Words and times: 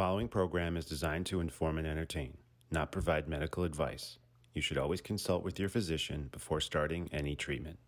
following 0.00 0.28
program 0.28 0.78
is 0.78 0.86
designed 0.86 1.26
to 1.26 1.40
inform 1.40 1.76
and 1.76 1.86
entertain, 1.86 2.34
not 2.70 2.90
provide 2.90 3.28
medical 3.28 3.64
advice. 3.64 4.16
You 4.54 4.62
should 4.62 4.78
always 4.78 5.02
consult 5.02 5.44
with 5.44 5.60
your 5.60 5.68
physician 5.68 6.30
before 6.32 6.62
starting 6.62 7.10
any 7.12 7.36
treatment. 7.36 7.78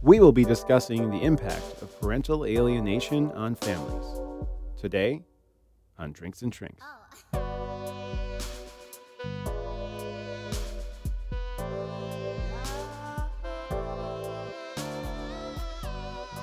We 0.00 0.20
will 0.20 0.30
be 0.30 0.44
discussing 0.44 1.10
the 1.10 1.24
impact 1.24 1.82
of 1.82 2.00
parental 2.00 2.46
alienation 2.46 3.32
on 3.32 3.56
families. 3.56 4.06
Today, 4.80 5.24
on 5.98 6.12
Drinks 6.12 6.42
and 6.42 6.54
Shrinks. 6.54 6.84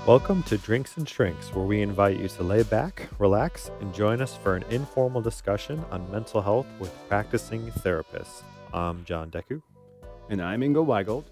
Welcome 0.06 0.44
to 0.44 0.58
Drinks 0.58 0.98
and 0.98 1.08
Shrinks, 1.08 1.54
where 1.56 1.64
we 1.66 1.82
invite 1.82 2.20
you 2.20 2.28
to 2.28 2.44
lay 2.44 2.64
back, 2.64 3.08
relax, 3.20 3.72
and 3.80 3.94
join 3.94 4.22
us 4.22 4.36
for 4.36 4.56
an 4.58 4.64
informal 4.70 5.22
discussion 5.22 5.84
on 5.92 6.10
mental 6.12 6.42
health 6.42 6.68
with 6.80 6.92
practicing 7.08 7.72
therapists. 7.72 8.44
I'm 8.74 9.06
John 9.06 9.32
Deku, 9.32 9.62
And 10.30 10.42
I'm 10.42 10.60
Ingo 10.62 10.86
Weigold. 10.86 11.24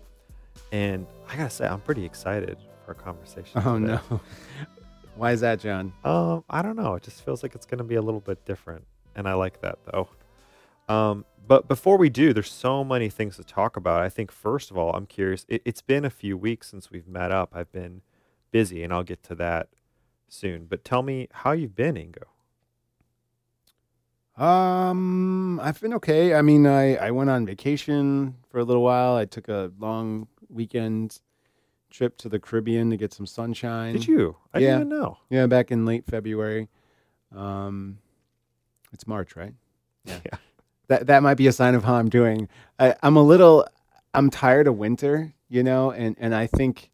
and 0.72 1.06
I 1.28 1.36
gotta 1.36 1.50
say, 1.50 1.68
I'm 1.68 1.82
pretty 1.82 2.06
excited 2.06 2.58
for 2.86 2.92
our 2.92 2.94
conversation. 2.96 3.62
Oh, 3.66 3.78
today. 3.78 4.00
no. 4.10 4.22
Why 5.18 5.34
is 5.34 5.42
that, 5.42 5.60
John? 5.60 5.92
Um, 6.06 6.46
I 6.50 6.62
don't 6.62 6.78
know. 6.78 6.96
It 6.96 7.04
just 7.04 7.26
feels 7.26 7.44
like 7.44 7.54
it's 7.56 7.66
going 7.66 7.80
to 7.80 7.84
be 7.84 7.96
a 7.96 8.02
little 8.02 8.22
bit 8.22 8.46
different, 8.46 8.86
and 9.16 9.28
I 9.28 9.34
like 9.34 9.60
that 9.62 9.80
though. 9.86 10.08
Um, 10.88 11.26
but 11.46 11.68
before 11.68 11.98
we 11.98 12.08
do, 12.10 12.32
there's 12.32 12.50
so 12.52 12.86
many 12.86 13.10
things 13.10 13.36
to 13.36 13.44
talk 13.44 13.76
about. 13.76 14.02
I 14.02 14.08
think 14.08 14.32
first 14.32 14.72
of 14.72 14.78
all, 14.78 14.94
I'm 14.96 15.06
curious. 15.06 15.46
It, 15.50 15.62
it's 15.66 15.82
been 15.82 16.06
a 16.06 16.10
few 16.10 16.38
weeks 16.38 16.70
since 16.70 16.90
we've 16.90 17.08
met 17.08 17.32
up. 17.34 17.50
I've 17.54 17.72
been 17.74 18.02
busy, 18.52 18.84
and 18.84 18.94
I'll 18.94 19.04
get 19.04 19.24
to 19.24 19.35
that 19.35 19.70
soon. 20.30 20.66
But 20.66 20.84
tell 20.85 21.02
me 21.04 21.27
how 21.32 21.52
you've 21.52 21.76
been, 21.76 21.96
Ingo. 21.96 22.24
Um, 24.38 25.60
I've 25.60 25.80
been 25.82 25.94
okay. 25.96 26.34
I 26.35 26.41
mean, 26.41 26.66
I, 26.66 26.96
I 26.96 27.12
went 27.12 27.29
on 27.29 27.46
vacation 27.46 28.35
for 28.49 28.60
a 28.60 28.63
little 28.63 28.82
while. 28.84 29.16
I 29.16 29.26
took 29.26 29.48
a 29.49 29.72
long 29.77 30.27
weekend 30.49 31.20
trip 31.90 32.18
to 32.20 32.29
the 32.29 32.40
Caribbean 32.40 32.90
to 32.90 32.98
get 32.98 33.13
some 33.13 33.26
sunshine. 33.26 33.94
Did 33.94 34.07
you? 34.07 34.38
I 34.54 34.60
Yeah. 34.60 34.77
didn't 34.79 34.90
know. 34.90 35.18
Yeah, 35.29 35.48
back 35.48 35.72
in 35.72 35.85
late 35.85 36.05
February. 36.05 36.70
Um, 37.35 37.99
it's 38.94 39.05
March, 39.07 39.35
right? 39.35 39.54
Yeah. 40.05 40.20
That 40.88 41.07
that 41.07 41.24
might 41.24 41.35
be 41.35 41.48
a 41.48 41.54
sign 41.54 41.74
of 41.76 41.85
how 41.85 41.94
I'm 41.94 42.10
doing. 42.10 42.49
I, 42.77 42.96
I'm 43.02 43.16
a 43.16 43.24
little. 43.24 43.66
I'm 44.13 44.29
tired 44.29 44.68
of 44.68 44.77
winter, 44.77 45.32
you 45.48 45.63
know, 45.63 45.91
and 45.91 46.18
and 46.20 46.35
I 46.35 46.48
think 46.48 46.90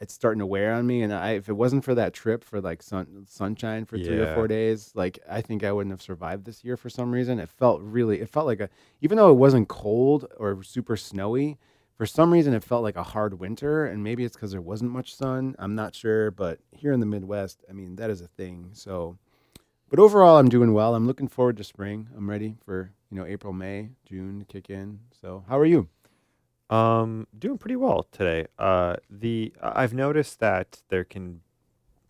it's 0.00 0.14
starting 0.14 0.38
to 0.38 0.46
wear 0.46 0.72
on 0.74 0.86
me. 0.86 1.02
And 1.02 1.12
I, 1.12 1.32
if 1.32 1.48
it 1.48 1.54
wasn't 1.54 1.84
for 1.84 1.94
that 1.94 2.12
trip 2.14 2.44
for 2.44 2.60
like 2.60 2.82
sun 2.82 3.24
sunshine 3.26 3.84
for 3.84 3.98
three 3.98 4.18
or 4.18 4.24
Yeah. 4.24 4.34
four 4.34 4.48
days, 4.48 4.92
like 4.94 5.18
I 5.28 5.40
think 5.40 5.64
I 5.64 5.72
wouldn't 5.72 5.92
have 5.92 6.02
survived 6.02 6.44
this 6.44 6.64
year 6.64 6.76
for 6.76 6.88
some 6.90 7.10
reason. 7.12 7.38
It 7.40 7.48
felt 7.48 7.80
really. 7.82 8.20
It 8.20 8.28
felt 8.28 8.46
like 8.46 8.60
a. 8.60 8.68
Even 9.00 9.16
though 9.16 9.30
it 9.30 9.34
wasn't 9.34 9.68
cold 9.68 10.26
or 10.36 10.62
super 10.62 10.96
snowy, 10.96 11.58
for 11.96 12.06
some 12.06 12.32
reason 12.32 12.54
it 12.54 12.62
felt 12.62 12.84
like 12.84 12.94
a 12.96 13.02
hard 13.02 13.40
winter 13.40 13.84
and 13.84 14.04
maybe 14.04 14.24
it's 14.24 14.36
because 14.36 14.52
there 14.52 14.60
wasn't 14.60 14.88
much 14.88 15.12
sun 15.12 15.56
i'm 15.58 15.74
not 15.74 15.96
sure 15.96 16.30
but 16.30 16.60
here 16.70 16.92
in 16.92 17.00
the 17.00 17.06
midwest 17.06 17.64
i 17.68 17.72
mean 17.72 17.96
that 17.96 18.08
is 18.08 18.20
a 18.20 18.28
thing 18.28 18.70
so 18.72 19.18
but 19.90 19.98
overall 19.98 20.38
i'm 20.38 20.48
doing 20.48 20.72
well 20.72 20.94
i'm 20.94 21.08
looking 21.08 21.26
forward 21.26 21.56
to 21.56 21.64
spring 21.64 22.08
i'm 22.16 22.30
ready 22.30 22.54
for 22.64 22.92
you 23.10 23.16
know 23.18 23.26
april 23.26 23.52
may 23.52 23.90
june 24.06 24.38
to 24.38 24.44
kick 24.44 24.70
in 24.70 25.00
so 25.20 25.42
how 25.48 25.58
are 25.58 25.66
you 25.66 25.88
Um, 26.70 27.26
doing 27.38 27.56
pretty 27.58 27.76
well 27.76 28.02
today. 28.12 28.46
Uh, 28.58 28.96
the 29.08 29.52
I- 29.62 29.82
I've 29.84 29.94
noticed 29.94 30.38
that 30.40 30.82
there 30.88 31.04
can 31.04 31.40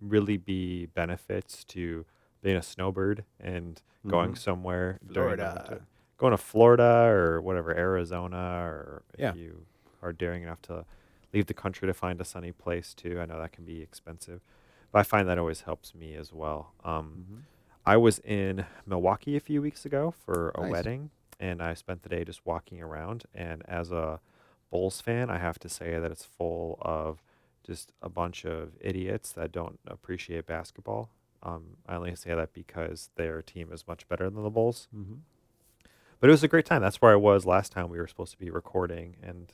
really 0.01 0.37
be 0.37 0.87
benefits 0.87 1.65
to 1.65 2.05
being 2.43 2.57
a 2.57 2.63
snowbird 2.63 3.25
and 3.41 3.81
going 4.07 4.33
Mhm. 4.33 4.39
somewhere 4.39 4.99
during 5.07 5.37
the 5.37 5.43
Florida. 5.45 5.67
winter. 5.71 5.85
going 6.17 6.33
to 6.33 6.37
Florida 6.37 7.05
or 7.09 7.41
whatever 7.41 7.71
Arizona 7.77 8.61
or 8.65 9.05
if 9.15 9.21
Yeah. 9.21 9.35
you 9.35 9.67
are 10.03 10.13
daring 10.13 10.43
enough 10.43 10.61
to 10.63 10.85
leave 11.33 11.47
the 11.47 11.55
country 11.55 11.87
to 11.87 11.95
find 11.95 12.21
a 12.21 12.25
sunny 12.25 12.51
place 12.51 12.93
too. 12.93 13.21
I 13.21 13.27
know 13.27 13.39
that 13.39 13.53
can 13.53 13.65
be 13.65 13.81
expensive, 13.83 14.41
but 14.91 14.99
I 14.99 15.03
find 15.05 15.29
that 15.29 15.39
always 15.39 15.61
helps 15.61 15.95
me 15.95 16.17
as 16.17 16.33
well. 16.33 16.73
Um, 16.83 17.25
Mhm. 17.31 17.43
I 17.87 17.97
was 17.99 18.19
in 18.21 18.67
Milwaukee 18.85 19.37
a 19.37 19.41
few 19.41 19.63
weeks 19.63 19.87
ago 19.87 20.11
for 20.11 20.51
a 20.57 20.63
Nice. 20.63 20.73
wedding, 20.73 21.11
and 21.39 21.63
I 21.63 21.75
spent 21.75 22.03
the 22.03 22.09
day 22.09 22.25
just 22.25 22.45
walking 22.45 22.83
around. 22.83 23.25
And 23.33 23.63
as 23.69 23.93
a 23.93 24.21
Bulls 24.71 25.01
fan, 25.01 25.31
I 25.31 25.39
have 25.39 25.59
to 25.61 25.69
say 25.69 25.99
that 25.99 26.11
it's 26.11 26.25
full 26.25 26.79
of 26.83 27.23
just 27.65 27.93
a 28.03 28.09
bunch 28.09 28.45
of 28.45 28.73
idiots 28.81 29.33
that 29.33 29.53
don't 29.53 29.79
appreciate 29.87 30.47
basketball. 30.47 31.11
Um, 31.43 31.77
I 31.87 31.95
only 31.97 32.15
say 32.17 32.35
that 32.35 32.53
because 32.53 33.11
their 33.17 33.43
team 33.43 33.71
is 33.73 33.87
much 33.87 34.09
better 34.09 34.29
than 34.31 34.43
the 34.43 34.51
Bulls. 34.51 34.89
Mhm. 34.95 35.19
But 36.21 36.29
it 36.29 36.33
was 36.33 36.43
a 36.43 36.49
great 36.49 36.67
time. 36.67 36.83
That's 36.83 37.01
where 37.01 37.13
I 37.13 37.17
was 37.17 37.47
last 37.47 37.71
time 37.73 37.89
we 37.89 37.99
were 37.99 38.09
supposed 38.09 38.33
to 38.33 38.39
be 38.39 38.51
recording, 38.51 39.17
and 39.23 39.53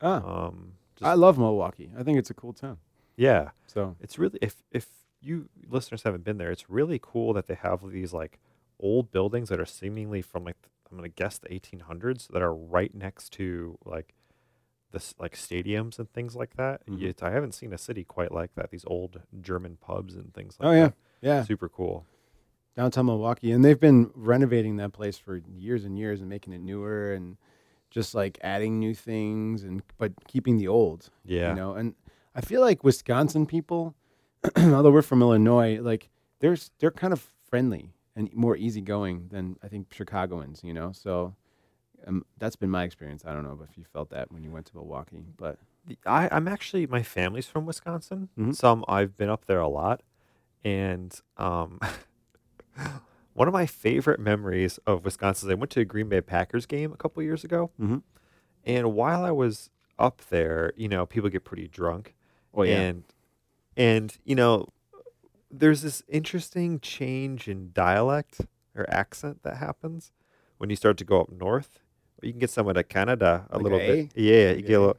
ah, 0.00 0.46
um, 0.46 0.74
just, 0.96 1.08
i 1.08 1.14
love 1.14 1.38
milwaukee 1.38 1.90
i 1.98 2.02
think 2.04 2.18
it's 2.18 2.30
a 2.30 2.34
cool 2.34 2.52
town 2.52 2.78
yeah, 3.16 3.50
so 3.66 3.96
it's 4.00 4.18
really 4.18 4.38
if 4.42 4.62
if 4.72 4.88
you 5.20 5.48
listeners 5.68 6.02
haven't 6.02 6.24
been 6.24 6.38
there, 6.38 6.50
it's 6.50 6.68
really 6.68 6.98
cool 7.00 7.32
that 7.34 7.46
they 7.46 7.54
have 7.54 7.88
these 7.90 8.12
like 8.12 8.38
old 8.80 9.10
buildings 9.12 9.48
that 9.48 9.60
are 9.60 9.66
seemingly 9.66 10.20
from 10.20 10.44
like 10.44 10.56
I'm 10.90 10.96
gonna 10.96 11.08
guess 11.08 11.38
the 11.38 11.48
1800s 11.48 12.28
that 12.28 12.42
are 12.42 12.54
right 12.54 12.94
next 12.94 13.32
to 13.34 13.78
like 13.84 14.14
this 14.94 15.14
like 15.18 15.34
stadiums 15.36 15.98
and 15.98 16.10
things 16.12 16.34
like 16.34 16.56
that. 16.56 16.86
Mhm. 16.86 17.00
Yet 17.00 17.22
I 17.22 17.30
haven't 17.30 17.52
seen 17.52 17.72
a 17.74 17.78
city 17.78 18.04
quite 18.04 18.32
like 18.32 18.54
that. 18.54 18.70
These 18.70 18.84
old 18.86 19.20
German 19.42 19.76
pubs 19.80 20.14
and 20.16 20.32
things 20.32 20.56
like 20.58 20.66
oh 20.68 20.72
yeah 20.72 20.84
that. 20.86 20.94
yeah 21.20 21.42
Super 21.44 21.68
cool. 21.68 22.06
downtown 22.76 23.06
Milwaukee, 23.06 23.52
and 23.52 23.62
they've 23.64 23.78
been 23.78 24.10
renovating 24.14 24.76
that 24.78 24.92
place 24.92 25.18
for 25.18 25.42
years 25.54 25.84
and 25.84 25.98
years 25.98 26.20
and 26.20 26.28
making 26.30 26.52
it 26.54 26.60
newer 26.60 27.12
and 27.12 27.36
just 27.90 28.14
like 28.14 28.38
adding 28.42 28.78
new 28.80 28.94
things 28.94 29.62
and 29.62 29.82
but 29.98 30.12
keeping 30.26 30.56
the 30.56 30.66
old. 30.68 31.10
Yeah. 31.24 31.50
You 31.50 31.54
know, 31.56 31.74
and 31.74 31.94
I 32.34 32.40
feel 32.40 32.60
like 32.62 32.82
Wisconsin 32.82 33.46
people, 33.46 33.94
although 34.56 34.90
we're 34.90 35.02
from 35.02 35.20
Illinois, 35.22 35.78
like 35.80 36.08
they're 36.40 36.56
they're 36.78 36.90
kind 36.90 37.12
of 37.12 37.20
friendly 37.50 37.92
and 38.16 38.32
more 38.34 38.56
easygoing 38.56 39.28
than 39.30 39.56
I 39.62 39.68
think 39.68 39.92
Chicagoans. 39.92 40.62
You 40.64 40.72
know, 40.74 40.92
so. 40.92 41.34
Um, 42.06 42.24
that's 42.38 42.56
been 42.56 42.70
my 42.70 42.84
experience. 42.84 43.24
I 43.26 43.32
don't 43.32 43.44
know 43.44 43.58
if 43.68 43.78
you 43.78 43.84
felt 43.84 44.10
that 44.10 44.30
when 44.30 44.42
you 44.44 44.50
went 44.50 44.66
to 44.66 44.76
Milwaukee, 44.76 45.24
but 45.36 45.58
I, 46.04 46.28
I'm 46.30 46.46
actually 46.48 46.86
my 46.86 47.02
family's 47.02 47.46
from 47.46 47.64
Wisconsin, 47.66 48.28
Mhm. 48.38 48.54
so 48.54 48.68
I'm- 48.68 48.84
I've 48.88 49.16
been 49.16 49.30
up 49.30 49.46
there 49.46 49.60
a 49.60 49.68
lot, 49.68 50.02
and 50.64 51.18
um, 51.38 51.80
one 53.34 53.48
of 53.48 53.54
my 53.54 53.66
favorite 53.66 54.20
memories 54.20 54.78
of 54.86 55.04
Wisconsin 55.04 55.48
is 55.48 55.52
I 55.52 55.54
went 55.54 55.70
to 55.72 55.80
a 55.80 55.84
Green 55.84 56.08
Bay 56.08 56.20
Packers 56.20 56.66
game 56.66 56.92
a 56.92 56.96
couple 56.96 57.22
years 57.22 57.44
ago, 57.44 57.70
Mhm. 57.80 58.02
and 58.64 58.94
while 58.94 59.24
I 59.24 59.30
was 59.30 59.70
up 59.98 60.20
there, 60.28 60.72
you 60.76 60.88
know, 60.88 61.06
people 61.06 61.30
get 61.30 61.44
pretty 61.44 61.68
drunk, 61.68 62.14
oh 62.52 62.62
yeah, 62.62 62.80
and 62.80 63.04
and 63.76 64.18
you 64.24 64.34
know, 64.34 64.68
there's 65.50 65.82
this 65.82 66.02
interesting 66.08 66.80
change 66.80 67.48
in 67.48 67.70
dialect 67.72 68.40
or 68.74 68.88
accent 68.90 69.42
that 69.42 69.56
happens 69.56 70.12
when 70.58 70.70
you 70.70 70.76
start 70.76 70.96
to 70.98 71.04
go 71.04 71.20
up 71.20 71.30
north. 71.30 71.80
You 72.22 72.32
can 72.32 72.40
get 72.40 72.50
someone 72.50 72.74
to 72.76 72.84
Canada 72.84 73.46
a 73.50 73.56
Like 73.56 73.62
little 73.64 73.78
a 73.78 73.86
bit, 74.04 74.12
yeah, 74.14 74.52
you 74.52 74.62
get 74.62 74.72
a 74.72 74.78
a- 74.78 74.80
little, 74.80 74.96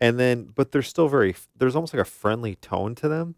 and 0.00 0.18
then 0.18 0.52
but 0.54 0.72
they're 0.72 0.82
still 0.82 1.08
very. 1.08 1.34
There's 1.56 1.74
almost 1.76 1.92
like 1.94 2.02
a 2.02 2.04
friendly 2.04 2.54
tone 2.56 2.94
to 2.96 3.08
them. 3.08 3.34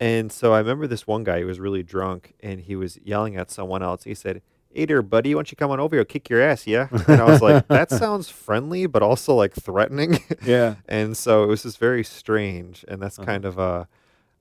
And 0.00 0.32
so 0.32 0.52
I 0.52 0.58
remember 0.58 0.86
this 0.86 1.06
one 1.06 1.24
guy 1.24 1.40
who 1.40 1.46
was 1.46 1.60
really 1.60 1.82
drunk 1.82 2.34
and 2.40 2.60
he 2.60 2.74
was 2.74 2.98
yelling 3.04 3.36
at 3.36 3.50
someone 3.50 3.82
else. 3.82 4.02
He 4.04 4.14
said, 4.14 4.42
Hey 4.72 4.86
there, 4.86 5.02
buddy, 5.02 5.34
why 5.34 5.38
don't 5.38 5.50
you 5.52 5.56
come 5.56 5.70
on 5.70 5.78
over 5.78 5.94
here? 5.94 6.04
Kick 6.04 6.28
your 6.28 6.42
ass, 6.42 6.66
yeah? 6.66 6.88
And 7.06 7.20
I 7.20 7.24
was 7.24 7.40
like, 7.40 7.68
That 7.68 7.90
sounds 7.90 8.28
friendly, 8.28 8.86
but 8.86 9.02
also 9.04 9.34
like 9.34 9.54
threatening. 9.54 10.18
yeah. 10.44 10.74
and 10.88 11.16
so 11.16 11.44
it 11.44 11.46
was 11.46 11.62
just 11.62 11.78
very 11.78 12.02
strange. 12.02 12.84
And 12.88 13.00
that's 13.00 13.18
Uh-huh. 13.20 13.26
kind 13.26 13.44
of 13.44 13.58
uh 13.58 13.84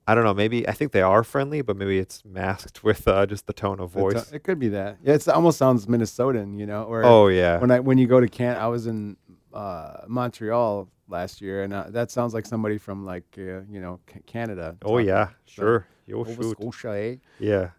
I 0.06 0.16
don't 0.16 0.24
know, 0.26 0.34
maybe 0.34 0.68
I 0.68 0.74
think 0.74 0.92
they 0.92 1.02
are 1.02 1.24
friendly, 1.24 1.62
but 1.62 1.78
maybe 1.78 1.98
it's 1.98 2.24
masked 2.26 2.84
with 2.88 3.08
uh, 3.08 3.26
just 3.26 3.48
the 3.48 3.54
tone 3.54 3.80
of 3.80 3.92
voice. 3.92 4.32
It 4.34 4.44
could 4.44 4.60
be 4.60 4.70
that. 4.70 4.98
Yeah, 5.04 5.14
it's, 5.14 5.28
it 5.28 5.34
almost 5.34 5.58
sounds 5.58 5.86
Minnesotan, 5.86 6.60
you 6.60 6.66
know, 6.66 6.84
or 6.84 7.06
Oh 7.06 7.28
yeah. 7.28 7.60
when 7.60 7.72
I 7.72 7.80
when 7.80 7.98
you 7.98 8.08
go 8.08 8.20
to 8.20 8.28
Can, 8.28 8.58
I 8.58 8.68
was 8.68 8.88
in 8.88 9.16
uh, 9.54 10.02
Montreal 10.08 10.90
last 11.08 11.42
year, 11.42 11.64
and 11.64 11.74
uh, 11.74 11.86
that 11.90 12.12
sounds 12.12 12.34
like 12.34 12.46
somebody 12.46 12.78
from 12.78 13.06
like 13.06 13.24
uh, 13.38 13.62
you 13.70 13.80
know 13.80 14.00
C- 14.12 14.20
Canada. 14.26 14.76
oh 14.84 14.98
yeah, 14.98 15.30
sure. 15.46 15.86
Yo 16.06 16.24
shoot. 16.26 16.58
Scotia, 16.60 16.90
eh? 16.98 17.16
Yeah. 17.40 17.70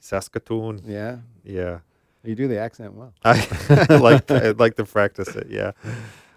Saskatoon. 0.00 0.82
Yeah, 0.84 1.18
Yeah. 1.44 1.78
you 2.22 2.34
do 2.34 2.46
the 2.48 2.58
accent 2.58 2.92
well. 2.94 3.14
I 3.24 3.96
like 4.00 4.30
I'd 4.30 4.58
like 4.60 4.76
to 4.76 4.84
practice 4.84 5.28
it. 5.34 5.46
Yeah. 5.50 5.72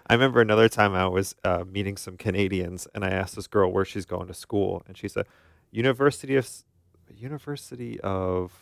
I 0.08 0.14
remember 0.14 0.40
another 0.40 0.68
time 0.68 0.94
I 0.94 1.06
was 1.06 1.34
uh, 1.44 1.64
meeting 1.70 1.96
some 1.96 2.16
Canadians, 2.16 2.88
and 2.94 3.04
I 3.04 3.10
asked 3.10 3.36
this 3.36 3.46
girl 3.46 3.70
where 3.70 3.84
she's 3.84 4.06
going 4.06 4.26
to 4.28 4.34
school, 4.34 4.82
and 4.86 4.96
she 4.96 5.08
said, 5.08 5.26
"University 5.70 6.36
of 6.36 6.48
University 7.14 8.00
of 8.00 8.52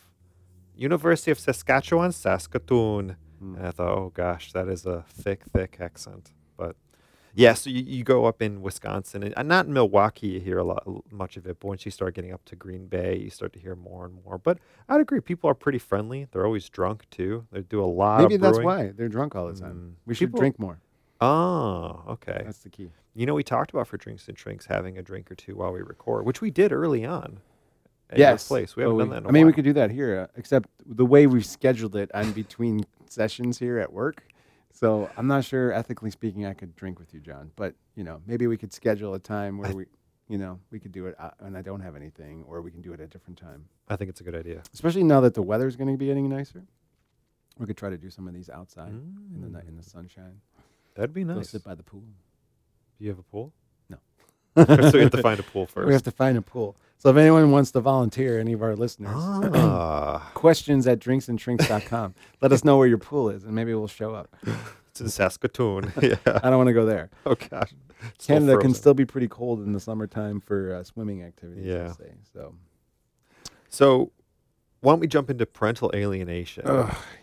University 0.75 1.31
of 1.31 1.39
Saskatchewan, 1.39 2.11
Saskatoon." 2.11 3.15
Mm. 3.41 3.57
And 3.57 3.67
I 3.67 3.71
thought, 3.71 3.91
oh 3.91 4.11
gosh, 4.13 4.51
that 4.53 4.67
is 4.67 4.85
a 4.85 5.05
thick, 5.09 5.43
thick 5.53 5.77
accent. 5.79 6.31
But 6.57 6.75
yeah, 7.35 7.53
so 7.53 7.69
you, 7.69 7.83
you 7.83 8.03
go 8.03 8.25
up 8.25 8.41
in 8.41 8.61
Wisconsin, 8.61 9.21
and, 9.23 9.47
not 9.47 9.67
in 9.67 9.73
Milwaukee, 9.73 10.27
you 10.27 10.39
hear 10.39 10.57
a 10.57 10.63
lot, 10.63 10.83
much 11.11 11.37
of 11.37 11.45
it. 11.45 11.59
But 11.59 11.67
once 11.67 11.85
you 11.85 11.91
start 11.91 12.15
getting 12.15 12.33
up 12.33 12.43
to 12.45 12.55
Green 12.55 12.87
Bay, 12.87 13.17
you 13.17 13.29
start 13.29 13.53
to 13.53 13.59
hear 13.59 13.75
more 13.75 14.05
and 14.05 14.23
more. 14.25 14.37
But 14.37 14.57
I'd 14.89 15.01
agree, 15.01 15.21
people 15.21 15.49
are 15.49 15.53
pretty 15.53 15.77
friendly. 15.77 16.27
They're 16.31 16.45
always 16.45 16.67
drunk 16.67 17.07
too. 17.11 17.45
They 17.51 17.61
do 17.61 17.83
a 17.83 17.85
lot. 17.85 18.21
Maybe 18.21 18.37
that's 18.37 18.59
why 18.59 18.91
they're 18.95 19.07
drunk 19.07 19.35
all 19.35 19.47
the 19.47 19.59
time. 19.59 19.75
Mm. 19.75 19.93
We 20.05 20.15
should 20.15 20.29
People- 20.29 20.39
drink 20.39 20.59
more. 20.59 20.79
Oh, 21.21 22.03
okay. 22.07 22.41
That's 22.45 22.59
the 22.59 22.69
key. 22.69 22.91
You 23.15 23.25
know, 23.25 23.33
we 23.33 23.43
talked 23.43 23.71
about 23.71 23.87
for 23.87 23.97
drinks 23.97 24.27
and 24.27 24.37
drinks 24.37 24.65
having 24.65 24.97
a 24.97 25.01
drink 25.01 25.31
or 25.31 25.35
two 25.35 25.55
while 25.55 25.71
we 25.73 25.81
record, 25.81 26.25
which 26.25 26.41
we 26.41 26.51
did 26.51 26.71
early 26.71 27.05
on. 27.05 27.39
At 28.09 28.19
yes, 28.19 28.43
your 28.49 28.57
place. 28.59 28.75
We 28.75 28.83
haven't 28.83 28.97
done 28.99 29.09
that. 29.09 29.17
In 29.17 29.25
a 29.25 29.27
I 29.27 29.31
mean, 29.31 29.41
we 29.45 29.51
while. 29.51 29.55
could 29.55 29.65
do 29.65 29.73
that 29.73 29.91
here, 29.91 30.19
uh, 30.21 30.27
except 30.37 30.69
the 30.85 31.05
way 31.05 31.27
we've 31.27 31.45
scheduled 31.45 31.95
it, 31.95 32.09
I'm 32.13 32.31
between 32.31 32.85
sessions 33.09 33.59
here 33.59 33.79
at 33.79 33.91
work. 33.91 34.23
So 34.71 35.09
I'm 35.17 35.27
not 35.27 35.43
sure, 35.43 35.73
ethically 35.73 36.11
speaking, 36.11 36.45
I 36.45 36.53
could 36.53 36.75
drink 36.75 36.99
with 36.99 37.13
you, 37.13 37.19
John. 37.19 37.51
But 37.55 37.73
you 37.95 38.03
know, 38.03 38.21
maybe 38.27 38.45
we 38.47 38.55
could 38.57 38.71
schedule 38.71 39.13
a 39.15 39.19
time 39.19 39.57
where 39.57 39.71
I- 39.71 39.73
we, 39.73 39.85
you 40.29 40.37
know, 40.37 40.59
we 40.71 40.79
could 40.79 40.91
do 40.91 41.07
it, 41.07 41.15
uh, 41.19 41.31
and 41.39 41.57
I 41.57 41.61
don't 41.63 41.81
have 41.81 41.95
anything, 41.95 42.43
or 42.47 42.61
we 42.61 42.69
can 42.71 42.81
do 42.81 42.91
it 42.93 42.99
at 42.99 43.05
a 43.05 43.07
different 43.07 43.39
time. 43.39 43.65
I 43.89 43.95
think 43.95 44.09
it's 44.09 44.21
a 44.21 44.23
good 44.23 44.35
idea. 44.35 44.61
Especially 44.73 45.03
now 45.03 45.19
that 45.21 45.33
the 45.33 45.41
weather's 45.41 45.75
going 45.75 45.91
to 45.91 45.97
be 45.97 46.05
getting 46.05 46.29
nicer, 46.29 46.63
we 47.57 47.65
could 47.65 47.77
try 47.77 47.89
to 47.89 47.97
do 47.97 48.09
some 48.09 48.27
of 48.27 48.33
these 48.33 48.49
outside 48.49 48.89
in 48.89 49.51
the 49.51 49.59
in 49.67 49.75
the 49.75 49.83
sunshine. 49.83 50.39
That'd 50.97 51.13
be 51.13 51.23
Go 51.23 51.35
nice. 51.35 51.49
sit 51.51 51.63
by 51.63 51.75
the 51.75 51.83
pool. 51.83 52.01
Do 52.01 53.05
you 53.05 53.09
have 53.11 53.19
a 53.19 53.23
pool? 53.23 53.53
No. 53.89 53.97
so 54.65 54.91
we 54.93 55.01
have 55.01 55.11
to 55.11 55.21
find 55.21 55.39
a 55.39 55.43
pool 55.43 55.65
first. 55.73 55.87
We 55.87 55.93
have 55.93 56.03
to 56.03 56.11
find 56.11 56.37
a 56.37 56.41
pool. 56.41 56.75
So 56.97 57.09
if 57.11 57.15
anyone 57.17 57.51
wants 57.51 57.69
to 57.71 57.79
volunteer, 57.79 58.39
any 58.39 58.53
of 58.53 58.63
our 58.63 58.75
listeners, 58.75 59.13
ah, 59.15 60.31
questions 60.33 60.87
at 60.87 60.99
drinksandshrinks.com. 60.99 62.15
Let 62.41 62.51
us 62.51 62.63
know 62.65 62.77
where 62.77 62.87
your 62.87 62.97
pool 62.97 63.29
is, 63.29 63.43
and 63.43 63.53
maybe 63.53 63.73
we'll 63.75 63.87
show 63.87 64.15
up. 64.15 64.35
it's 64.89 64.99
in 64.99 65.09
Saskatoon. 65.09 65.93
yeah. 66.01 66.15
I 66.25 66.49
don't 66.49 66.57
want 66.57 66.67
to 66.69 66.73
go 66.73 66.85
there. 66.85 67.11
Oh 67.25 67.35
gosh. 67.35 67.71
It's 68.15 68.23
still 68.25 68.35
Canada 68.35 68.53
can 68.53 68.61
frozen. 68.61 68.73
still 68.75 68.93
be 68.95 69.05
pretty 69.05 69.27
cold 69.27 69.61
in 69.61 69.73
the 69.73 69.79
summertime 69.79 70.39
for 70.39 70.73
uh, 70.75 70.83
swimming 70.83 71.21
activities. 71.23 71.65
Yeah. 71.65 71.91
Say. 71.93 72.13
So. 72.33 72.55
So, 73.69 74.11
why 74.81 74.91
don't 74.93 74.99
we 74.99 75.07
jump 75.07 75.29
into 75.29 75.45
parental 75.45 75.91
alienation? 75.93 76.65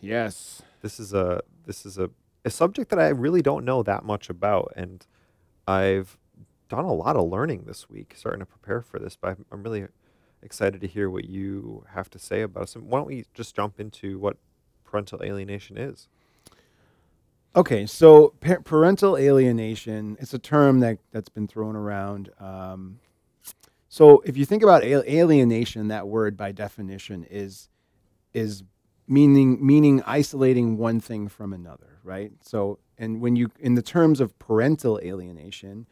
yes. 0.01 0.63
This 0.83 1.01
is 1.01 1.15
a 1.15 1.43
this 1.67 1.85
is 1.87 1.99
a 1.99 2.11
a 2.45 2.51
subject 2.51 2.91
that 2.91 2.99
I 2.99 3.09
really 3.09 3.43
don't 3.43 3.65
know 3.65 3.83
that 3.83 4.05
much 4.05 4.29
about, 4.29 4.73
and 4.77 5.05
I've 5.67 6.19
done 6.69 6.85
a 6.85 6.93
lot 6.93 7.17
of 7.17 7.29
learning 7.29 7.65
this 7.67 7.89
week, 7.89 8.15
starting 8.17 8.41
to 8.41 8.47
prepare 8.47 8.83
for 8.83 8.99
this. 8.99 9.17
But 9.17 9.39
I'm, 9.51 9.63
really 9.63 9.87
excited 10.43 10.81
to 10.83 10.87
hear 10.87 11.09
what 11.09 11.25
you 11.25 11.85
have 11.95 12.11
to 12.11 12.19
say 12.19 12.43
about 12.43 12.65
it. 12.65 12.69
So 12.69 12.81
why 12.81 12.99
don't 12.99 13.07
we 13.07 13.25
just 13.33 13.57
jump 13.57 13.81
into 13.81 14.19
what 14.19 14.37
parental 14.85 15.23
alienation 15.23 15.79
is? 15.79 16.09
Okay, 17.57 17.87
so 17.87 18.35
pa- 18.41 18.59
parental 18.65 19.17
alienation 19.17 20.17
it's 20.21 20.35
a 20.35 20.39
term 20.39 20.81
that 20.81 20.99
that's 21.13 21.29
been 21.29 21.47
thrown 21.47 21.77
around. 21.77 22.31
Um, 22.41 22.99
so 23.89 24.21
if 24.27 24.37
you 24.37 24.45
think 24.45 24.63
about 24.65 24.85
al- 24.85 25.05
alienation, 25.05 25.89
that 25.89 26.09
word 26.09 26.37
by 26.37 26.53
definition 26.53 27.25
is 27.31 27.69
is 28.33 28.65
meaning 29.07 29.65
meaning 29.65 30.03
isolating 30.05 30.77
one 30.77 31.01
thing 31.01 31.29
from 31.29 31.53
another, 31.53 31.94
right? 32.05 32.33
So 32.41 32.79
and 32.99 33.21
when 33.21 33.35
you 33.35 33.51
in 33.59 33.75
the 33.75 33.83
terms 33.83 34.21
of 34.21 34.39
parental 34.39 35.01
alienation, 35.03 35.87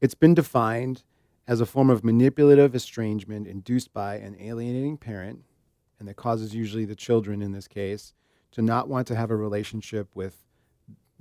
it's 0.00 0.14
been 0.14 0.34
defined 0.34 1.04
as 1.48 1.60
a 1.60 1.66
form 1.66 1.90
of 1.90 2.04
manipulative 2.04 2.74
estrangement 2.74 3.46
induced 3.46 3.92
by 3.92 4.16
an 4.16 4.36
alienating 4.40 4.98
parent, 4.98 5.40
and 5.98 6.08
that 6.08 6.14
causes 6.14 6.54
usually 6.54 6.84
the 6.84 6.96
children 6.96 7.40
in 7.40 7.52
this 7.52 7.68
case 7.68 8.12
to 8.50 8.62
not 8.62 8.88
want 8.88 9.06
to 9.06 9.14
have 9.14 9.30
a 9.30 9.36
relationship 9.36 10.08
with 10.14 10.44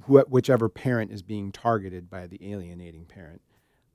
wh- 0.07 0.30
whichever 0.30 0.68
parent 0.68 1.12
is 1.12 1.22
being 1.22 1.51
targeted 1.51 2.10
by 2.10 2.27
the 2.27 2.39
alienating 2.51 3.06
parent. 3.06 3.42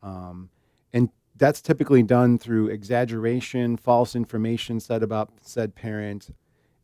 Um, 0.02 0.50
and 0.92 1.10
that's 1.36 1.60
typically 1.60 2.02
done 2.02 2.38
through 2.38 2.68
exaggeration, 2.68 3.76
false 3.76 4.14
information 4.14 4.80
said 4.80 5.02
about 5.02 5.30
said 5.40 5.74
parent. 5.74 6.30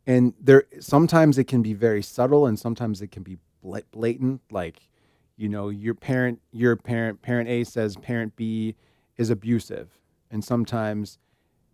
And 0.06 0.34
there 0.40 0.64
sometimes 0.80 1.36
it 1.38 1.44
can 1.44 1.62
be 1.62 1.74
very 1.74 2.02
subtle 2.02 2.46
and 2.46 2.58
sometimes 2.58 3.02
it 3.02 3.08
can 3.10 3.22
be 3.22 3.38
blatant 3.62 4.40
like 4.50 4.88
you 5.36 5.48
know 5.48 5.68
your 5.70 5.94
parent 5.94 6.40
your 6.52 6.76
parent 6.76 7.20
parent 7.22 7.48
A 7.48 7.64
says 7.64 7.96
parent 7.96 8.36
B 8.36 8.76
is 9.16 9.28
abusive 9.30 9.98
and 10.30 10.44
sometimes 10.44 11.18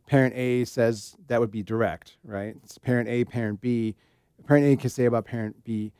parent 0.06 0.34
A 0.34 0.64
says 0.64 1.16
that 1.28 1.40
would 1.40 1.50
be 1.50 1.62
direct, 1.62 2.16
right? 2.24 2.54
It's 2.64 2.78
parent 2.78 3.08
A, 3.08 3.24
parent 3.24 3.60
B. 3.60 3.94
Parent 4.46 4.66
A 4.66 4.76
can 4.76 4.90
say 4.90 5.04
about 5.04 5.24
parent 5.24 5.62
B, 5.64 5.92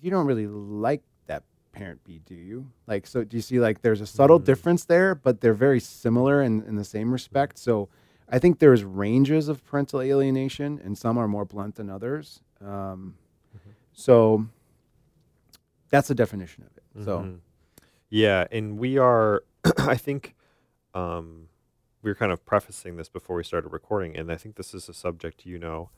you 0.00 0.10
don't 0.10 0.26
really 0.26 0.46
like 0.46 1.02
that 1.26 1.42
parent 1.72 2.02
B, 2.04 2.20
do 2.24 2.34
you? 2.34 2.70
Like, 2.86 3.06
so 3.06 3.22
do 3.24 3.36
you 3.36 3.42
see 3.42 3.60
like 3.60 3.82
there's 3.82 4.00
a 4.00 4.06
subtle 4.06 4.40
Mm. 4.40 4.44
difference 4.44 4.84
there, 4.86 5.14
but 5.14 5.40
they're 5.40 5.52
very 5.54 5.80
similar 5.80 6.42
in, 6.42 6.62
in 6.62 6.76
the 6.76 6.84
same 6.84 7.12
respect. 7.12 7.58
So 7.58 7.88
I 8.30 8.38
think 8.38 8.58
there's 8.60 8.84
ranges 8.84 9.48
of 9.48 9.64
parental 9.64 10.00
alienation, 10.00 10.80
and 10.84 10.96
some 10.96 11.18
are 11.18 11.26
more 11.28 11.44
blunt 11.44 11.74
than 11.74 11.90
others. 11.90 12.42
Um, 12.60 13.16
So 13.92 14.46
that's 15.90 16.08
the 16.08 16.14
definition 16.14 16.62
of 16.64 16.76
it. 16.76 17.04
So 17.04 17.18
Mhm. 17.20 17.40
yeah, 18.08 18.46
and 18.50 18.78
we 18.78 18.96
are, 18.98 19.42
I 19.78 19.96
think, 19.96 20.34
um, 20.94 21.48
we 22.02 22.10
were 22.10 22.14
kind 22.14 22.32
of 22.32 22.46
prefacing 22.46 22.96
this 22.96 23.08
before 23.10 23.36
we 23.36 23.44
started 23.44 23.68
recording, 23.72 24.16
and 24.16 24.32
I 24.32 24.36
think 24.36 24.54
this 24.56 24.72
is 24.72 24.88
a 24.88 24.94
subject 24.94 25.44
you 25.44 25.58
know 25.58 25.90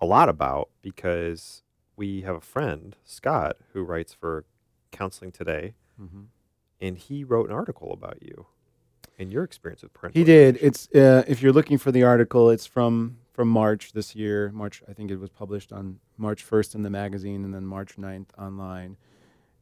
a 0.00 0.06
lot 0.06 0.28
about 0.28 0.70
because 0.80 1.62
we 1.96 2.22
have 2.22 2.34
a 2.36 2.40
friend, 2.40 2.96
Scott, 3.04 3.56
who 3.72 3.82
writes 3.82 4.14
for 4.14 4.44
Counseling 4.90 5.32
Today, 5.32 5.74
Mhm. 6.00 6.28
and 6.80 6.96
he 6.96 7.24
wrote 7.24 7.48
an 7.50 7.54
article 7.54 7.92
about 7.92 8.22
you 8.22 8.46
and 9.18 9.32
your 9.32 9.44
experience 9.44 9.82
with 9.82 9.92
parental. 9.92 10.18
He 10.18 10.24
did. 10.24 10.58
It's 10.60 10.88
uh, 10.94 11.24
if 11.26 11.42
you're 11.42 11.52
looking 11.52 11.78
for 11.78 11.92
the 11.92 12.02
article, 12.02 12.50
it's 12.50 12.66
from 12.66 13.18
from 13.32 13.48
March 13.48 13.92
this 13.92 14.14
year. 14.14 14.50
March, 14.52 14.82
I 14.88 14.92
think 14.92 15.10
it 15.10 15.16
was 15.16 15.30
published 15.30 15.72
on 15.72 15.98
March 16.16 16.48
1st 16.48 16.76
in 16.76 16.82
the 16.82 16.90
magazine, 16.90 17.44
and 17.44 17.52
then 17.52 17.66
March 17.66 17.96
9th 17.96 18.28
online. 18.38 18.96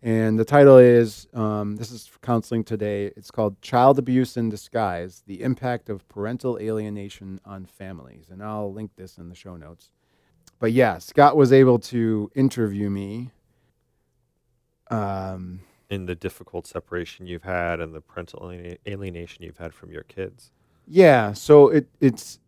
And 0.03 0.39
the 0.39 0.45
title 0.45 0.79
is 0.79 1.29
um, 1.33 1.77
this 1.77 1.93
is 1.93 2.07
for 2.07 2.19
counseling 2.19 2.65
today. 2.65 3.07
It's 3.17 3.31
called 3.31 3.61
"Child 3.63 3.99
Abuse 3.99 4.37
in 4.37 4.51
Disguise: 4.51 5.23
The 5.27 5.43
Impact 5.43 5.89
of 5.89 6.09
Parental 6.09 6.59
Alienation 6.59 7.41
on 7.45 7.67
Families." 7.67 8.27
And 8.29 8.43
I'll 8.43 8.73
link 8.73 8.91
this 8.97 9.17
in 9.17 9.29
the 9.29 9.35
show 9.37 9.57
notes. 9.57 9.91
But 10.59 10.73
yeah, 10.73 10.99
Scott 10.99 11.37
was 11.37 11.53
able 11.53 11.79
to 11.81 12.31
interview 12.35 12.91
me. 12.91 13.31
Um, 14.91 15.61
in 15.91 16.07
the 16.07 16.15
difficult 16.15 16.67
separation 16.67 17.27
you've 17.27 17.43
had 17.43 17.81
and 17.81 17.95
the 17.95 18.01
parental 18.01 18.41
aliena- 18.41 18.79
alienation 18.87 19.45
you've 19.45 19.59
had 19.59 19.75
from 19.75 19.91
your 19.91 20.03
kids. 20.05 20.51
Yeah, 20.87 21.33
so 21.33 21.69
it 21.69 21.87
it's 22.01 22.39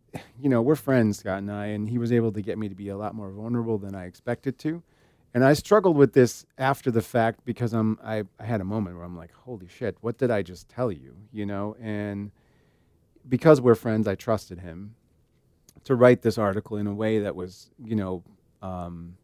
you 0.40 0.48
know 0.48 0.62
we're 0.62 0.76
friends 0.76 1.18
Scott 1.18 1.38
and 1.38 1.50
I, 1.50 1.66
and 1.66 1.88
he 1.88 1.98
was 1.98 2.12
able 2.12 2.32
to 2.32 2.42
get 2.42 2.58
me 2.58 2.68
to 2.68 2.74
be 2.74 2.88
a 2.88 2.96
lot 2.96 3.14
more 3.14 3.30
vulnerable 3.30 3.78
than 3.78 3.94
I 3.94 4.06
expected 4.06 4.58
to, 4.60 4.82
and 5.32 5.44
I 5.44 5.52
struggled 5.54 5.96
with 5.96 6.12
this 6.12 6.46
after 6.58 6.90
the 6.90 7.02
fact 7.02 7.44
because 7.44 7.72
I'm 7.72 7.98
I, 8.02 8.24
I 8.38 8.44
had 8.44 8.60
a 8.60 8.64
moment 8.64 8.96
where 8.96 9.04
I'm 9.04 9.16
like, 9.16 9.32
holy 9.32 9.68
shit, 9.68 9.96
what 10.00 10.18
did 10.18 10.30
I 10.30 10.42
just 10.42 10.68
tell 10.68 10.90
you? 10.92 11.16
You 11.32 11.46
know, 11.46 11.76
and 11.80 12.30
because 13.28 13.60
we're 13.60 13.74
friends, 13.74 14.06
I 14.08 14.14
trusted 14.14 14.60
him 14.60 14.94
to 15.84 15.94
write 15.94 16.22
this 16.22 16.38
article 16.38 16.76
in 16.76 16.86
a 16.86 16.94
way 16.94 17.20
that 17.20 17.36
was 17.36 17.70
you 17.82 17.96
know 17.96 18.22
um, 18.62 19.16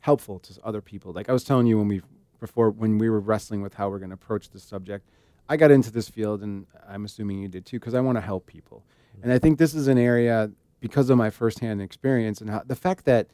helpful 0.00 0.38
to 0.40 0.54
other 0.64 0.80
people. 0.80 1.12
Like 1.12 1.28
I 1.28 1.32
was 1.32 1.44
telling 1.44 1.66
you 1.66 1.78
when 1.78 1.88
we 1.88 2.02
before 2.46 2.70
when 2.70 2.96
we 2.98 3.10
were 3.10 3.20
wrestling 3.20 3.60
with 3.60 3.74
how 3.74 3.88
we're 3.88 3.98
going 3.98 4.10
to 4.10 4.14
approach 4.14 4.50
this 4.50 4.62
subject. 4.62 5.08
I 5.48 5.56
got 5.56 5.70
into 5.70 5.90
this 5.90 6.08
field, 6.08 6.42
and 6.42 6.66
I'm 6.88 7.04
assuming 7.04 7.40
you 7.40 7.48
did 7.48 7.66
too, 7.66 7.78
because 7.78 7.94
I 7.94 8.00
want 8.00 8.16
to 8.16 8.22
help 8.22 8.46
people. 8.46 8.84
And 9.22 9.32
I 9.32 9.38
think 9.38 9.58
this 9.58 9.74
is 9.74 9.88
an 9.88 9.98
area 9.98 10.50
because 10.80 11.10
of 11.10 11.18
my 11.18 11.30
firsthand 11.30 11.80
experience 11.82 12.40
and 12.40 12.50
how 12.50 12.62
the 12.64 12.76
fact 12.76 13.04
that, 13.06 13.28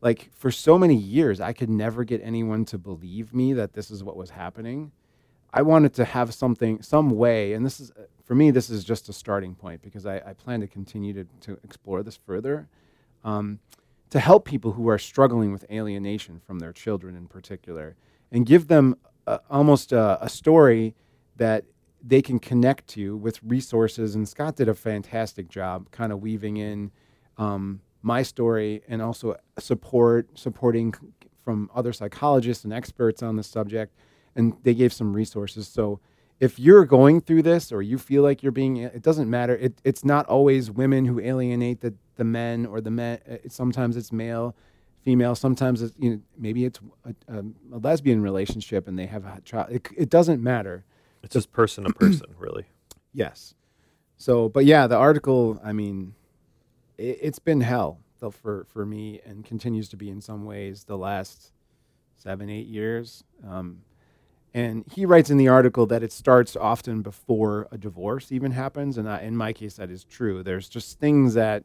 like, 0.00 0.30
for 0.34 0.50
so 0.50 0.78
many 0.78 0.96
years, 0.96 1.40
I 1.40 1.52
could 1.52 1.70
never 1.70 2.04
get 2.04 2.20
anyone 2.24 2.64
to 2.66 2.78
believe 2.78 3.32
me 3.32 3.52
that 3.52 3.72
this 3.74 3.90
is 3.90 4.02
what 4.02 4.16
was 4.16 4.30
happening. 4.30 4.92
I 5.52 5.62
wanted 5.62 5.94
to 5.94 6.04
have 6.04 6.34
something, 6.34 6.82
some 6.82 7.10
way, 7.10 7.52
and 7.52 7.64
this 7.64 7.80
is, 7.80 7.92
for 8.24 8.34
me, 8.34 8.50
this 8.50 8.70
is 8.70 8.82
just 8.84 9.08
a 9.08 9.12
starting 9.12 9.54
point 9.54 9.82
because 9.82 10.06
I, 10.06 10.16
I 10.26 10.32
plan 10.32 10.60
to 10.60 10.66
continue 10.66 11.12
to, 11.12 11.24
to 11.42 11.58
explore 11.62 12.02
this 12.02 12.16
further. 12.16 12.68
Um, 13.24 13.60
to 14.10 14.20
help 14.20 14.44
people 14.44 14.72
who 14.72 14.88
are 14.88 14.98
struggling 14.98 15.52
with 15.52 15.64
alienation 15.70 16.40
from 16.46 16.60
their 16.60 16.72
children 16.72 17.16
in 17.16 17.26
particular 17.26 17.96
and 18.30 18.46
give 18.46 18.68
them 18.68 18.96
almost 19.50 19.92
a, 19.92 20.22
a 20.24 20.28
story 20.28 20.94
that 21.36 21.64
they 22.02 22.22
can 22.22 22.38
connect 22.38 22.86
to 22.88 23.16
with 23.16 23.40
resources. 23.42 24.14
And 24.14 24.28
Scott 24.28 24.56
did 24.56 24.68
a 24.68 24.74
fantastic 24.74 25.48
job 25.48 25.90
kind 25.90 26.12
of 26.12 26.20
weaving 26.20 26.56
in 26.56 26.92
um, 27.36 27.80
my 28.02 28.22
story 28.22 28.82
and 28.88 29.02
also 29.02 29.36
support 29.58 30.38
supporting 30.38 30.94
from 31.42 31.70
other 31.74 31.92
psychologists 31.92 32.64
and 32.64 32.72
experts 32.72 33.22
on 33.22 33.36
the 33.36 33.42
subject. 33.42 33.96
And 34.36 34.56
they 34.62 34.74
gave 34.74 34.92
some 34.92 35.12
resources. 35.12 35.66
So 35.66 36.00
if 36.38 36.58
you're 36.58 36.84
going 36.84 37.22
through 37.22 37.42
this 37.42 37.72
or 37.72 37.82
you 37.82 37.98
feel 37.98 38.22
like 38.22 38.42
you're 38.42 38.52
being, 38.52 38.76
it 38.76 39.02
doesn't 39.02 39.28
matter. 39.28 39.56
It, 39.56 39.80
it's 39.82 40.04
not 40.04 40.26
always 40.26 40.70
women 40.70 41.06
who 41.06 41.18
alienate 41.18 41.80
the, 41.80 41.94
the 42.16 42.24
men 42.24 42.66
or 42.66 42.80
the 42.80 42.90
men. 42.90 43.18
uh, 43.28 43.36
Sometimes 43.48 43.96
it's 43.96 44.12
male 44.12 44.54
female. 45.06 45.36
Sometimes 45.36 45.82
it's, 45.82 45.94
you 46.00 46.10
know, 46.10 46.20
maybe 46.36 46.64
it's 46.64 46.80
a, 47.04 47.38
a, 47.38 47.44
a 47.72 47.78
lesbian 47.78 48.20
relationship 48.20 48.88
and 48.88 48.98
they 48.98 49.06
have 49.06 49.24
a 49.24 49.40
child. 49.44 49.68
It, 49.70 49.88
it 49.96 50.10
doesn't 50.10 50.42
matter. 50.42 50.84
It's 51.22 51.32
just 51.32 51.52
person 51.52 51.84
to 51.84 51.92
person, 51.92 52.26
really. 52.38 52.66
Yes. 53.12 53.54
So, 54.16 54.48
but 54.48 54.64
yeah, 54.64 54.88
the 54.88 54.96
article. 54.96 55.60
I 55.64 55.72
mean, 55.72 56.14
it, 56.98 57.18
it's 57.22 57.38
been 57.38 57.60
hell 57.60 58.00
for 58.32 58.66
for 58.68 58.84
me, 58.84 59.20
and 59.24 59.44
continues 59.44 59.88
to 59.90 59.96
be 59.96 60.10
in 60.10 60.20
some 60.20 60.44
ways 60.44 60.84
the 60.84 60.98
last 60.98 61.52
seven 62.16 62.50
eight 62.50 62.66
years. 62.66 63.22
Um, 63.48 63.82
and 64.54 64.84
he 64.92 65.06
writes 65.06 65.30
in 65.30 65.36
the 65.36 65.48
article 65.48 65.86
that 65.86 66.02
it 66.02 66.10
starts 66.10 66.56
often 66.56 67.02
before 67.02 67.68
a 67.70 67.78
divorce 67.78 68.32
even 68.32 68.50
happens, 68.52 68.98
and 68.98 69.08
I, 69.08 69.20
in 69.20 69.36
my 69.36 69.52
case, 69.52 69.74
that 69.74 69.90
is 69.90 70.02
true. 70.02 70.42
There's 70.42 70.68
just 70.68 70.98
things 70.98 71.34
that 71.34 71.62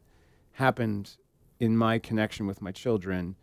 happened 0.51 1.15
in 1.61 1.77
my 1.77 1.99
connection 1.99 2.47
with 2.47 2.61
my 2.61 2.73
children 2.73 3.37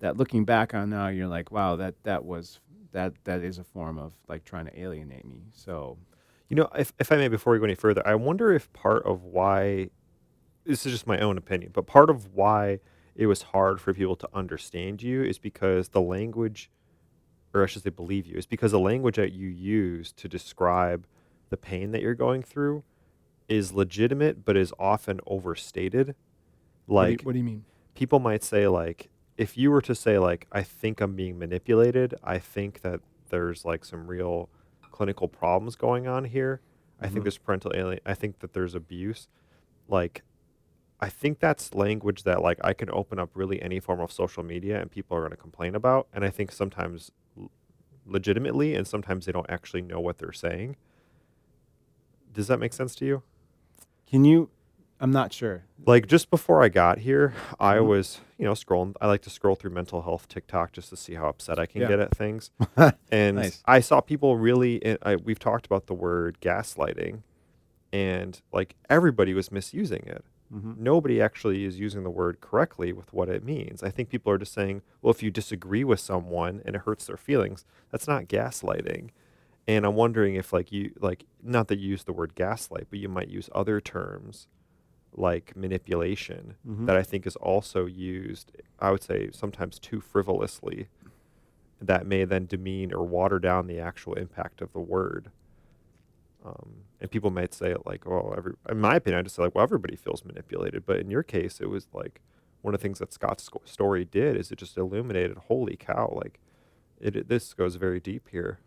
that, 0.00 0.16
looking 0.18 0.44
back 0.46 0.74
on 0.74 0.90
now, 0.90 1.08
you're 1.08 1.28
like, 1.28 1.52
wow, 1.52 1.76
that 1.76 1.96
that 2.04 2.24
was 2.26 2.60
that 2.92 3.14
that 3.24 3.42
is 3.42 3.58
a 3.58 3.64
form 3.64 3.98
of 3.98 4.14
like 4.28 4.44
trying 4.44 4.66
to 4.66 4.80
alienate 4.80 5.26
me. 5.26 5.42
So 5.52 5.98
You 6.48 6.56
know, 6.56 6.68
if, 6.78 6.92
if 7.00 7.12
I 7.12 7.16
may, 7.16 7.28
before 7.28 7.52
we 7.52 7.60
go 7.60 7.66
any 7.66 7.74
further, 7.74 8.06
I 8.06 8.14
wonder 8.16 8.52
if 8.52 8.72
part 8.72 9.04
of 9.04 9.24
why 9.24 9.90
this 10.64 10.86
is 10.86 10.92
just 10.92 11.06
my 11.06 11.18
own 11.20 11.38
opinion, 11.38 11.72
but 11.74 11.86
part 11.86 12.10
of 12.10 12.34
why 12.34 12.80
it 13.16 13.26
was 13.26 13.42
hard 13.42 13.80
for 13.80 13.94
people 13.94 14.16
to 14.16 14.28
understand 14.34 15.02
you 15.02 15.22
is 15.22 15.38
because 15.38 15.90
the 15.90 16.00
language, 16.00 16.70
or 17.54 17.64
I 17.64 17.66
should 17.66 17.82
say, 17.82 17.90
believe 17.90 18.26
you, 18.26 18.36
is 18.36 18.46
because 18.46 18.72
the 18.72 18.80
language 18.80 19.16
that 19.16 19.32
you 19.32 19.48
use 19.48 20.12
to 20.12 20.28
describe 20.28 21.06
the 21.50 21.58
pain 21.58 21.92
that 21.92 22.02
you're 22.02 22.14
going 22.14 22.42
through 22.42 22.84
is 23.48 23.72
legitimate, 23.72 24.44
but 24.44 24.56
is 24.56 24.72
often 24.78 25.20
overstated. 25.26 26.14
What 26.88 27.04
do 27.04 27.10
you- 27.10 27.16
Like, 27.18 27.22
what 27.26 27.32
do 27.32 27.38
you 27.38 27.44
mean? 27.44 27.64
people 27.94 28.18
might 28.20 28.42
say 28.44 28.66
like 28.68 29.08
if 29.36 29.56
you 29.56 29.70
were 29.72 29.80
to 29.82 29.94
say 29.94 30.18
like 30.18 30.46
i 30.52 30.62
think 30.62 31.00
i'm 31.00 31.14
being 31.16 31.36
manipulated 31.38 32.14
i 32.22 32.38
think 32.38 32.80
that 32.82 33.00
there's 33.30 33.64
like 33.64 33.84
some 33.84 34.06
real 34.06 34.48
clinical 34.92 35.26
problems 35.28 35.74
going 35.76 36.06
on 36.06 36.24
here 36.24 36.60
i 37.00 37.06
Mhm. 37.06 37.10
think 37.12 37.24
there's 37.24 37.38
parental 37.38 37.72
alien 37.74 38.00
i 38.06 38.14
think 38.14 38.38
that 38.40 38.52
there's 38.52 38.74
abuse 38.76 39.26
like 39.88 40.22
i 41.00 41.08
think 41.08 41.40
that's 41.40 41.74
language 41.74 42.22
that 42.22 42.40
like 42.40 42.58
i 42.62 42.72
can 42.72 42.88
open 42.90 43.18
up 43.18 43.30
really 43.34 43.60
any 43.62 43.80
form 43.80 44.00
of 44.00 44.12
social 44.12 44.42
media 44.44 44.80
and 44.80 44.90
people 44.92 45.16
are 45.16 45.20
going 45.20 45.30
to 45.32 45.36
complain 45.36 45.74
about 45.74 46.06
and 46.12 46.24
i 46.24 46.30
think 46.30 46.52
sometimes 46.52 47.10
l- 47.36 47.50
legitimately 48.06 48.74
and 48.76 48.86
sometimes 48.86 49.26
they 49.26 49.32
don't 49.32 49.50
actually 49.50 49.82
know 49.82 49.98
what 50.00 50.18
they're 50.18 50.32
saying 50.32 50.76
does 52.32 52.46
that 52.46 52.58
make 52.60 52.72
sense 52.72 52.94
to 52.94 53.04
you 53.04 53.22
Can 54.06 54.24
you? 54.24 54.50
I'm 55.00 55.10
not 55.12 55.32
sure. 55.32 55.64
like 55.86 56.06
just 56.06 56.28
before 56.28 56.62
I 56.62 56.68
got 56.68 56.98
here, 56.98 57.32
I 57.60 57.76
Mhm. 57.76 57.86
was, 57.86 58.20
you 58.36 58.44
know, 58.44 58.52
scrolling. 58.52 58.94
I 59.00 59.06
like 59.06 59.22
to 59.22 59.30
scroll 59.30 59.54
through 59.54 59.70
mental 59.70 60.02
health 60.02 60.26
TikTok 60.28 60.72
just 60.72 60.90
to 60.90 60.96
see 60.96 61.14
how 61.14 61.28
upset 61.28 61.58
I 61.58 61.66
can 61.66 61.82
Yeah. 61.82 61.88
get 61.88 62.00
at 62.00 62.14
things. 62.16 62.50
And 63.10 63.36
Nice. 63.36 63.62
I 63.64 63.80
saw 63.80 64.00
people 64.00 64.36
really. 64.36 64.84
and 64.84 64.98
I, 65.02 65.16
we've 65.16 65.38
talked 65.38 65.66
about 65.66 65.86
the 65.86 65.94
word 65.94 66.38
gaslighting, 66.40 67.22
and 67.92 68.40
like 68.52 68.74
everybody 68.90 69.34
was 69.34 69.50
misusing 69.52 70.02
it. 70.06 70.24
hmm 70.50 70.72
Nobody 70.76 71.20
actually 71.22 71.64
is 71.64 71.78
using 71.78 72.02
the 72.04 72.10
word 72.10 72.40
correctly 72.40 72.92
with 72.92 73.12
what 73.12 73.28
it 73.28 73.44
means. 73.44 73.82
I 73.82 73.90
think 73.90 74.08
people 74.08 74.32
are 74.32 74.38
just 74.38 74.52
saying, 74.52 74.82
well, 75.00 75.10
if 75.12 75.22
you 75.22 75.30
disagree 75.30 75.84
with 75.84 76.00
someone 76.00 76.60
and 76.64 76.74
it 76.74 76.82
hurts 76.82 77.06
their 77.06 77.16
feelings, 77.16 77.64
that's 77.90 78.08
not 78.08 78.24
gaslighting. 78.28 79.10
And 79.66 79.84
I'm 79.84 79.94
wondering 79.94 80.34
if, 80.36 80.50
like, 80.52 80.72
you, 80.72 80.92
like, 80.98 81.24
not 81.42 81.68
that 81.68 81.78
you 81.78 81.90
use 81.90 82.04
the 82.04 82.12
word 82.14 82.34
gaslight, 82.34 82.86
but 82.88 82.98
you 82.98 83.08
might 83.10 83.28
use 83.28 83.50
other 83.54 83.80
terms 83.82 84.46
like 85.14 85.56
manipulation 85.56 86.54
Mhm. 86.66 86.86
that 86.86 86.96
I 86.96 87.02
think 87.02 87.26
is 87.26 87.36
also 87.36 87.86
used, 87.86 88.52
I 88.78 88.90
would 88.90 89.02
say, 89.02 89.30
sometimes 89.32 89.78
too 89.78 90.00
frivolously, 90.00 90.88
that 91.80 92.06
may 92.06 92.24
then 92.24 92.46
demean 92.46 92.92
or 92.92 93.04
water 93.04 93.38
down 93.38 93.66
the 93.66 93.78
actual 93.80 94.14
impact 94.14 94.60
of 94.60 94.72
the 94.72 94.80
word. 94.80 95.30
Um, 96.44 96.84
and 97.00 97.10
people 97.10 97.30
might 97.30 97.52
say 97.52 97.70
it 97.72 97.84
like, 97.84 98.06
"Oh, 98.06 98.32
every." 98.36 98.54
In 98.68 98.80
my 98.80 98.96
opinion, 98.96 99.18
I 99.20 99.22
just 99.22 99.36
say 99.36 99.42
like, 99.42 99.54
"Well, 99.54 99.62
everybody 99.64 99.96
feels 99.96 100.24
manipulated," 100.24 100.86
but 100.86 100.98
in 101.00 101.10
your 101.10 101.22
case, 101.22 101.60
it 101.60 101.68
was 101.68 101.88
like 101.92 102.20
one 102.62 102.74
of 102.74 102.80
the 102.80 102.82
things 102.82 102.98
that 103.00 103.12
Scott's 103.12 103.48
story 103.64 104.04
did 104.04 104.36
is 104.36 104.50
it 104.52 104.56
just 104.58 104.76
illuminated, 104.76 105.36
"Holy 105.48 105.76
cow!" 105.76 106.12
Like, 106.14 106.38
it, 107.00 107.16
it 107.16 107.28
this 107.28 107.54
goes 107.54 107.74
very 107.76 108.00
deep 108.00 108.28
here. 108.28 108.60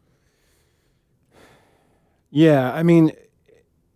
Yeah, 2.29 2.71
I 2.73 2.83
mean, 2.83 3.11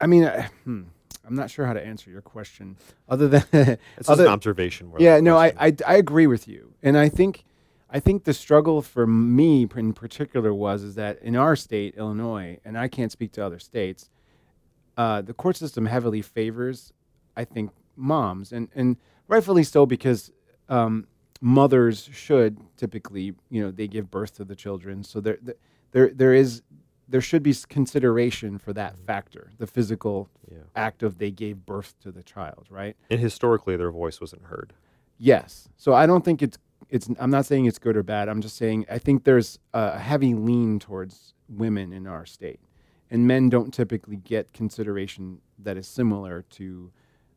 I 0.02 0.08
mean, 0.08 0.26
I, 0.26 0.48
hmm, 0.66 0.84
I'm 1.26 1.36
not 1.36 1.50
sure 1.50 1.66
how 1.66 1.74
to 1.74 1.86
answer 1.86 2.10
your 2.10 2.22
question, 2.22 2.78
other 3.10 3.28
than 3.28 3.44
It's 3.54 3.80
just 3.98 4.10
other, 4.10 4.26
an 4.26 4.32
observation. 4.32 4.92
Yeah, 5.00 5.20
no, 5.20 5.38
I. 5.38 5.54
I 5.58 5.76
I 5.86 5.96
agree 5.96 6.28
with 6.28 6.48
you, 6.48 6.74
and 6.84 6.98
I 6.98 7.10
think 7.10 7.44
I 7.90 8.00
think 8.00 8.24
the 8.24 8.34
struggle 8.34 8.82
for 8.82 9.08
me 9.08 9.68
in 9.76 9.94
particular 9.94 10.54
was 10.54 10.84
is 10.84 10.96
that 10.96 11.22
in 11.22 11.36
our 11.36 11.56
state, 11.56 11.96
Illinois, 11.96 12.60
and 12.66 12.78
I 12.78 12.88
can't 12.88 13.12
speak 13.12 13.32
to 13.34 13.46
other 13.46 13.60
states, 13.60 14.10
uh, 14.98 15.22
the 15.22 15.34
court 15.34 15.58
system 15.58 15.86
heavily 15.86 16.22
favors, 16.22 16.94
I 17.36 17.46
think, 17.46 17.72
moms, 17.96 18.52
and 18.52 18.70
and 18.76 18.98
rightfully 19.28 19.64
so 19.64 19.86
because 19.86 20.32
um, 20.70 21.08
mothers 21.42 22.10
should 22.14 22.58
typically, 22.78 23.34
you 23.50 23.62
know, 23.62 23.72
they 23.72 23.88
give 23.88 24.12
birth 24.12 24.36
to 24.38 24.46
the 24.46 24.56
children, 24.56 25.04
so 25.04 25.22
there 25.22 25.38
there 25.92 26.10
there 26.10 26.34
is 26.34 26.62
there 27.08 27.22
should 27.22 27.44
be 27.44 27.54
consideration 27.70 28.58
for 28.58 28.74
that 28.74 28.96
mm. 28.96 29.06
factor, 29.06 29.52
the 29.58 29.68
physical 29.68 30.30
yeah. 30.52 30.60
act 30.76 31.04
of 31.04 31.18
they 31.18 31.32
gave 31.32 31.66
birth 31.66 31.94
to 32.02 32.12
the 32.12 32.24
child, 32.24 32.68
right? 32.70 32.96
And 33.10 33.20
historically, 33.20 33.78
their 33.78 33.92
voice 33.92 34.20
wasn't 34.20 34.44
heard. 34.44 34.74
Yes. 35.18 35.70
So 35.78 35.94
I 35.94 36.06
don't 36.06 36.26
think 36.26 36.42
it's 36.42 36.58
it's. 36.90 37.10
I'm 37.20 37.32
not 37.32 37.46
saying 37.46 37.66
it's 37.66 37.80
good 37.80 37.96
or 37.96 38.04
bad. 38.04 38.30
I'm 38.30 38.42
just 38.42 38.58
saying 38.58 38.86
I 38.90 38.98
think 38.98 39.24
there's 39.24 39.60
a 39.74 39.98
heavy 39.98 40.34
lean 40.34 40.80
towards 40.80 41.34
women 41.48 41.94
in 41.94 42.06
our 42.08 42.26
state, 42.26 42.60
and 43.10 43.28
men 43.28 43.50
don't 43.50 43.74
typically 43.74 44.18
get 44.18 44.52
consideration 44.54 45.40
that 45.60 45.78
is 45.78 45.88
similar 45.88 46.44
to 46.52 46.92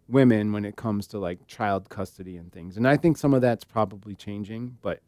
women 0.08 0.52
when 0.52 0.64
it 0.64 0.76
comes 0.76 1.06
to 1.06 1.18
like 1.18 1.46
child 1.46 1.88
custody 1.88 2.36
and 2.36 2.52
things. 2.52 2.76
And 2.76 2.88
I 2.88 2.96
think 2.96 3.16
some 3.16 3.34
of 3.34 3.42
that's 3.42 3.64
probably 3.64 4.14
changing, 4.14 4.78
but 4.80 5.00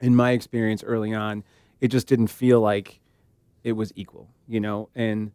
in 0.00 0.14
my 0.14 0.32
experience 0.32 0.84
early 0.84 1.14
on, 1.14 1.42
it 1.80 1.88
just 1.88 2.06
didn't 2.06 2.28
feel 2.28 2.60
like 2.60 3.00
it 3.64 3.72
was 3.72 3.92
equal, 3.96 4.28
you 4.46 4.60
know. 4.60 4.88
And 4.94 5.32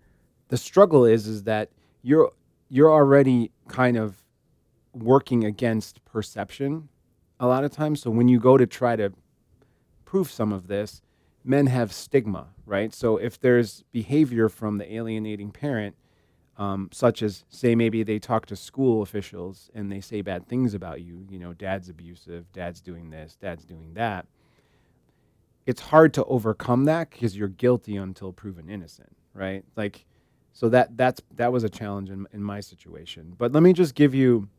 the 0.49 0.57
struggle 0.57 1.05
is 1.05 1.27
is 1.27 1.43
that 1.43 1.69
you're 2.01 2.31
you're 2.69 2.91
already 2.91 3.51
kind 3.67 3.97
of 3.97 4.23
working 4.93 5.43
against 5.43 6.03
perception 6.05 6.89
a 7.39 7.47
lot 7.47 7.63
of 7.63 7.71
times. 7.71 8.01
So 8.01 8.11
when 8.11 8.27
you 8.27 8.39
go 8.39 8.57
to 8.57 8.65
try 8.65 8.95
to 8.95 9.11
prove 10.05 10.29
some 10.29 10.53
of 10.53 10.67
this, 10.67 11.01
men 11.43 11.67
have 11.67 11.91
stigma, 11.91 12.47
right? 12.65 12.93
So 12.93 13.17
if 13.17 13.39
there's 13.39 13.83
behavior 13.91 14.49
from 14.49 14.77
the 14.77 14.93
alienating 14.93 15.51
parent, 15.51 15.95
um, 16.57 16.89
such 16.91 17.23
as 17.23 17.45
say 17.49 17.73
maybe 17.75 18.03
they 18.03 18.19
talk 18.19 18.45
to 18.47 18.55
school 18.55 19.01
officials 19.01 19.71
and 19.73 19.91
they 19.91 19.99
say 19.99 20.21
bad 20.21 20.47
things 20.47 20.73
about 20.73 21.01
you, 21.01 21.25
you 21.29 21.39
know, 21.39 21.53
dad's 21.53 21.89
abusive, 21.89 22.51
dad's 22.53 22.79
doing 22.79 23.09
this, 23.09 23.35
dad's 23.41 23.65
doing 23.65 23.93
that. 23.95 24.27
It's 25.65 25.82
hard 25.82 26.13
to 26.15 26.25
overcome 26.25 26.86
that 26.86 27.10
because 27.10 27.38
you're 27.38 27.48
guilty 27.48 27.96
until 27.96 28.34
proven 28.34 28.70
innocent, 28.70 29.15
right? 29.34 29.63
Like, 29.75 30.05
so 30.51 30.70
that 30.70 30.98
that's 30.98 31.22
that 31.36 31.51
was 31.51 31.63
a 31.63 31.70
challenge 31.70 32.10
in, 32.10 32.27
in 32.34 32.43
my 32.43 32.60
situation. 32.60 33.34
But 33.38 33.53
let 33.53 33.63
me 33.63 33.74
just 33.74 33.96
give 33.96 34.13
you 34.13 34.50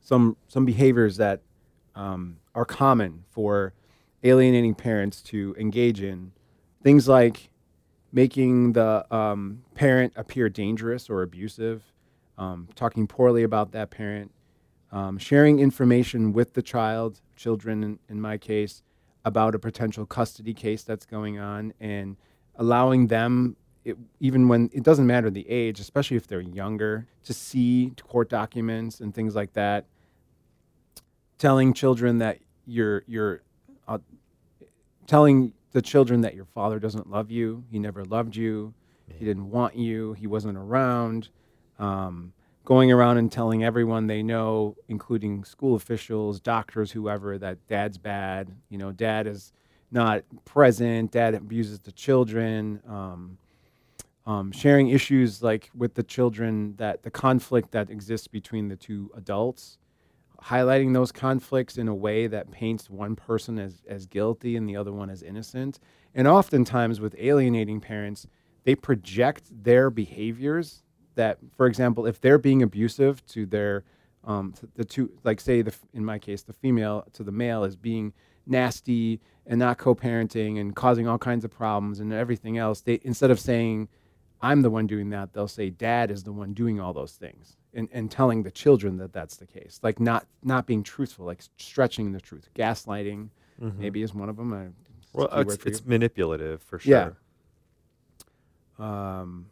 some 0.00 0.36
some 0.48 0.64
behaviors 0.64 1.16
that 1.18 1.42
um, 1.94 2.38
are 2.54 2.64
common 2.64 3.24
for 3.30 3.74
alienating 4.22 4.74
parents 4.74 5.22
to 5.22 5.54
engage 5.58 6.02
in. 6.02 6.32
Things 6.82 7.06
like 7.08 7.50
making 8.12 8.72
the 8.72 9.04
um, 9.14 9.62
parent 9.74 10.12
appear 10.16 10.48
dangerous 10.48 11.10
or 11.10 11.22
abusive, 11.22 11.82
um, 12.38 12.68
talking 12.74 13.06
poorly 13.06 13.42
about 13.42 13.72
that 13.72 13.90
parent, 13.90 14.30
um, 14.92 15.18
sharing 15.18 15.58
information 15.58 16.32
with 16.32 16.54
the 16.54 16.62
child, 16.62 17.20
children 17.36 17.82
in, 17.82 17.98
in 18.08 18.20
my 18.20 18.38
case, 18.38 18.82
about 19.24 19.54
a 19.54 19.58
potential 19.58 20.06
custody 20.06 20.54
case 20.54 20.82
that's 20.82 21.06
going 21.06 21.38
on, 21.38 21.72
and 21.80 22.16
allowing 22.56 23.06
them, 23.08 23.56
it, 23.84 23.96
even 24.20 24.48
when 24.48 24.70
it 24.72 24.82
doesn't 24.82 25.06
matter 25.06 25.30
the 25.30 25.48
age, 25.48 25.80
especially 25.80 26.16
if 26.16 26.26
they're 26.26 26.40
younger, 26.40 27.06
to 27.24 27.32
see 27.32 27.92
court 28.02 28.28
documents 28.28 29.00
and 29.00 29.14
things 29.14 29.34
like 29.34 29.52
that. 29.54 29.86
Telling 31.38 31.74
children 31.74 32.18
that 32.18 32.38
you're 32.66 33.02
you're 33.06 33.42
uh, 33.88 33.98
telling 35.06 35.52
the 35.72 35.82
children 35.82 36.20
that 36.20 36.34
your 36.34 36.46
father 36.46 36.78
doesn't 36.78 37.10
love 37.10 37.30
you, 37.30 37.64
he 37.70 37.78
never 37.78 38.04
loved 38.04 38.36
you, 38.36 38.72
he 39.08 39.24
didn't 39.24 39.50
want 39.50 39.76
you, 39.76 40.12
he 40.14 40.26
wasn't 40.26 40.56
around. 40.56 41.28
Um, 41.78 42.32
going 42.64 42.90
around 42.90 43.18
and 43.18 43.30
telling 43.30 43.62
everyone 43.62 44.06
they 44.06 44.22
know, 44.22 44.76
including 44.88 45.44
school 45.44 45.74
officials, 45.74 46.40
doctors, 46.40 46.90
whoever, 46.90 47.38
that 47.38 47.66
dad's 47.68 47.98
bad. 47.98 48.50
You 48.70 48.78
know, 48.78 48.90
dad 48.90 49.26
is 49.26 49.52
not 49.90 50.24
present. 50.44 51.12
Dad 51.12 51.34
abuses 51.34 51.80
the 51.80 51.92
children. 51.92 52.80
Um, 52.88 53.38
um, 54.26 54.52
sharing 54.52 54.88
issues 54.88 55.42
like 55.42 55.70
with 55.74 55.94
the 55.94 56.02
children 56.02 56.74
that 56.76 57.02
the 57.02 57.10
conflict 57.10 57.72
that 57.72 57.90
exists 57.90 58.26
between 58.26 58.68
the 58.68 58.76
two 58.76 59.10
adults, 59.14 59.76
highlighting 60.42 60.94
those 60.94 61.12
conflicts 61.12 61.76
in 61.76 61.88
a 61.88 61.94
way 61.94 62.26
that 62.26 62.50
paints 62.50 62.88
one 62.88 63.16
person 63.16 63.58
as, 63.58 63.82
as 63.86 64.06
guilty 64.06 64.56
and 64.56 64.66
the 64.66 64.76
other 64.76 64.92
one 64.92 65.10
as 65.10 65.22
innocent. 65.22 65.78
And 66.14 66.26
oftentimes 66.26 67.00
with 67.00 67.14
alienating 67.18 67.82
parents, 67.82 68.26
they 68.64 68.74
project 68.74 69.50
their 69.50 69.90
behaviors 69.90 70.83
that, 71.14 71.38
for 71.56 71.66
example, 71.66 72.06
if 72.06 72.20
they're 72.20 72.38
being 72.38 72.62
abusive 72.62 73.24
to 73.26 73.46
their, 73.46 73.84
um, 74.24 74.52
to 74.52 74.68
the 74.74 74.84
two, 74.84 75.10
like 75.24 75.40
say, 75.40 75.62
the, 75.62 75.74
in 75.92 76.04
my 76.04 76.18
case, 76.18 76.42
the 76.42 76.52
female 76.52 77.04
to 77.12 77.22
the 77.22 77.32
male 77.32 77.64
is 77.64 77.76
being 77.76 78.12
nasty 78.46 79.20
and 79.46 79.58
not 79.58 79.78
co-parenting 79.78 80.60
and 80.60 80.74
causing 80.74 81.06
all 81.06 81.18
kinds 81.18 81.44
of 81.44 81.50
problems 81.50 82.00
and 82.00 82.12
everything 82.12 82.58
else, 82.58 82.80
they, 82.80 83.00
instead 83.02 83.30
of 83.30 83.38
saying, 83.38 83.88
I'm 84.40 84.62
the 84.62 84.70
one 84.70 84.86
doing 84.86 85.10
that, 85.10 85.32
they'll 85.32 85.48
say, 85.48 85.70
dad 85.70 86.10
is 86.10 86.24
the 86.24 86.32
one 86.32 86.52
doing 86.52 86.78
all 86.80 86.92
those 86.92 87.12
things 87.12 87.56
and, 87.72 87.88
and 87.92 88.10
telling 88.10 88.42
the 88.42 88.50
children 88.50 88.98
that 88.98 89.12
that's 89.12 89.36
the 89.36 89.46
case, 89.46 89.80
like 89.82 89.98
not 90.00 90.26
not 90.42 90.66
being 90.66 90.82
truthful, 90.82 91.24
like 91.26 91.42
stretching 91.56 92.12
the 92.12 92.20
truth. 92.20 92.48
Gaslighting 92.54 93.28
Mhm. 93.62 93.78
maybe 93.78 94.02
is 94.02 94.12
one 94.12 94.28
of 94.28 94.36
them. 94.36 94.52
I, 94.52 94.66
Well, 95.12 95.28
a 95.30 95.40
it's, 95.42 95.56
it's 95.64 95.84
manipulative 95.86 96.60
for 96.62 96.78
sure. 96.80 97.16
Yeah. 98.78 99.20
um, 99.20 99.46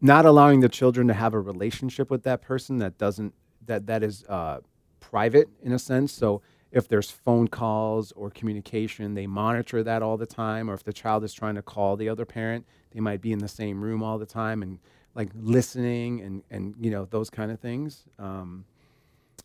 not 0.00 0.26
allowing 0.26 0.60
the 0.60 0.68
children 0.68 1.08
to 1.08 1.14
have 1.14 1.34
a 1.34 1.40
relationship 1.40 2.10
with 2.10 2.22
that 2.24 2.42
person 2.42 2.78
that 2.78 2.98
doesn't 2.98 3.34
that 3.66 3.86
that 3.86 4.02
is 4.02 4.24
uh, 4.28 4.60
private 5.00 5.48
in 5.62 5.72
a 5.72 5.78
sense. 5.78 6.12
So 6.12 6.42
if 6.70 6.88
there's 6.88 7.10
phone 7.10 7.48
calls 7.48 8.12
or 8.12 8.30
communication, 8.30 9.14
they 9.14 9.26
monitor 9.26 9.82
that 9.82 10.02
all 10.02 10.16
the 10.16 10.26
time. 10.26 10.68
Or 10.68 10.74
if 10.74 10.84
the 10.84 10.92
child 10.92 11.24
is 11.24 11.32
trying 11.32 11.54
to 11.54 11.62
call 11.62 11.96
the 11.96 12.08
other 12.08 12.24
parent, 12.24 12.66
they 12.90 13.00
might 13.00 13.20
be 13.20 13.32
in 13.32 13.38
the 13.38 13.48
same 13.48 13.80
room 13.80 14.02
all 14.02 14.18
the 14.18 14.26
time 14.26 14.62
and 14.62 14.78
like 15.14 15.30
listening 15.34 16.20
and 16.20 16.42
and 16.50 16.74
you 16.78 16.90
know 16.90 17.06
those 17.06 17.30
kind 17.30 17.50
of 17.50 17.60
things. 17.60 18.04
Um, 18.18 18.64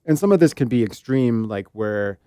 and 0.05 0.17
some 0.17 0.31
of 0.31 0.39
this 0.39 0.53
can 0.53 0.67
be 0.67 0.83
extreme, 0.83 1.43
like 1.43 1.67
where 1.73 2.19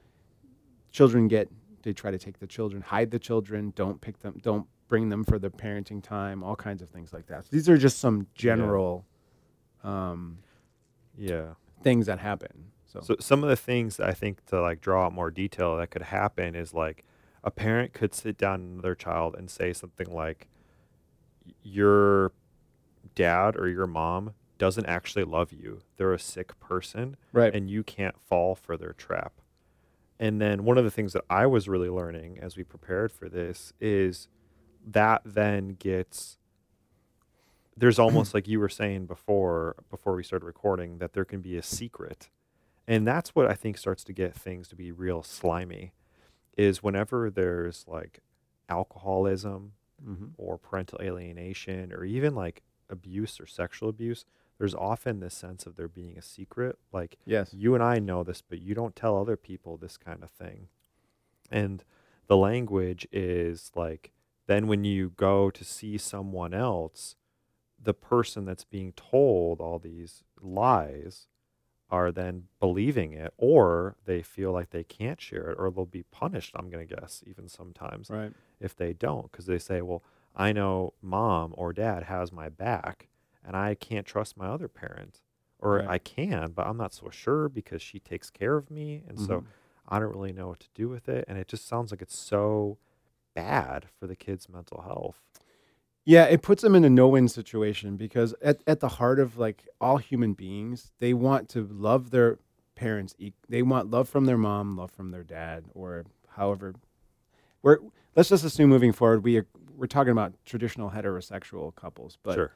children 0.93 1.29
get 1.29 1.51
they 1.83 1.93
try 1.93 2.11
to 2.11 2.19
take 2.19 2.39
the 2.39 2.47
children, 2.47 2.81
hide 2.81 3.11
the 3.11 3.19
children, 3.19 3.73
don't 3.77 4.01
pick 4.01 4.19
them, 4.21 4.41
don't 4.43 4.67
bring 4.95 5.09
them 5.09 5.25
for 5.25 5.41
the 5.41 5.51
parenting 5.51 6.01
time, 6.01 6.45
all 6.45 6.55
kinds 6.55 6.81
of 6.81 6.89
things 6.89 7.13
like 7.13 7.27
that. 7.27 7.45
These 7.51 7.69
are 7.69 7.77
just 7.77 7.99
some 7.99 8.29
general 8.33 9.05
um, 9.83 10.39
Yeah. 11.19 11.55
things 11.83 12.07
that 12.07 12.21
happen. 12.21 12.71
So, 12.87 13.01
So 13.01 13.17
some 13.19 13.43
of 13.43 13.49
the 13.49 13.57
things 13.57 13.99
I 13.99 14.13
think 14.13 14.47
to 14.47 14.61
like 14.61 14.81
draw 14.81 15.07
out 15.07 15.13
more 15.13 15.33
detail 15.33 15.77
that 15.79 15.91
could 15.91 16.03
happen 16.03 16.55
is 16.55 16.73
like 16.73 17.05
a 17.43 17.51
parent 17.51 17.93
could 17.93 18.15
sit 18.15 18.39
down 18.39 18.77
with 18.77 18.83
their 18.85 18.95
child 18.95 19.35
and 19.37 19.51
say 19.51 19.73
something 19.73 20.07
like, 20.15 20.47
"Your 21.65 22.31
dad 23.17 23.57
or 23.57 23.69
your 23.69 23.89
mom 23.89 24.35
doesn't 24.59 24.87
actually 24.87 25.25
love 25.25 25.53
you. 25.53 25.81
They're 25.97 26.13
a 26.13 26.21
sick 26.21 26.59
person, 26.61 27.17
right, 27.33 27.53
and 27.53 27.69
you 27.69 27.83
can't 27.83 28.17
fall 28.21 28.55
for 28.55 28.77
their 28.77 28.93
trap." 28.93 29.41
And 30.21 30.41
then 30.41 30.63
one 30.65 30.79
of 30.79 30.85
the 30.85 30.91
things 30.93 31.13
that 31.15 31.25
I 31.29 31.47
was 31.47 31.69
really 31.69 31.91
learning 31.91 32.39
as 32.39 32.57
we 32.57 32.63
prepared 32.63 33.11
for 33.11 33.29
this 33.29 33.73
is 33.81 34.29
that 34.85 35.23
then 35.25 35.77
gets 35.79 36.39
there's 37.77 37.99
almost 37.99 38.35
like 38.35 38.47
you 38.47 38.61
were 38.61 38.69
saying 38.69 39.07
before 39.07 39.77
before 39.91 40.15
we 40.15 40.23
started 40.23 40.47
recording 40.47 40.99
that 40.99 41.13
there 41.13 41.25
can 41.25 41.41
be 41.41 41.57
a 41.57 41.63
secret. 41.63 42.29
And 42.87 43.07
that's 43.07 43.35
what 43.35 43.47
i 43.51 43.55
think 43.55 43.79
starts 43.79 44.05
to 44.05 44.13
get 44.13 44.35
things 44.35 44.69
to 44.69 44.77
be 44.77 44.93
real 44.93 45.23
slimy 45.23 45.93
is 46.57 46.83
whenever 46.83 47.31
there's 47.31 47.85
like 47.89 48.21
alcoholism 48.69 49.73
hmm 50.03 50.27
or 50.37 50.59
parental 50.59 51.01
alienation 51.01 51.93
or 51.93 52.05
even 52.05 52.35
like 52.35 52.63
abuse 52.91 53.41
or 53.41 53.47
sexual 53.47 53.89
abuse 53.89 54.25
there's 54.59 54.75
often 54.75 55.21
this 55.21 55.35
sense 55.35 55.67
of 55.67 55.77
there 55.77 55.89
being 55.89 56.17
a 56.17 56.23
secret. 56.23 56.79
Like 56.93 57.19
yes, 57.27 57.53
you 57.53 57.75
and 57.75 57.83
I 57.83 57.99
know 57.99 58.23
this, 58.23 58.43
but 58.43 58.61
you 58.61 58.75
don't 58.75 58.95
tell 58.95 59.19
other 59.19 59.37
people 59.37 59.77
this 59.77 59.97
kind 59.97 60.23
of 60.23 60.31
thing. 60.31 60.69
And 61.51 61.85
the 62.27 62.37
language 62.37 63.07
is 63.13 63.71
like, 63.75 64.13
then 64.47 64.67
when 64.67 64.85
you 64.85 65.11
go 65.11 65.51
to 65.51 65.65
see 65.65 65.99
someone 65.99 66.55
else, 66.55 67.17
the 67.83 67.95
person 67.95 68.45
that's 68.45 68.65
being 68.65 68.93
told 68.93 69.61
all 69.61 69.79
these 69.79 70.25
lies 70.41 71.29
are 71.91 72.11
then 72.11 72.49
believing 72.61 73.13
it, 73.13 73.33
or 73.37 73.97
they 74.05 74.23
feel 74.23 74.53
like 74.53 74.71
they 74.71 74.85
can't 74.85 75.21
share 75.21 75.51
it, 75.51 75.57
or 75.59 75.71
they'll 75.71 75.85
be 75.87 76.03
punished, 76.05 76.53
I'm 76.57 76.71
going 76.71 76.87
to 76.87 76.95
guess, 76.97 77.23
even 77.27 77.49
sometimes 77.49 78.11
right, 78.11 78.33
if 78.59 78.75
they 78.75 78.93
don't, 78.93 79.31
because 79.31 79.47
they 79.47 79.59
say, 79.59 79.83
well, 79.83 80.03
I 80.35 80.53
know 80.53 80.95
mom 81.03 81.55
or 81.57 81.73
dad 81.73 82.05
has 82.05 82.33
my 82.33 82.49
back, 82.49 83.09
and 83.45 83.55
I 83.57 83.75
can't 83.75 84.07
trust 84.07 84.37
my 84.37 84.47
other 84.47 84.69
parent. 84.69 85.21
Or 85.59 85.79
Right. 85.79 85.89
I 85.89 85.99
can, 85.99 86.53
but 86.53 86.67
I'm 86.67 86.77
not 86.77 86.93
so 86.93 87.09
sure 87.11 87.49
because 87.49 87.81
she 87.81 87.99
takes 88.01 88.29
care 88.31 88.57
of 88.57 88.71
me. 88.71 89.03
And 89.09 89.19
so 89.19 89.41
Mhm. 89.41 89.47
I 89.89 89.99
don't 89.99 90.15
really 90.15 90.33
know 90.33 90.49
what 90.49 90.61
to 90.61 90.69
do 90.75 90.89
with 90.89 91.09
it. 91.09 91.25
And 91.29 91.39
it 91.39 91.49
just 91.49 91.67
sounds 91.67 91.91
like 91.91 92.03
it's 92.03 92.19
so 92.19 92.79
bad 93.35 93.87
for 93.99 94.07
the 94.07 94.17
kid's 94.17 94.49
mental 94.49 94.83
health. 94.83 95.21
Yeah, 96.05 96.25
it 96.25 96.43
puts 96.43 96.63
them 96.63 96.75
in 96.75 96.85
a 96.85 96.91
no-win 96.91 97.29
situation 97.29 97.97
because 97.97 98.35
at, 98.43 98.61
at 98.67 98.81
the 98.81 98.89
heart 98.89 99.19
of 99.19 99.39
like 99.39 99.67
all 99.81 99.97
human 99.97 100.35
beings, 100.35 100.93
they 100.99 101.15
want 101.15 101.49
to 101.51 101.67
love 101.71 102.11
their 102.11 102.39
parents. 102.75 103.15
They 103.49 103.63
want 103.63 103.91
love 103.91 104.09
from 104.09 104.27
their 104.27 104.37
mom, 104.37 104.77
love 104.77 104.91
from 104.91 105.11
their 105.13 105.23
dad, 105.23 105.65
or 105.75 106.05
however. 106.29 106.75
We're 107.63 107.79
let's 108.15 108.29
just 108.29 108.45
assume 108.45 108.71
moving 108.71 108.93
forward, 108.93 109.25
we 109.25 109.39
are, 109.39 109.47
we're 109.77 109.87
talking 109.87 110.13
about 110.13 110.35
traditional 110.45 110.91
heterosexual 110.91 111.75
couples, 111.75 112.19
but 112.23 112.35
sure. 112.35 112.53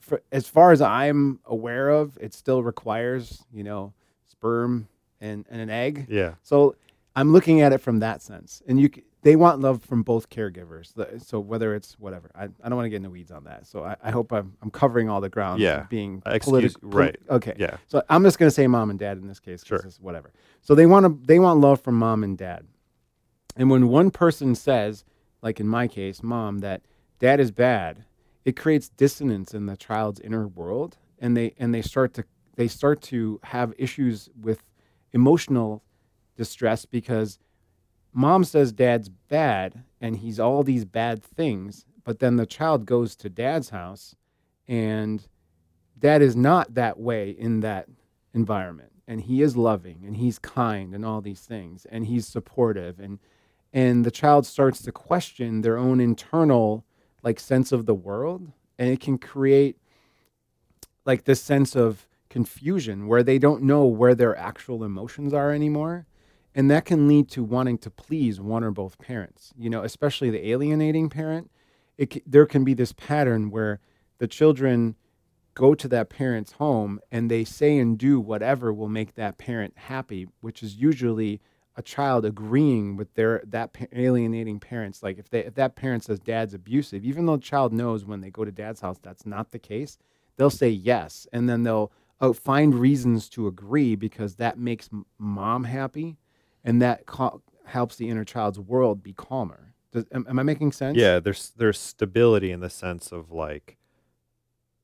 for, 0.00 0.22
as 0.32 0.46
far 0.46 0.72
as 0.72 0.80
I'm 0.80 1.40
aware 1.44 1.90
of, 1.90 2.16
it 2.20 2.32
still 2.34 2.62
requires 2.62 3.44
you 3.52 3.64
know 3.64 3.92
sperm 4.28 4.88
and, 5.20 5.44
and 5.50 5.60
an 5.60 5.70
egg. 5.70 6.06
Yeah. 6.08 6.34
So 6.42 6.76
I'm 7.14 7.32
looking 7.32 7.60
at 7.60 7.72
it 7.72 7.78
from 7.78 7.98
that 8.00 8.22
sense, 8.22 8.62
and 8.66 8.80
you 8.80 8.90
they 9.22 9.36
want 9.36 9.60
love 9.60 9.82
from 9.82 10.02
both 10.02 10.30
caregivers. 10.30 10.92
So 11.22 11.40
whether 11.40 11.74
it's 11.74 11.98
whatever, 11.98 12.30
I, 12.34 12.44
I 12.44 12.68
don't 12.68 12.76
want 12.76 12.86
to 12.86 12.90
get 12.90 12.96
in 12.96 13.02
the 13.02 13.10
weeds 13.10 13.30
on 13.30 13.44
that. 13.44 13.66
So 13.66 13.84
I, 13.84 13.96
I 14.02 14.10
hope 14.10 14.32
I'm 14.32 14.56
I'm 14.62 14.70
covering 14.70 15.08
all 15.08 15.20
the 15.20 15.28
ground. 15.28 15.60
Yeah. 15.60 15.86
being 15.88 16.22
uh, 16.24 16.38
political. 16.40 16.88
right. 16.88 17.16
okay. 17.28 17.54
Yeah. 17.58 17.76
So 17.86 18.02
I'm 18.08 18.22
just 18.24 18.38
gonna 18.38 18.50
say 18.50 18.66
mom 18.66 18.90
and 18.90 18.98
dad 18.98 19.18
in 19.18 19.28
this 19.28 19.40
case. 19.40 19.64
Sure. 19.64 19.78
it's 19.78 20.00
whatever. 20.00 20.32
So 20.62 20.74
they 20.74 20.86
want 20.86 21.06
to 21.06 21.26
they 21.26 21.38
want 21.38 21.60
love 21.60 21.80
from 21.80 21.96
mom 21.96 22.24
and 22.24 22.36
dad, 22.38 22.66
and 23.56 23.70
when 23.70 23.88
one 23.88 24.10
person 24.10 24.54
says, 24.54 25.04
like 25.42 25.60
in 25.60 25.68
my 25.68 25.86
case, 25.86 26.22
mom, 26.22 26.58
that 26.58 26.82
dad 27.18 27.40
is 27.40 27.50
bad, 27.50 28.04
it 28.44 28.56
creates 28.56 28.88
dissonance 28.88 29.54
in 29.54 29.66
the 29.66 29.76
child's 29.76 30.20
inner 30.20 30.48
world, 30.48 30.96
and 31.18 31.36
they 31.36 31.54
and 31.58 31.74
they 31.74 31.82
start 31.82 32.14
to 32.14 32.24
they 32.56 32.68
start 32.68 33.02
to 33.02 33.40
have 33.44 33.74
issues 33.78 34.30
with 34.40 34.62
emotional 35.12 35.82
distress 36.36 36.84
because 36.86 37.38
mom 38.12 38.44
says 38.44 38.72
dad's 38.72 39.08
bad 39.08 39.84
and 40.00 40.16
he's 40.16 40.40
all 40.40 40.62
these 40.62 40.84
bad 40.84 41.22
things, 41.22 41.84
but 42.04 42.18
then 42.18 42.36
the 42.36 42.46
child 42.46 42.86
goes 42.86 43.14
to 43.16 43.28
dad's 43.28 43.70
house 43.70 44.14
and 44.66 45.26
dad 45.98 46.22
is 46.22 46.34
not 46.34 46.74
that 46.74 46.98
way 46.98 47.30
in 47.30 47.60
that 47.60 47.88
environment. 48.32 48.92
And 49.06 49.22
he 49.22 49.42
is 49.42 49.56
loving 49.56 50.02
and 50.06 50.16
he's 50.16 50.38
kind 50.38 50.94
and 50.94 51.04
all 51.04 51.20
these 51.20 51.40
things 51.40 51.86
and 51.90 52.06
he's 52.06 52.26
supportive. 52.26 53.00
And 53.00 53.18
and 53.72 54.04
the 54.04 54.10
child 54.10 54.46
starts 54.46 54.82
to 54.82 54.92
question 54.92 55.60
their 55.60 55.78
own 55.78 56.00
internal 56.00 56.84
like 57.22 57.38
sense 57.38 57.72
of 57.72 57.86
the 57.86 57.94
world. 57.94 58.52
And 58.78 58.88
it 58.88 59.00
can 59.00 59.18
create 59.18 59.76
like 61.04 61.24
this 61.24 61.40
sense 61.40 61.76
of 61.76 62.06
confusion 62.28 63.08
where 63.08 63.22
they 63.22 63.38
don't 63.38 63.62
know 63.62 63.84
where 63.84 64.14
their 64.14 64.36
actual 64.36 64.84
emotions 64.84 65.34
are 65.34 65.52
anymore 65.52 66.06
and 66.54 66.70
that 66.70 66.84
can 66.84 67.08
lead 67.08 67.28
to 67.30 67.44
wanting 67.44 67.78
to 67.78 67.90
please 67.90 68.40
one 68.40 68.64
or 68.64 68.70
both 68.72 68.98
parents 68.98 69.52
you 69.58 69.70
know 69.70 69.82
especially 69.84 70.30
the 70.30 70.48
alienating 70.50 71.10
parent. 71.10 71.50
It 71.98 72.14
c- 72.14 72.22
there 72.26 72.46
can 72.46 72.64
be 72.64 72.74
this 72.74 72.92
pattern 72.92 73.50
where 73.50 73.80
the 74.18 74.28
children 74.28 74.96
go 75.54 75.74
to 75.74 75.88
that 75.88 76.10
parent's 76.10 76.52
home 76.54 77.00
and 77.12 77.30
they 77.30 77.44
say 77.44 77.78
and 77.78 77.98
do 77.98 78.20
whatever 78.20 78.72
will 78.72 78.88
make 78.88 79.14
that 79.16 79.38
parent 79.38 79.74
happy 79.76 80.28
which 80.40 80.62
is 80.62 80.76
usually 80.76 81.40
a 81.76 81.82
child 81.82 82.24
agreeing 82.26 82.96
with 82.96 83.14
their 83.14 83.42
that 83.46 83.72
pa- 83.74 83.86
alienating 83.92 84.60
parents. 84.60 85.02
Like 85.02 85.18
if 85.18 85.30
they 85.30 85.40
if 85.44 85.54
that 85.56 85.76
parent 85.76 86.04
says 86.04 86.20
dad's 86.20 86.54
abusive 86.54 87.04
even 87.04 87.26
though 87.26 87.36
the 87.36 87.42
child 87.42 87.72
knows 87.72 88.04
when 88.06 88.22
they 88.22 88.30
go 88.30 88.44
to 88.44 88.52
dad's 88.52 88.80
house 88.82 88.98
that's 89.02 89.26
not 89.26 89.52
the 89.52 89.58
case 89.60 89.98
they'll 90.38 90.50
say 90.50 90.70
yes. 90.70 91.26
And 91.32 91.48
then 91.48 91.64
they'll 91.64 91.92
uh, 92.20 92.32
find 92.32 92.74
reasons 92.74 93.28
to 93.30 93.46
agree 93.46 93.96
because 93.96 94.36
that 94.36 94.58
makes 94.58 94.88
m- 94.92 95.06
mom 95.18 95.64
happy 95.64 96.18
and 96.64 96.80
that 96.82 97.06
cal- 97.06 97.42
helps 97.66 97.96
the 97.96 98.08
inner 98.08 98.24
child's 98.24 98.58
world 98.58 99.02
be 99.02 99.12
calmer 99.12 99.74
Does, 99.92 100.04
am, 100.12 100.26
am 100.28 100.38
i 100.38 100.42
making 100.42 100.72
sense 100.72 100.96
Yeah. 100.98 101.20
There's 101.20 101.52
there's 101.56 101.78
stability 101.78 102.50
in 102.52 102.60
the 102.60 102.70
sense 102.70 103.12
of 103.12 103.30
like 103.30 103.76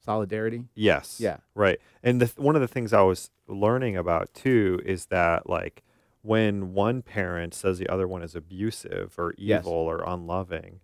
solidarity 0.04 0.64
Yes. 0.74 1.18
Yeah. 1.20 1.38
Right. 1.54 1.78
And 2.02 2.20
the, 2.20 2.26
one 2.40 2.54
of 2.54 2.60
the 2.62 2.68
things 2.68 2.92
I 2.92 3.02
was 3.02 3.30
learning 3.48 3.96
about 3.96 4.32
too 4.34 4.80
is 4.84 5.06
that 5.06 5.48
like 5.48 5.82
when 6.22 6.72
one 6.74 7.02
parent 7.02 7.54
says 7.54 7.78
the 7.78 7.88
other 7.88 8.06
one 8.08 8.22
is 8.22 8.34
abusive 8.34 9.14
or 9.18 9.34
Yes. 9.38 9.62
evil 9.62 9.72
or 9.72 10.02
unloving, 10.06 10.80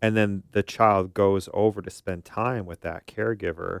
and 0.00 0.16
then 0.16 0.44
the 0.52 0.62
child 0.62 1.14
goes 1.14 1.48
over 1.52 1.82
to 1.82 1.90
spend 1.90 2.24
time 2.24 2.64
with 2.66 2.80
that 2.82 3.06
caregiver, 3.06 3.80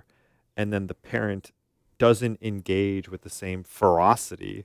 and 0.56 0.72
then 0.72 0.86
the 0.88 0.94
parent 0.94 1.52
doesn't 1.98 2.38
engage 2.42 3.08
with 3.08 3.22
the 3.22 3.30
same 3.30 3.62
ferocity 3.62 4.64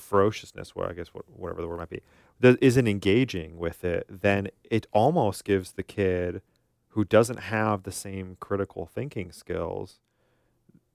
ferociousness, 0.00 0.74
what 0.74 0.90
I 0.90 0.92
guess 0.92 1.08
what, 1.08 1.24
whatever 1.28 1.62
the 1.62 1.68
word 1.68 1.78
might 1.78 1.90
be, 1.90 2.02
that 2.40 2.58
isn't 2.60 2.88
engaging 2.88 3.58
with 3.58 3.84
it, 3.84 4.06
then 4.08 4.48
it 4.68 4.86
almost 4.92 5.44
gives 5.44 5.72
the 5.72 5.82
kid 5.84 6.42
who 6.88 7.04
doesn't 7.04 7.38
have 7.40 7.82
the 7.84 7.92
same 7.92 8.36
critical 8.40 8.86
thinking 8.86 9.30
skills, 9.32 10.00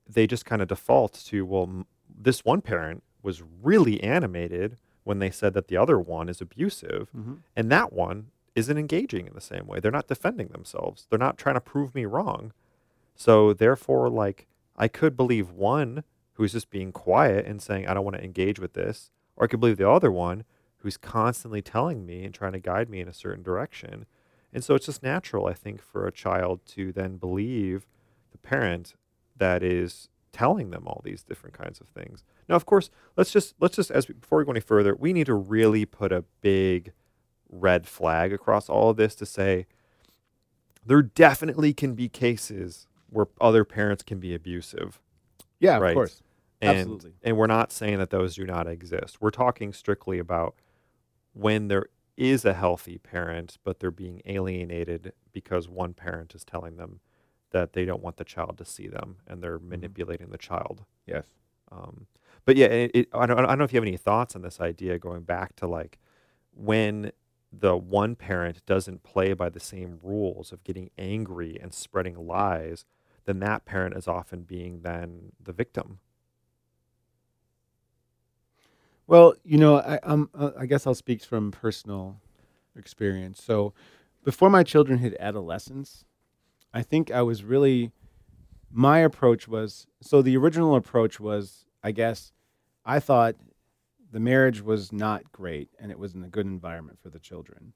they 0.08 0.28
just 0.28 0.46
kind 0.46 0.62
of 0.62 0.68
default 0.68 1.14
to, 1.28 1.46
well, 1.46 1.64
m- 1.64 1.86
this 2.10 2.44
one 2.44 2.62
parent 2.62 3.04
was 3.22 3.42
really 3.62 4.02
animated 4.04 4.78
when 5.04 5.20
they 5.20 5.30
said 5.30 5.54
that 5.54 5.68
the 5.70 5.78
other 5.78 6.00
one 6.00 6.28
is 6.30 6.42
abusive, 6.42 7.10
Mm-hmm. 7.16 7.34
and 7.56 7.72
that 7.72 7.94
one 7.94 8.28
isn't 8.56 8.78
engaging 8.78 9.28
in 9.28 9.34
the 9.34 9.42
same 9.42 9.66
way. 9.68 9.80
They're 9.80 9.92
not 9.92 10.08
defending 10.08 10.48
themselves. 10.50 11.06
They're 11.10 11.20
not 11.20 11.38
trying 11.38 11.56
to 11.56 11.62
prove 11.62 11.96
me 11.96 12.06
wrong. 12.06 12.52
So 13.16 13.54
therefore, 13.54 14.10
like 14.10 14.48
I 14.76 14.88
could 14.88 15.16
believe 15.16 15.50
one 15.52 16.04
who's 16.40 16.54
just 16.54 16.70
being 16.70 16.94
quiet 16.94 17.46
and 17.46 17.62
saying 17.62 17.86
I 17.86 17.94
don't 17.94 18.06
want 18.06 18.16
to 18.16 18.24
engage 18.24 18.60
with 18.60 18.72
this, 18.72 19.12
or 19.36 19.44
I 19.44 19.48
could 19.48 19.60
believe 19.60 19.76
the 19.76 19.90
other 19.90 20.10
one 20.10 20.46
who's 20.78 20.96
constantly 20.96 21.62
telling 21.62 22.06
me 22.06 22.24
and 22.24 22.34
trying 22.34 22.54
to 22.54 22.60
guide 22.60 22.90
me 22.90 23.02
in 23.02 23.10
a 23.10 23.14
certain 23.14 23.44
direction. 23.44 24.06
And 24.54 24.64
so 24.64 24.74
it's 24.74 24.86
just 24.86 25.04
natural, 25.04 25.48
I 25.48 25.54
think, 25.54 25.82
for 25.82 26.08
a 26.08 26.14
child 26.14 26.62
to 26.68 26.94
then 26.94 27.18
believe 27.18 27.86
the 28.32 28.38
parent 28.38 28.94
that 29.36 29.62
is 29.62 30.08
telling 30.32 30.70
them 30.70 30.88
all 30.88 31.02
these 31.04 31.24
different 31.24 31.58
kinds 31.58 31.82
of 31.82 31.90
things. 31.90 32.24
Now, 32.48 32.56
of 32.56 32.66
course, 32.66 32.90
let's 33.18 33.32
just 33.32 33.54
let's 33.60 33.76
just 33.76 33.92
as 33.92 34.08
we, 34.08 34.14
before 34.14 34.38
we 34.38 34.46
go 34.46 34.52
any 34.52 34.62
further, 34.62 34.96
we 34.96 35.12
need 35.12 35.26
to 35.26 35.34
really 35.34 35.84
put 35.84 36.14
a 36.14 36.24
big 36.40 36.94
red 37.50 37.86
flag 37.86 38.32
across 38.32 38.70
all 38.70 38.92
of 38.92 38.96
this 38.96 39.14
to 39.16 39.26
say 39.26 39.66
there 40.86 41.02
definitely 41.02 41.74
can 41.74 41.96
be 41.96 42.08
cases 42.08 42.88
where 43.10 43.28
other 43.42 43.66
parents 43.66 44.04
can 44.04 44.22
be 44.22 44.34
abusive. 44.34 45.02
Yeah, 45.60 45.80
right? 45.80 45.90
of 45.90 45.96
course. 45.96 46.22
And, 46.62 46.78
Absolutely. 46.78 47.14
And 47.24 47.38
we're 47.38 47.48
not 47.48 47.72
saying 47.72 48.00
that 48.00 48.10
those 48.10 48.36
do 48.36 48.46
not 48.46 48.68
exist. 48.68 49.22
We're 49.22 49.30
talking 49.30 49.72
strictly 49.74 50.20
about 50.20 50.56
when 51.34 51.70
there 51.70 51.88
is 52.18 52.44
a 52.44 52.54
healthy 52.54 52.98
parent, 52.98 53.58
but 53.64 53.80
they're 53.80 53.92
being 53.92 54.22
alienated 54.26 55.14
because 55.32 55.70
one 55.70 55.94
parent 55.94 56.36
is 56.36 56.44
telling 56.44 56.76
them 56.76 57.00
that 57.52 57.74
they 57.74 57.86
don't 57.86 58.04
want 58.04 58.18
the 58.18 58.26
child 58.26 58.58
to 58.58 58.66
see 58.66 58.88
them 58.88 59.18
and 59.26 59.42
they're 59.42 59.60
manipulating 59.60 60.30
the 60.30 60.38
child. 60.38 60.84
Yes. 61.06 61.26
Um, 61.72 62.08
but 62.46 62.58
yeah, 62.58 62.68
it, 62.68 62.92
it, 62.94 63.10
I, 63.14 63.26
don't, 63.26 63.40
I 63.40 63.46
don't 63.46 63.60
know 63.60 63.64
if 63.64 63.74
you 63.74 63.78
have 63.78 63.88
any 63.88 63.98
thoughts 63.98 64.36
on 64.36 64.42
this 64.42 64.60
idea 64.60 65.00
going 65.00 65.24
back 65.24 65.56
to 65.58 65.68
like 65.68 65.98
when 66.54 67.12
the 67.52 67.78
one 67.78 68.16
parent 68.16 68.66
doesn't 68.66 69.04
play 69.04 69.34
by 69.34 69.50
the 69.50 69.60
same 69.60 70.00
rules 70.04 70.52
of 70.52 70.64
getting 70.64 70.92
angry 70.98 71.58
and 71.62 71.74
spreading 71.74 72.28
lies, 72.28 72.86
then 73.26 73.40
that 73.40 73.66
parent 73.66 73.96
is 73.96 74.08
often 74.08 74.42
being 74.42 74.82
then 74.82 75.32
the 75.42 75.54
victim. 75.54 76.00
Well, 79.10 79.34
you 79.44 79.58
know, 79.58 79.78
I, 79.78 79.98
uh, 80.04 80.52
I 80.56 80.68
guess 80.68 80.86
I'll 80.86 80.94
speak 80.94 81.24
from 81.24 81.50
personal 81.50 82.22
experience. 82.78 83.44
So, 83.44 83.74
before 84.24 84.52
my 84.52 84.62
children 84.62 85.00
hit 85.00 85.18
adolescence, 85.20 86.06
I 86.76 86.84
think 86.84 87.10
I 87.10 87.24
was 87.24 87.44
really, 87.44 87.92
my 88.72 89.00
approach 89.00 89.48
was 89.48 89.88
so 90.00 90.22
the 90.22 90.38
original 90.38 90.76
approach 90.76 91.20
was, 91.20 91.66
I 91.84 91.92
guess, 91.92 92.34
I 92.86 93.00
thought 93.00 93.36
the 94.12 94.20
marriage 94.20 94.62
was 94.62 94.94
not 94.94 95.32
great 95.32 95.70
and 95.80 95.92
it 95.92 95.98
wasn't 95.98 96.26
a 96.26 96.30
good 96.30 96.46
environment 96.46 97.00
for 97.02 97.10
the 97.10 97.20
children. 97.20 97.74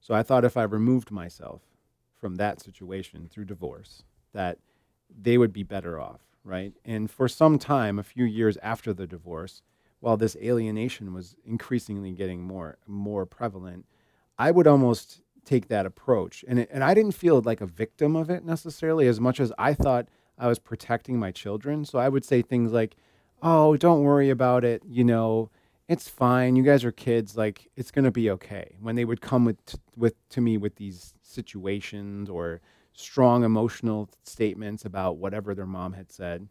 So, 0.00 0.12
I 0.14 0.22
thought 0.22 0.44
if 0.44 0.58
I 0.58 0.64
removed 0.64 1.10
myself 1.10 1.62
from 2.20 2.34
that 2.34 2.60
situation 2.60 3.30
through 3.32 3.46
divorce, 3.46 4.02
that 4.34 4.58
they 5.10 5.38
would 5.38 5.54
be 5.54 5.62
better 5.62 5.98
off, 5.98 6.20
right? 6.44 6.74
And 6.84 7.10
for 7.10 7.26
some 7.26 7.58
time, 7.58 7.98
a 7.98 8.02
few 8.02 8.26
years 8.26 8.58
after 8.62 8.92
the 8.92 9.06
divorce, 9.06 9.62
while 10.04 10.18
this 10.18 10.36
alienation 10.36 11.14
was 11.14 11.34
increasingly 11.46 12.12
getting 12.12 12.42
more 12.42 12.76
more 12.86 13.24
prevalent, 13.24 13.86
I 14.38 14.50
would 14.50 14.66
almost 14.66 15.22
take 15.46 15.68
that 15.68 15.86
approach, 15.86 16.44
and 16.46 16.58
it, 16.58 16.68
and 16.70 16.84
I 16.84 16.92
didn't 16.92 17.12
feel 17.12 17.40
like 17.40 17.62
a 17.62 17.66
victim 17.66 18.14
of 18.14 18.28
it 18.28 18.44
necessarily 18.44 19.06
as 19.08 19.18
much 19.18 19.40
as 19.40 19.50
I 19.56 19.72
thought 19.72 20.08
I 20.38 20.46
was 20.46 20.58
protecting 20.58 21.18
my 21.18 21.30
children. 21.32 21.86
So 21.86 21.98
I 21.98 22.10
would 22.10 22.22
say 22.22 22.42
things 22.42 22.70
like, 22.70 22.96
"Oh, 23.42 23.78
don't 23.78 24.02
worry 24.02 24.28
about 24.28 24.62
it. 24.62 24.82
You 24.86 25.04
know, 25.04 25.50
it's 25.88 26.06
fine. 26.06 26.54
You 26.54 26.64
guys 26.64 26.84
are 26.84 26.92
kids. 26.92 27.34
Like 27.34 27.70
it's 27.74 27.90
gonna 27.90 28.10
be 28.10 28.30
okay." 28.30 28.76
When 28.82 28.96
they 28.96 29.06
would 29.06 29.22
come 29.22 29.46
with 29.46 29.78
with 29.96 30.16
to 30.30 30.42
me 30.42 30.58
with 30.58 30.76
these 30.76 31.14
situations 31.22 32.28
or 32.28 32.60
strong 32.92 33.42
emotional 33.42 34.10
statements 34.22 34.84
about 34.84 35.16
whatever 35.16 35.54
their 35.54 35.66
mom 35.66 35.94
had 35.94 36.12
said, 36.12 36.46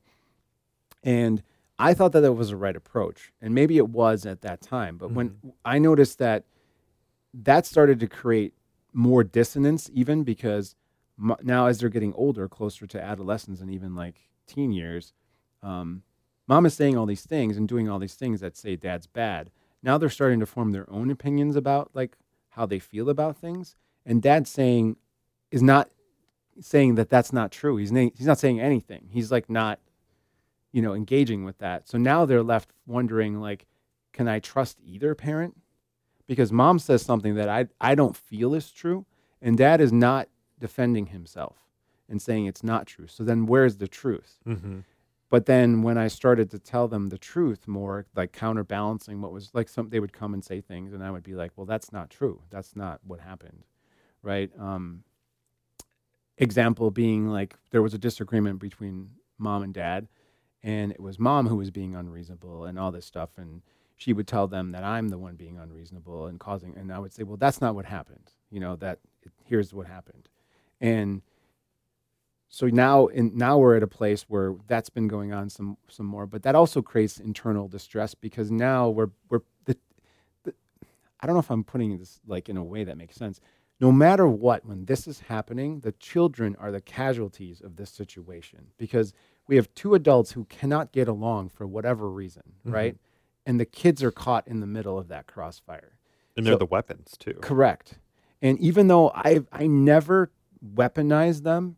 and 1.04 1.44
I 1.80 1.94
thought 1.94 2.12
that 2.12 2.22
that 2.22 2.34
was 2.34 2.50
the 2.50 2.56
right 2.56 2.76
approach, 2.76 3.32
and 3.42 3.54
maybe 3.54 3.78
it 3.78 3.90
was 3.90 4.26
at 4.26 4.42
that 4.42 4.62
time. 4.62 4.98
But 4.98 5.12
when 5.12 5.40
I 5.66 5.80
noticed 5.80 6.20
that 6.20 6.46
that 7.34 7.66
started 7.66 8.00
to 8.00 8.08
create 8.08 8.54
more 8.94 9.24
dissonance, 9.24 9.90
even 9.94 10.24
because 10.24 10.76
m- 11.20 11.36
now 11.42 11.66
as 11.66 11.80
they're 11.80 11.90
getting 11.90 12.14
older, 12.14 12.48
closer 12.48 12.86
to 12.88 13.04
adolescence 13.04 13.60
and 13.60 13.72
even 13.72 13.96
like 13.96 14.22
teen 14.46 14.72
years, 14.72 15.14
um, 15.64 16.04
mom 16.48 16.66
is 16.66 16.76
saying 16.76 16.96
all 16.96 17.08
these 17.08 17.26
things 17.26 17.58
and 17.58 17.68
doing 17.68 17.90
all 17.90 18.00
these 18.00 18.16
things 18.16 18.40
that 18.42 18.56
say 18.56 18.76
dad's 18.76 19.08
bad. 19.08 19.50
Now 19.82 19.98
they're 19.98 20.10
starting 20.10 20.40
to 20.42 20.46
form 20.46 20.72
their 20.72 20.90
own 20.92 21.10
opinions 21.10 21.56
about 21.56 21.90
like 21.94 22.18
how 22.50 22.66
they 22.68 22.80
feel 22.80 23.10
about 23.10 23.38
things, 23.38 23.76
and 24.06 24.22
dad's 24.22 24.52
saying 24.52 24.98
is 25.52 25.64
not 25.64 25.90
saying 26.62 26.96
that 26.96 27.10
that's 27.10 27.34
not 27.34 27.52
true. 27.52 27.78
He's 27.78 27.92
na- 27.92 28.12
he's 28.16 28.28
not 28.28 28.38
saying 28.38 28.60
anything. 28.60 29.08
He's 29.12 29.32
like 29.32 29.50
not 29.50 29.80
you 30.74 30.82
know 30.82 30.94
engaging 30.94 31.46
with 31.46 31.60
that. 31.60 31.88
So 31.88 31.98
now 31.98 32.26
they're 32.26 32.44
left 32.44 32.72
wondering 32.86 33.40
like 33.40 33.66
can 34.12 34.28
i 34.28 34.40
trust 34.40 34.80
either 34.86 35.16
parent? 35.16 35.56
Because 36.28 36.52
mom 36.52 36.80
says 36.80 37.02
something 37.02 37.36
that 37.36 37.48
i 37.48 37.68
i 37.80 37.96
don't 37.96 38.18
feel 38.18 38.54
is 38.54 38.72
true 38.72 39.06
and 39.42 39.58
dad 39.58 39.80
is 39.80 39.94
not 39.94 40.28
defending 40.60 41.08
himself 41.08 41.58
and 42.10 42.22
saying 42.22 42.46
it's 42.46 42.64
not 42.64 42.86
true. 42.86 43.08
So 43.08 43.24
then 43.24 43.46
where's 43.46 43.78
the 43.78 43.88
truth? 43.88 44.40
Mm-hmm. 44.48 44.80
but 45.30 45.46
then 45.48 45.82
when 45.82 45.98
i 45.98 46.08
started 46.08 46.52
to 46.52 46.60
tell 46.60 46.88
them 46.88 47.10
the 47.10 47.18
truth 47.18 47.68
more 47.68 48.06
like 48.16 48.32
counterbalancing 48.32 49.20
what 49.22 49.32
was 49.32 49.50
like 49.54 49.68
some 49.68 49.90
they 49.90 50.00
would 50.00 50.14
come 50.14 50.34
and 50.34 50.44
say 50.46 50.62
things 50.62 50.94
and 50.94 51.04
i 51.04 51.10
would 51.10 51.24
be 51.24 51.34
like 51.36 51.52
well 51.56 51.66
that's 51.66 51.92
not 51.92 52.10
true. 52.10 52.42
That's 52.52 52.76
not 52.76 53.00
what 53.06 53.20
happened. 53.20 53.64
Right? 54.22 54.52
Um 54.60 55.04
example 56.38 56.90
being 56.92 57.28
like 57.28 57.56
there 57.72 57.82
was 57.82 57.94
a 57.94 57.98
disagreement 57.98 58.60
between 58.60 59.12
mom 59.38 59.62
and 59.64 59.74
dad 59.74 60.08
and 60.64 60.92
it 60.92 61.00
was 61.00 61.20
mom 61.20 61.48
who 61.48 61.56
was 61.56 61.72
being 61.72 61.96
unreasonable 61.96 62.66
and 62.66 62.80
all 62.80 62.92
this 62.92 63.06
stuff 63.06 63.30
and 63.38 63.62
she 63.98 64.14
would 64.14 64.28
tell 64.28 64.48
them 64.48 64.72
that 64.72 64.84
i'm 64.84 65.10
the 65.10 65.18
one 65.18 65.36
being 65.36 65.58
unreasonable 65.58 66.28
and 66.28 66.40
causing 66.40 66.76
and 66.78 66.92
i 66.92 67.00
would 67.00 67.14
say 67.14 67.24
well 67.24 67.38
that's 67.38 67.62
not 67.62 67.76
what 67.76 67.86
happened 67.86 68.32
you 68.50 68.60
know 68.60 68.76
that 68.78 69.00
here's 69.46 69.74
what 69.74 69.88
happened. 69.88 70.30
And 70.82 71.22
so 72.50 72.68
now 72.68 73.08
in 73.08 73.36
now 73.36 73.58
we're 73.58 73.78
at 73.78 73.84
a 73.84 73.88
place 73.88 74.24
where 74.24 74.56
that's 74.68 74.90
been 74.90 75.08
going 75.08 75.34
on 75.34 75.50
some 75.50 75.78
some 75.90 76.06
more 76.06 76.28
but 76.28 76.44
that 76.44 76.54
also 76.54 76.84
creates 76.84 77.20
internal 77.20 77.68
distress 77.68 78.14
because 78.14 78.52
now 78.52 78.90
we're 78.90 79.10
we're 79.30 79.40
the, 79.66 79.76
the 80.44 80.54
i 81.20 81.26
don't 81.26 81.36
know 81.36 81.40
if 81.40 81.50
i'm 81.50 81.64
putting 81.64 81.98
this 81.98 82.20
like 82.28 82.50
in 82.50 82.58
a 82.58 82.64
way 82.64 82.84
that 82.84 82.98
makes 82.98 83.16
sense. 83.16 83.40
No 83.80 83.92
matter 83.92 84.28
what 84.28 84.66
when 84.66 84.86
this 84.86 85.08
is 85.08 85.20
happening 85.22 85.80
the 85.80 85.94
children 85.94 86.56
are 86.60 86.72
the 86.72 86.82
casualties 86.82 87.60
of 87.60 87.76
this 87.76 87.90
situation 87.90 88.68
because 88.78 89.14
we 89.48 89.56
have 89.56 89.74
two 89.76 89.94
adults 89.94 90.32
who 90.32 90.46
cannot 90.46 90.92
get 90.92 91.08
along 91.08 91.50
for 91.50 91.68
whatever 91.68 92.10
reason 92.10 92.44
mm-hmm. 92.66 92.74
right 92.74 92.98
and 93.46 93.60
the 93.60 93.66
kids 93.66 94.02
are 94.04 94.12
caught 94.12 94.48
in 94.48 94.60
the 94.60 94.68
middle 94.68 94.98
of 94.98 95.08
that 95.10 95.28
crossfire 95.28 95.98
And 96.36 96.46
they're 96.46 96.58
the 96.58 96.66
weapons 96.66 97.16
too. 97.18 97.38
Correct. 97.42 98.00
And 98.42 98.60
even 98.60 98.88
though 98.88 99.12
I 99.14 99.42
I 99.52 99.68
never 99.68 100.32
weaponize 100.76 101.44
them 101.44 101.78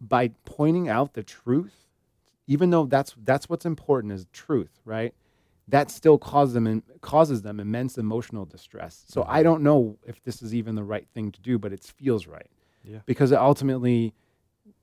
by 0.00 0.28
pointing 0.44 0.88
out 0.88 1.14
the 1.14 1.22
truth, 1.22 1.86
even 2.46 2.70
though 2.70 2.86
that's 2.86 3.14
that's 3.22 3.48
what's 3.48 3.66
important 3.66 4.12
is 4.12 4.26
truth, 4.32 4.80
right? 4.84 5.14
That 5.68 5.90
still 5.90 6.18
causes 6.18 6.54
them 6.54 6.66
in, 6.66 6.82
causes 7.00 7.42
them 7.42 7.60
immense 7.60 7.96
emotional 7.96 8.44
distress. 8.44 9.04
So 9.08 9.22
mm-hmm. 9.22 9.30
I 9.30 9.42
don't 9.42 9.62
know 9.62 9.98
if 10.04 10.22
this 10.24 10.42
is 10.42 10.54
even 10.54 10.74
the 10.74 10.82
right 10.82 11.06
thing 11.14 11.30
to 11.30 11.40
do, 11.40 11.58
but 11.58 11.72
it 11.72 11.84
feels 11.84 12.26
right. 12.26 12.50
Yeah. 12.82 13.00
Because 13.06 13.32
ultimately, 13.32 14.14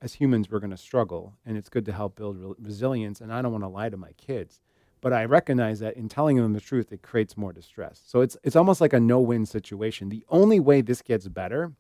as 0.01 0.13
humans, 0.15 0.49
we're 0.49 0.59
going 0.59 0.71
to 0.71 0.77
struggle, 0.77 1.33
and 1.45 1.57
it's 1.57 1.69
good 1.69 1.85
to 1.85 1.91
help 1.91 2.15
build 2.15 2.37
re- 2.37 2.53
resilience. 2.59 3.21
And 3.21 3.33
I 3.33 3.41
don't 3.41 3.51
want 3.51 3.63
to 3.63 3.69
lie 3.69 3.89
to 3.89 3.97
my 3.97 4.11
kids, 4.13 4.61
but 5.01 5.13
I 5.13 5.25
recognize 5.25 5.79
that 5.79 5.95
in 5.95 6.09
telling 6.09 6.37
them 6.37 6.53
the 6.53 6.61
truth, 6.61 6.91
it 6.91 7.01
creates 7.01 7.37
more 7.37 7.53
distress. 7.53 8.01
So 8.05 8.21
it's 8.21 8.37
it's 8.43 8.55
almost 8.55 8.81
like 8.81 8.93
a 8.93 8.99
no-win 8.99 9.45
situation. 9.45 10.09
The 10.09 10.23
only 10.29 10.59
way 10.59 10.81
this 10.81 11.01
gets 11.01 11.27
better, 11.27 11.73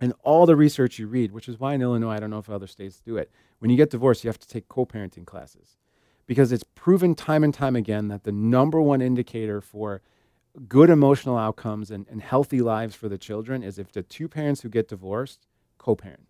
and 0.00 0.12
all 0.22 0.46
the 0.46 0.56
research 0.56 0.98
you 0.98 1.06
read, 1.06 1.32
which 1.32 1.48
is 1.48 1.58
why 1.58 1.74
in 1.74 1.82
Illinois, 1.82 2.12
I 2.12 2.20
don't 2.20 2.30
know 2.30 2.38
if 2.38 2.48
other 2.50 2.66
states 2.66 3.00
do 3.00 3.16
it. 3.16 3.30
When 3.58 3.70
you 3.70 3.76
get 3.76 3.90
divorced, 3.90 4.24
you 4.24 4.28
have 4.28 4.38
to 4.38 4.48
take 4.48 4.68
co-parenting 4.68 5.26
classes 5.26 5.76
because 6.26 6.52
it's 6.52 6.64
proven 6.76 7.14
time 7.14 7.42
and 7.42 7.52
time 7.52 7.74
again 7.76 8.08
that 8.08 8.24
the 8.24 8.32
number 8.32 8.80
one 8.80 9.02
indicator 9.02 9.60
for 9.60 10.00
good 10.68 10.90
emotional 10.90 11.36
outcomes 11.36 11.90
and, 11.90 12.06
and 12.08 12.22
healthy 12.22 12.60
lives 12.60 12.94
for 12.94 13.08
the 13.08 13.18
children 13.18 13.62
is 13.62 13.78
if 13.78 13.92
the 13.92 14.02
two 14.02 14.28
parents 14.28 14.62
who 14.62 14.68
get 14.68 14.88
divorced 14.88 15.46
co-parent. 15.78 16.26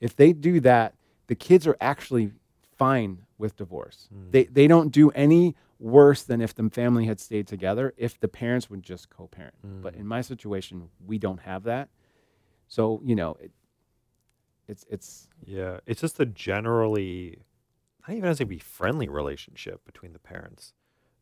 If 0.00 0.14
they 0.16 0.32
do 0.32 0.60
that, 0.60 0.94
the 1.26 1.34
kids 1.34 1.66
are 1.66 1.76
actually 1.80 2.32
fine 2.76 3.22
with 3.38 3.56
divorce. 3.56 4.08
They 4.30 4.44
they 4.44 4.66
don't 4.66 4.90
do 4.90 5.10
any 5.10 5.54
worse 5.78 6.22
than 6.22 6.40
if 6.40 6.54
the 6.54 6.68
family 6.70 7.04
had 7.06 7.20
stayed 7.20 7.46
together 7.46 7.92
if 7.96 8.18
the 8.18 8.28
parents 8.28 8.70
would 8.70 8.82
just 8.82 9.10
co-parent. 9.10 9.54
But 9.82 9.94
Mm. 9.94 10.00
in 10.00 10.06
my 10.06 10.20
situation, 10.22 10.88
we 11.06 11.18
don't 11.18 11.40
have 11.40 11.64
that. 11.64 11.88
So, 12.68 13.00
you 13.04 13.14
know, 13.14 13.36
it, 13.40 13.50
it's 14.68 14.84
it's 14.88 15.28
Yeah, 15.44 15.80
it's 15.86 16.00
just 16.00 16.18
a 16.20 16.26
generally 16.26 17.38
not 18.06 18.16
even 18.16 18.28
as 18.30 18.40
a 18.40 18.46
be 18.46 18.58
friendly 18.58 19.08
relationship 19.08 19.84
between 19.84 20.12
the 20.12 20.18
parents, 20.18 20.72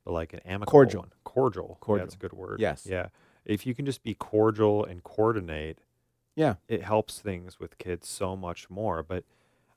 but 0.04 0.12
like 0.12 0.32
an 0.34 0.40
amicable 0.44 0.70
Cordial. 0.70 1.02
one. 1.02 1.12
Cordial. 1.24 1.78
Yeah, 1.88 1.96
that's 1.96 2.14
a 2.14 2.18
good 2.18 2.32
word. 2.32 2.60
Yes. 2.60 2.86
Yeah. 2.88 3.08
If 3.44 3.66
you 3.66 3.74
can 3.74 3.84
just 3.86 4.02
be 4.02 4.14
cordial 4.14 4.84
and 4.84 5.02
coordinate, 5.02 5.78
yeah, 6.36 6.54
it 6.68 6.82
helps 6.82 7.20
things 7.20 7.58
with 7.60 7.78
kids 7.78 8.08
so 8.08 8.36
much 8.36 8.68
more. 8.70 9.02
But 9.02 9.24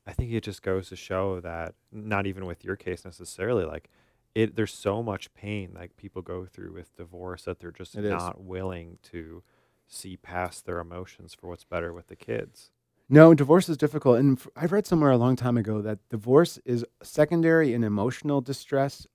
I 0.06 0.14
think 0.14 0.32
it 0.32 0.42
just 0.44 0.62
goes 0.62 0.90
to 0.90 0.96
show 0.96 1.40
that 1.42 1.76
not 1.92 2.26
even 2.28 2.46
with 2.46 2.64
your 2.64 2.76
case 2.76 3.04
necessarily, 3.06 3.66
like 3.66 3.90
it 4.36 4.56
there's 4.56 4.74
so 4.74 5.02
much 5.02 5.34
pain 5.34 5.72
like 5.76 5.98
people 5.98 6.22
go 6.22 6.46
through 6.46 6.74
with 6.74 6.96
divorce 6.96 7.44
that 7.44 7.60
they're 7.60 7.72
just 7.72 7.96
It 7.96 8.06
is. 8.06 8.12
not 8.12 8.42
willing 8.42 8.98
to 9.04 9.44
see 9.88 10.18
past 10.18 10.66
their 10.66 10.80
emotions 10.80 11.34
for 11.34 11.48
what's 11.48 11.64
better 11.64 11.94
with 11.94 12.08
the 12.08 12.16
kids. 12.16 12.72
No, 13.10 13.34
divorce 13.34 13.70
is 13.70 13.78
difficult. 13.78 14.20
And 14.20 14.38
f- 14.38 14.48
I've 14.56 14.74
read 14.74 14.86
somewhere 14.86 15.12
a 15.12 15.18
long 15.18 15.38
time 15.38 15.56
ago 15.58 15.82
that 15.82 16.00
divorce 16.10 16.60
is 16.66 16.84
secondary 17.02 17.74
in 17.74 17.84
emotional 17.86 18.42
distress 18.42 19.08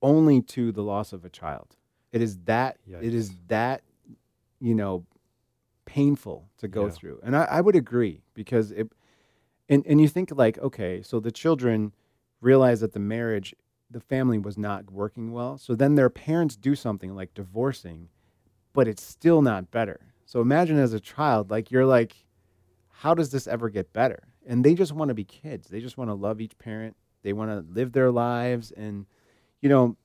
only 0.00 0.40
to 0.40 0.72
the 0.72 0.82
loss 0.82 1.12
of 1.12 1.24
a 1.24 1.28
child. 1.28 1.76
It 2.12 2.22
is 2.22 2.38
that 2.44 2.78
it 2.86 3.12
is 3.14 3.30
Yikes. 3.30 3.36
that 3.48 3.82
you 4.60 4.74
know 4.74 5.04
painful 5.88 6.50
to 6.58 6.68
go 6.68 6.84
Yeah. 6.84 6.90
through. 6.90 7.20
And 7.22 7.34
I, 7.34 7.44
I 7.44 7.60
would 7.62 7.74
agree 7.74 8.20
because 8.34 8.70
it 8.72 8.92
and, 9.70 9.86
and 9.86 10.00
you 10.00 10.08
think 10.08 10.30
like, 10.34 10.58
okay, 10.58 11.02
so 11.02 11.18
the 11.18 11.32
children 11.32 11.94
realize 12.40 12.80
that 12.80 12.92
the 12.92 13.00
marriage, 13.00 13.54
the 13.90 14.00
family 14.00 14.38
was 14.38 14.56
not 14.56 14.90
working 14.90 15.32
well. 15.32 15.58
So 15.58 15.74
then 15.74 15.94
their 15.94 16.10
parents 16.10 16.56
do 16.56 16.74
something 16.74 17.14
like 17.14 17.34
divorcing, 17.34 18.08
but 18.72 18.86
it's 18.86 19.02
still 19.02 19.42
not 19.42 19.70
better. 19.70 20.00
So 20.26 20.40
imagine 20.40 20.78
as 20.78 20.92
a 20.92 21.00
child, 21.00 21.50
like 21.50 21.70
you're 21.70 21.86
like, 21.86 22.26
how 22.88 23.14
does 23.14 23.30
this 23.30 23.46
ever 23.46 23.68
get 23.70 23.92
better? 23.92 24.28
And 24.46 24.64
they 24.64 24.74
just 24.74 24.92
want 24.92 25.08
to 25.08 25.14
be 25.14 25.24
kids. 25.24 25.68
They 25.68 25.80
just 25.80 25.96
want 25.98 26.10
to 26.10 26.14
love 26.14 26.40
each 26.40 26.56
parent. 26.58 26.96
They 27.22 27.32
want 27.32 27.50
to 27.50 27.72
live 27.72 27.92
their 27.92 28.10
lives. 28.10 28.70
And, 28.72 29.06
you 29.60 29.68
know, 29.68 29.96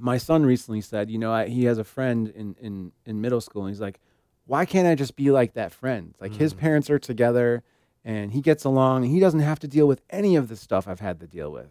my 0.00 0.18
son 0.18 0.44
recently 0.44 0.80
said, 0.80 1.10
you 1.10 1.18
know, 1.18 1.32
I, 1.32 1.48
he 1.48 1.64
has 1.64 1.78
a 1.78 1.84
friend 1.84 2.28
in, 2.28 2.54
in, 2.60 2.92
in 3.04 3.20
middle 3.20 3.40
school, 3.40 3.64
and 3.64 3.70
he's 3.70 3.80
like, 3.80 4.00
why 4.48 4.64
can't 4.64 4.88
I 4.88 4.94
just 4.96 5.14
be 5.14 5.30
like 5.30 5.52
that 5.52 5.72
friend? 5.72 6.14
Like 6.20 6.34
his 6.34 6.52
Mm. 6.54 6.58
parents 6.58 6.90
are 6.90 6.98
together 6.98 7.62
and 8.04 8.32
he 8.32 8.40
gets 8.40 8.64
along 8.64 9.04
and 9.04 9.12
he 9.12 9.20
doesn't 9.20 9.40
have 9.40 9.60
to 9.60 9.68
deal 9.68 9.86
with 9.86 10.00
any 10.10 10.34
of 10.34 10.48
the 10.48 10.56
stuff 10.56 10.88
I've 10.88 11.00
had 11.00 11.20
to 11.20 11.26
deal 11.28 11.52
with. 11.52 11.68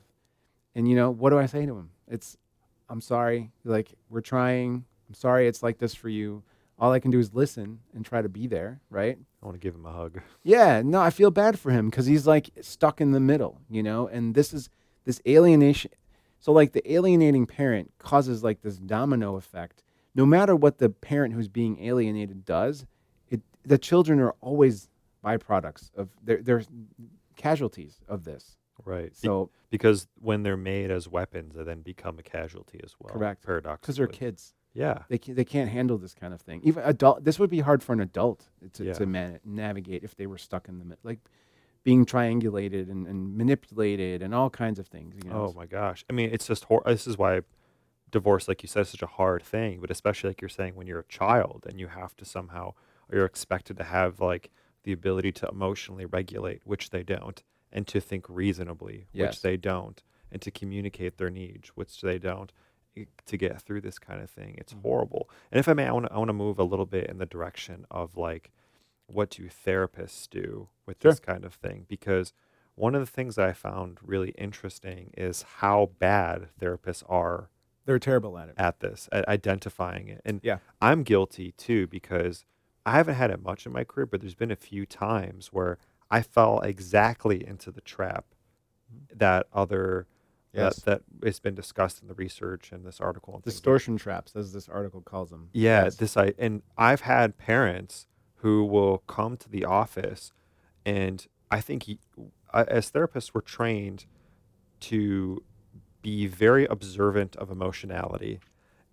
And, 0.75 0.87
you 0.87 0.95
know, 0.95 1.09
what 1.09 1.31
do 1.31 1.39
I 1.39 1.47
say 1.47 1.65
to 1.65 1.75
him? 1.75 1.89
It's, 2.07 2.37
I'm 2.87 3.01
sorry. 3.01 3.51
Like, 3.65 3.93
we're 4.09 4.21
trying. 4.21 4.85
I'm 5.09 5.15
sorry 5.15 5.47
it's 5.47 5.63
like 5.63 5.79
this 5.79 5.95
for 5.95 6.07
you. 6.07 6.43
All 6.79 6.91
I 6.91 6.99
can 6.99 7.09
do 7.09 7.17
is 7.19 7.33
listen 7.33 7.79
and 7.95 8.05
try 8.05 8.21
to 8.21 8.29
be 8.29 8.45
there, 8.45 8.79
right? 8.91 9.17
I 9.41 9.45
want 9.45 9.55
to 9.55 9.59
give 9.59 9.73
him 9.73 9.85
a 9.87 9.91
hug. 9.91 10.21
Yeah, 10.43 10.83
no, 10.85 11.01
I 11.01 11.09
feel 11.09 11.31
bad 11.31 11.57
for 11.59 11.71
him 11.71 11.89
because 11.89 12.05
he's 12.05 12.27
like 12.27 12.51
stuck 12.61 13.01
in 13.01 13.11
the 13.11 13.19
middle, 13.19 13.59
you 13.69 13.81
know. 13.81 14.07
And 14.07 14.35
this 14.35 14.53
is 14.53 14.69
this 15.03 15.19
alienation. 15.27 15.91
So 16.39 16.51
like 16.51 16.73
the 16.73 16.93
alienating 16.93 17.47
parent 17.47 17.91
causes 17.97 18.43
like 18.43 18.61
this 18.61 18.77
domino 18.77 19.35
effect. 19.35 19.81
No 20.17 20.25
matter 20.25 20.56
what 20.56 20.80
the 20.80 20.89
parent 20.89 21.34
who's 21.36 21.47
being 21.47 21.82
alienated 21.82 22.43
does, 22.43 22.86
it 23.30 23.41
the 23.63 23.77
children 23.77 24.19
are 24.19 24.36
always 24.41 24.89
byproducts 25.23 25.91
of 25.95 26.10
they're 26.23 26.41
they're 26.41 26.63
casualties 27.38 27.99
of 28.10 28.23
this. 28.25 28.58
Right. 28.84 29.15
So 29.15 29.49
because 29.69 30.08
when 30.19 30.43
they're 30.43 30.58
made 30.58 30.91
as 30.91 31.08
weapons, 31.08 31.53
they 31.56 31.63
then 31.63 31.82
become 31.82 32.19
a 32.19 32.23
casualty 32.23 32.80
as 32.84 32.95
well. 32.99 33.13
Correct. 33.13 33.43
Paradox. 33.45 33.82
because 33.82 33.95
they're 33.97 34.08
kids, 34.08 34.53
Yeah. 34.73 35.03
they 35.10 35.17
can, 35.17 35.36
they 35.36 35.45
can't 35.45 35.69
handle 35.69 35.97
this 35.97 36.13
kind 36.13 36.34
of 36.34 36.41
thing. 36.41 36.62
Even 36.63 36.84
adult, 36.84 37.23
this 37.23 37.38
would 37.39 37.49
be 37.49 37.60
hard 37.60 37.84
for 37.84 37.93
an 37.93 37.99
adult 38.01 38.49
to, 38.73 38.86
Yeah. 38.86 38.93
to 38.93 39.06
man, 39.06 39.39
navigate 39.43 40.03
if 40.03 40.15
they 40.15 40.27
were 40.27 40.38
stuck 40.38 40.67
in 40.69 40.77
the 40.80 40.86
mid, 40.86 40.97
like 41.03 41.19
being 41.84 42.06
triangulated 42.06 42.89
and, 42.89 43.08
and 43.08 43.36
manipulated 43.36 44.21
and 44.21 44.34
all 44.34 44.49
kinds 44.49 44.77
of 44.80 44.88
things. 44.88 45.15
You 45.23 45.30
know? 45.30 45.47
Oh 45.47 45.53
my 45.53 45.65
gosh. 45.65 46.06
I 46.10 46.13
mean, 46.13 46.30
it's 46.32 46.47
just 46.47 46.63
hor- 46.65 46.84
this 46.86 47.08
is 47.08 47.17
why 47.17 47.41
divorce, 48.12 48.48
like 48.48 48.63
you 48.63 48.67
said, 48.70 48.82
is 48.82 48.89
such 48.89 49.02
a 49.02 49.08
hard 49.08 49.43
thing. 49.43 49.80
But 49.82 49.91
especially 49.91 50.30
like 50.30 50.41
you're 50.41 50.50
saying, 50.50 50.76
when 50.76 50.88
you're 50.88 51.00
a 51.00 51.06
child 51.08 51.65
and 51.67 51.80
you 51.80 51.88
have 51.88 52.15
to 52.17 52.26
somehow, 52.26 52.74
or 53.10 53.17
you're 53.17 53.26
expected 53.26 53.78
to 53.78 53.84
have 53.84 54.20
like 54.20 54.52
the 54.84 54.91
ability 54.93 55.32
to 55.34 55.48
emotionally 55.50 56.06
regulate, 56.06 56.62
which 56.65 56.89
they 56.91 57.04
don't, 57.04 57.43
and 57.72 57.86
to 57.88 58.00
think 58.00 58.26
reasonably, 58.30 59.08
Yes. 59.12 59.32
which 59.32 59.41
they 59.41 59.58
don't, 59.58 60.02
and 60.32 60.41
to 60.41 60.52
communicate 60.52 61.17
their 61.17 61.30
needs, 61.30 61.70
which 61.70 62.02
they 62.02 62.17
don't. 62.20 62.52
To 63.28 63.38
get 63.38 63.62
through 63.62 63.82
this 63.82 64.00
kind 64.00 64.22
of 64.24 64.30
thing, 64.32 64.56
it's 64.58 64.74
Mhm. 64.74 64.82
horrible. 64.82 65.30
And 65.52 65.60
if 65.60 65.67
I 65.67 65.74
may, 65.74 65.86
I 65.86 65.91
want 65.91 66.08
to 66.08 66.13
I 66.13 66.17
want 66.17 66.30
to 66.30 66.34
move 66.34 66.58
a 66.58 66.63
little 66.63 66.88
bit 66.88 67.08
in 67.10 67.20
the 67.20 67.28
direction 67.28 67.86
of 67.91 68.17
like, 68.17 68.52
what 69.06 69.30
do 69.30 69.48
therapists 69.50 70.28
do 70.30 70.70
with 70.88 71.00
Sure. 71.02 71.12
this 71.12 71.20
kind 71.20 71.46
of 71.46 71.54
thing? 71.54 71.86
Because 71.88 72.34
one 72.76 72.96
of 72.96 73.02
the 73.02 73.06
things 73.12 73.36
that 73.36 73.48
I 73.48 73.54
found 73.54 74.00
really 74.02 74.32
interesting 74.32 75.13
is 75.15 75.43
how 75.43 75.91
bad 76.00 76.50
therapists 76.60 77.04
are 77.08 77.50
They're 77.88 77.97
terrible 78.00 78.38
at 78.38 78.50
it. 78.50 78.56
at 78.58 78.82
this, 78.82 79.10
at 79.12 79.28
identifying 79.28 80.10
it. 80.10 80.21
And 80.23 80.39
Yeah. 80.43 80.60
I'm 80.82 81.02
guilty 81.04 81.54
too 81.54 81.88
because 81.88 82.45
I 82.86 82.91
haven't 82.91 83.15
had 83.15 83.32
it 83.32 83.41
much 83.41 83.65
in 83.65 83.71
my 83.71 83.84
career, 83.84 84.06
but 84.06 84.21
there's 84.21 84.36
been 84.36 84.52
a 84.52 84.56
few 84.56 84.86
times 84.86 85.47
where 85.47 85.80
I 86.12 86.21
fell 86.21 86.60
exactly 86.60 87.45
into 87.45 87.71
the 87.71 87.82
trap 87.82 88.26
mm-hmm. 88.93 89.17
that 89.17 89.47
other 89.52 90.06
Yes. 90.54 90.78
that 90.82 91.04
that 91.21 91.26
has 91.28 91.39
been 91.39 91.56
discussed 91.56 92.02
in 92.02 92.08
the 92.08 92.13
research 92.13 92.71
and 92.71 92.86
this 92.86 93.00
article 93.00 93.34
and 93.36 93.43
things 93.43 93.54
like 93.54 93.62
Distortion 93.62 93.97
traps, 93.97 94.36
as 94.36 94.54
this 94.54 94.67
article 94.69 95.02
calls 95.02 95.30
them. 95.30 95.50
yeah, 95.54 95.84
Yes. 95.86 95.95
this 95.97 96.17
I 96.17 96.34
and 96.38 96.62
I've 96.78 97.02
had 97.02 97.38
parents 97.38 98.08
who 98.41 98.63
will 98.65 99.00
come 99.00 99.38
to 99.38 99.50
the 99.50 99.65
office, 99.65 100.32
and 100.86 101.26
I 101.52 101.62
think 101.62 101.86
I- 102.54 102.63
as 102.63 102.91
therapists 102.91 103.32
we're 103.34 103.41
trained 103.41 104.06
to 104.82 105.43
be 106.08 106.26
very 106.26 106.65
observant 106.67 107.36
of 107.36 107.52
emotionality, 107.52 108.39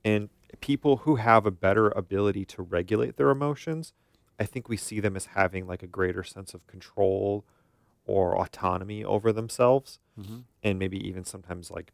and 0.04 0.28
people 0.60 0.96
who 0.98 1.14
have 1.16 1.46
a 1.46 1.50
better 1.52 1.88
ability 1.90 2.44
to 2.44 2.60
regulate 2.60 3.16
their 3.16 3.30
emotions, 3.30 3.92
I 4.40 4.44
think 4.46 4.68
we 4.68 4.76
see 4.76 4.98
them 4.98 5.14
as 5.14 5.26
having 5.26 5.64
like 5.68 5.84
a 5.84 5.86
greater 5.86 6.24
sense 6.24 6.54
of 6.54 6.66
control 6.66 7.44
or 8.04 8.36
autonomy 8.36 9.04
over 9.04 9.32
themselves, 9.32 10.00
Mhm. 10.18 10.42
and 10.64 10.76
maybe 10.76 10.98
even 11.08 11.24
sometimes 11.24 11.70
like 11.70 11.92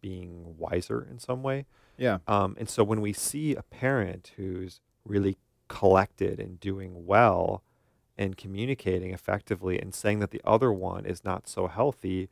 being 0.00 0.56
wiser 0.58 1.00
in 1.08 1.20
some 1.20 1.44
way. 1.44 1.64
Yeah. 1.96 2.18
Um, 2.26 2.56
and 2.58 2.68
so 2.68 2.82
when 2.82 3.00
we 3.00 3.12
see 3.12 3.54
a 3.54 3.62
parent 3.62 4.32
who's 4.36 4.80
really 5.04 5.36
collected 5.68 6.40
and 6.40 6.58
doing 6.58 7.06
well 7.06 7.62
and 8.18 8.36
communicating 8.36 9.12
effectively 9.12 9.78
and 9.80 9.94
saying 9.94 10.18
that 10.18 10.32
the 10.32 10.42
other 10.44 10.72
one 10.72 11.06
is 11.06 11.22
not 11.24 11.46
so 11.48 11.68
healthy. 11.68 12.28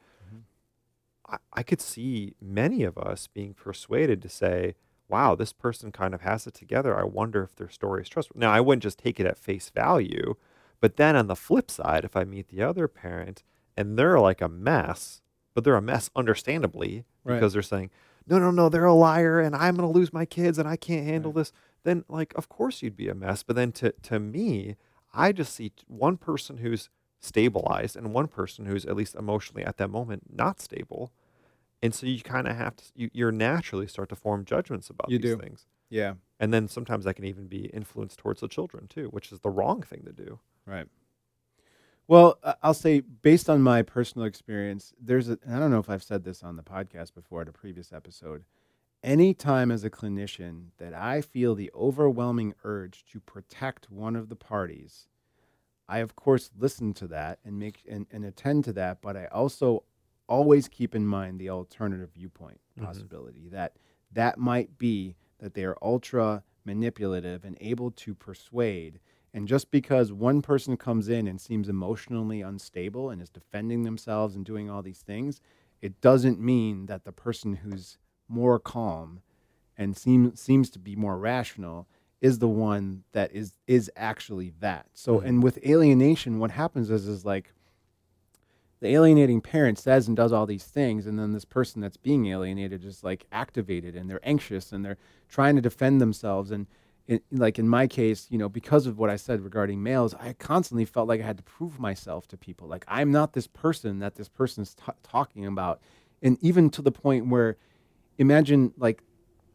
I, 1.29 1.37
I 1.53 1.63
could 1.63 1.81
see 1.81 2.35
many 2.41 2.83
of 2.85 2.99
us 2.99 3.27
being 3.27 3.55
persuaded 3.55 4.23
to 4.23 4.29
say, 4.29 4.75
wow, 5.09 5.35
this 5.35 5.53
person 5.53 5.93
kind 5.93 6.15
of 6.15 6.23
has 6.23 6.47
it 6.47 6.55
together. 6.55 6.99
I 6.99 7.05
wonder 7.05 7.43
if 7.43 7.55
their 7.57 7.69
story 7.69 8.03
is 8.03 8.09
trustworthy. 8.09 8.41
Now, 8.41 8.53
I 8.53 8.61
wouldn't 8.61 8.83
just 8.83 8.99
take 8.99 9.21
it 9.21 9.27
at 9.27 9.39
face 9.39 9.71
value, 9.71 10.35
but 10.81 10.97
then 10.97 11.15
on 11.17 11.27
the 11.27 11.37
flip 11.37 11.71
side, 11.71 12.05
if 12.05 12.17
I 12.17 12.25
meet 12.25 12.49
the 12.49 12.63
other 12.63 12.89
parent 12.89 13.43
and 13.77 13.99
they're 13.99 14.19
like 14.21 14.41
a 14.41 14.49
mess, 14.49 15.21
but 15.55 15.65
they're 15.65 15.77
a 15.77 15.83
mess 15.83 16.11
understandably 16.17 17.05
Right. 17.23 17.37
because 17.37 17.53
they're 17.55 17.63
saying, 17.63 17.91
no, 18.27 18.39
no, 18.39 18.51
no, 18.51 18.69
they're 18.69 18.85
a 18.85 18.93
liar 18.95 19.41
and 19.41 19.55
I'm 19.55 19.77
going 19.77 19.91
to 19.91 19.99
lose 19.99 20.13
my 20.13 20.25
kids 20.27 20.59
and 20.59 20.69
I 20.69 20.77
can't 20.77 21.07
handle 21.07 21.31
Right. 21.33 21.41
this, 21.41 21.53
then 21.85 22.05
like, 22.09 22.35
of 22.35 22.49
course 22.49 22.83
you'd 22.83 22.97
be 22.97 23.09
a 23.09 23.15
mess. 23.15 23.43
But 23.43 23.57
then 23.57 23.73
to, 23.73 23.93
to 24.03 24.19
me, 24.19 24.77
I 25.13 25.33
just 25.33 25.55
see 25.55 25.73
one 25.87 26.17
person 26.17 26.59
who's 26.59 26.89
stabilized 27.21 27.97
and 27.97 28.13
one 28.13 28.29
person 28.29 28.67
who's 28.67 28.85
at 28.85 28.97
least 28.97 29.15
emotionally 29.15 29.65
at 29.65 29.77
that 29.79 29.89
moment 29.89 30.25
not 30.35 30.61
stable. 30.61 31.13
And 31.83 31.95
so 31.95 32.07
you 32.07 32.21
kind 32.23 32.49
of 32.49 32.57
have 32.57 32.77
to, 32.77 32.85
you, 32.95 33.11
you're 33.13 33.33
naturally 33.33 33.87
start 33.87 34.09
to 34.11 34.17
form 34.17 34.45
judgments 34.45 34.91
about 34.91 35.11
You 35.11 35.19
these 35.19 35.33
do. 35.33 35.39
things. 35.39 35.67
Yeah. 35.91 36.15
And 36.41 36.53
then 36.53 36.69
sometimes 36.69 37.05
that 37.05 37.15
can 37.15 37.25
even 37.25 37.47
be 37.47 37.67
influenced 37.67 38.19
towards 38.19 38.41
the 38.41 38.49
children 38.49 38.87
too, 38.89 39.09
which 39.09 39.33
is 39.33 39.41
the 39.41 39.51
wrong 39.51 39.83
thing 39.83 40.03
to 40.05 40.13
do. 40.13 40.41
Right. 40.67 40.87
Well, 42.07 42.39
I'll 42.63 42.75
say 42.75 43.01
based 43.01 43.49
on 43.49 43.63
my 43.63 43.83
personal 43.83 44.27
experience, 44.27 44.93
there's 45.01 45.29
a, 45.29 45.39
and 45.45 45.55
I 45.57 45.59
don't 45.59 45.71
know 45.71 45.79
if 45.79 45.89
I've 45.89 46.03
said 46.03 46.25
this 46.25 46.43
on 46.43 46.57
the 46.57 46.63
podcast 46.63 47.15
before 47.15 47.43
at 47.43 47.49
a 47.49 47.53
previous 47.53 47.93
episode. 47.93 48.45
Anytime 49.03 49.71
as 49.71 49.85
a 49.85 49.91
clinician 49.91 50.69
that 50.79 50.95
I 50.95 51.21
feel 51.21 51.55
the 51.55 51.71
overwhelming 51.75 52.55
urge 52.65 53.05
to 53.13 53.21
protect 53.21 53.91
one 53.91 54.17
of 54.17 54.29
the 54.29 54.37
parties, 54.37 55.09
I 55.89 55.99
of 55.99 56.17
course 56.17 56.51
listen 56.59 56.93
to 56.95 57.07
that 57.09 57.39
and 57.45 57.59
make 57.59 57.85
and, 57.89 58.07
and 58.11 58.25
attend 58.25 58.65
to 58.65 58.73
that, 58.75 59.03
but 59.03 59.17
I 59.17 59.27
also 59.27 59.85
always 60.27 60.69
keep 60.69 60.95
in 60.95 61.07
mind 61.07 61.39
the 61.39 61.51
alternative 61.51 62.11
viewpoint 62.15 62.61
Mhm. 62.79 62.85
possibility 62.85 63.49
that 63.51 63.77
that 64.13 64.39
might 64.39 64.79
be 64.79 65.17
that 65.39 65.55
they 65.55 65.65
are 65.65 65.77
ultra 65.83 66.43
manipulative 66.65 67.45
and 67.45 67.59
able 67.61 67.91
to 67.91 68.15
persuade 68.15 69.01
and 69.35 69.49
just 69.49 69.71
because 69.71 70.13
one 70.13 70.41
person 70.43 70.77
comes 70.77 71.09
in 71.09 71.27
and 71.27 71.41
seems 71.41 71.69
emotionally 71.69 72.41
unstable 72.41 73.11
and 73.11 73.21
is 73.21 73.29
defending 73.31 73.83
themselves 73.83 74.37
and 74.37 74.45
doing 74.47 74.71
all 74.71 74.81
these 74.81 75.03
things, 75.03 75.41
it 75.83 76.01
doesn't 76.01 76.39
mean 76.41 76.87
that 76.87 77.05
the 77.05 77.13
person 77.13 77.57
who's 77.57 77.99
more 78.29 78.61
calm 78.61 79.21
and 79.77 79.97
seem, 79.97 80.37
seems 80.37 80.71
to 80.71 80.79
be 80.79 80.95
more 80.95 81.19
rational 81.19 81.89
is 82.25 82.39
the 82.39 82.49
one 82.49 83.05
that 83.13 83.31
is 83.33 83.53
is 83.67 83.91
actually 83.97 84.51
that. 84.61 84.87
So 84.95 85.19
Mhm. 85.21 85.25
and 85.27 85.43
with 85.43 85.59
alienation 85.67 86.39
what 86.39 86.51
happens 86.53 86.89
is 86.91 87.07
is 87.07 87.23
like 87.25 87.53
the 88.81 88.89
alienating 88.89 89.41
parent 89.43 89.79
says 89.79 90.09
and 90.09 90.17
does 90.17 90.33
all 90.33 90.47
these 90.47 90.65
things 90.65 91.07
and 91.07 91.19
then 91.19 91.33
this 91.33 91.45
person 91.45 91.81
that's 91.83 91.97
being 91.99 92.27
alienated 92.27 92.85
is 92.85 93.05
like 93.05 93.27
activated 93.31 93.95
and 93.95 94.09
they're 94.09 94.27
anxious 94.29 94.73
and 94.73 94.85
they're 94.85 94.99
trying 95.29 95.55
to 95.57 95.63
defend 95.63 96.01
themselves 96.01 96.51
and 96.51 96.67
it, 97.07 97.23
like 97.31 97.59
in 97.59 97.69
my 97.69 97.87
case 97.87 98.27
you 98.31 98.39
know 98.39 98.49
because 98.49 98.87
of 98.87 98.99
what 98.99 99.11
i 99.11 99.17
said 99.17 99.43
regarding 99.43 99.83
males 99.83 100.15
i 100.15 100.33
constantly 100.35 100.85
felt 100.87 101.09
like 101.09 101.21
i 101.21 101.25
had 101.25 101.37
to 101.37 101.43
prove 101.43 101.79
myself 101.79 102.27
to 102.27 102.37
people 102.37 102.67
like 102.69 102.85
i'm 102.89 103.11
not 103.13 103.33
this 103.33 103.47
person 103.47 103.99
that 104.01 104.15
this 104.17 104.29
person's 104.29 104.75
t- 104.75 104.93
talking 105.03 105.45
about 105.47 105.81
and 106.23 106.37
even 106.41 106.69
to 106.71 106.83
the 106.83 106.93
point 106.93 107.27
where 107.29 107.57
imagine 108.19 108.73
like 108.77 109.03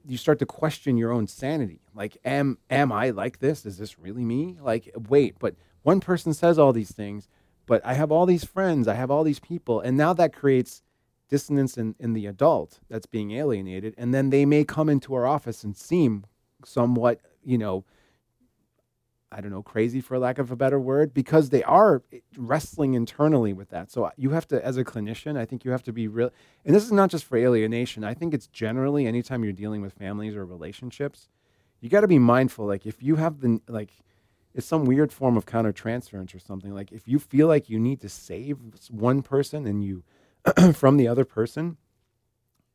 you 0.09 0.17
start 0.17 0.39
to 0.39 0.45
question 0.45 0.97
your 0.97 1.11
own 1.11 1.27
sanity. 1.27 1.81
Like 1.95 2.17
am 2.25 2.57
am 2.69 2.91
i 2.91 3.11
like 3.11 3.39
this? 3.39 3.65
Is 3.65 3.77
this 3.77 3.99
really 3.99 4.25
me? 4.25 4.57
Like 4.61 4.91
wait 5.07 5.35
but 5.39 5.55
one 5.83 5.99
person 5.99 6.33
says 6.33 6.59
all 6.59 6.73
these 6.73 6.91
things 6.91 7.27
but 7.65 7.81
i 7.85 7.93
have 7.93 8.11
all 8.11 8.25
these 8.25 8.43
friends 8.43 8.87
i 8.87 8.93
have 8.93 9.09
all 9.11 9.23
these 9.23 9.39
people 9.39 9.79
and 9.79 9.95
now 9.95 10.13
that 10.13 10.33
creates 10.33 10.81
dissonance 11.29 11.77
in, 11.77 11.95
in 11.99 12.13
the 12.13 12.25
adult 12.25 12.79
that's 12.89 13.05
being 13.05 13.31
alienated 13.31 13.93
and 13.97 14.13
then 14.13 14.29
they 14.29 14.45
may 14.45 14.63
come 14.63 14.89
into 14.89 15.13
our 15.13 15.27
office 15.27 15.63
and 15.63 15.77
seem 15.77 16.25
somewhat 16.65 17.19
you 17.43 17.57
know 17.57 17.85
i 19.31 19.41
don't 19.41 19.51
know 19.51 19.63
crazy 19.63 20.01
for 20.01 20.17
lack 20.17 20.37
of 20.37 20.51
a 20.51 20.55
better 20.55 20.79
word 20.79 21.13
because 21.13 21.49
they 21.49 21.63
are 21.63 22.03
wrestling 22.37 22.93
internally 22.93 23.53
with 23.53 23.69
that. 23.69 23.91
So 23.91 24.05
uh, 24.05 24.11
you 24.17 24.31
have 24.31 24.47
to 24.49 24.63
as 24.65 24.77
a 24.77 24.83
clinician 24.83 25.37
i 25.37 25.45
think 25.45 25.63
you 25.63 25.71
have 25.71 25.83
to 25.83 25.93
be 25.93 26.07
real 26.07 26.31
and 26.65 26.75
this 26.75 26.83
is 26.83 26.91
not 26.91 27.09
just 27.09 27.25
for 27.25 27.37
alienation. 27.37 28.03
I 28.03 28.13
think 28.13 28.33
it's 28.33 28.47
generally 28.47 29.07
anytime 29.07 29.43
you're 29.43 29.53
dealing 29.53 29.81
with 29.81 29.93
families 29.93 30.35
or 30.35 30.45
relationships 30.45 31.27
you 31.81 31.89
got 31.89 32.01
to 32.01 32.07
be 32.07 32.19
mindful 32.19 32.65
like 32.65 32.85
if 32.85 33.01
you 33.01 33.15
have 33.17 33.41
the 33.41 33.61
like 33.67 33.91
it's 34.53 34.67
some 34.67 34.85
weird 34.85 35.11
form 35.11 35.37
of 35.37 35.45
countertransference 35.45 36.33
or 36.33 36.39
something. 36.39 36.73
Like 36.73 36.91
if 36.91 37.07
you 37.07 37.19
feel 37.19 37.47
like 37.47 37.69
you 37.69 37.79
need 37.79 38.01
to 38.01 38.09
save 38.09 38.57
one 38.89 39.21
person 39.21 39.65
and 39.65 39.83
you 39.83 40.03
from 40.73 40.97
the 40.97 41.07
other 41.07 41.25
person 41.25 41.77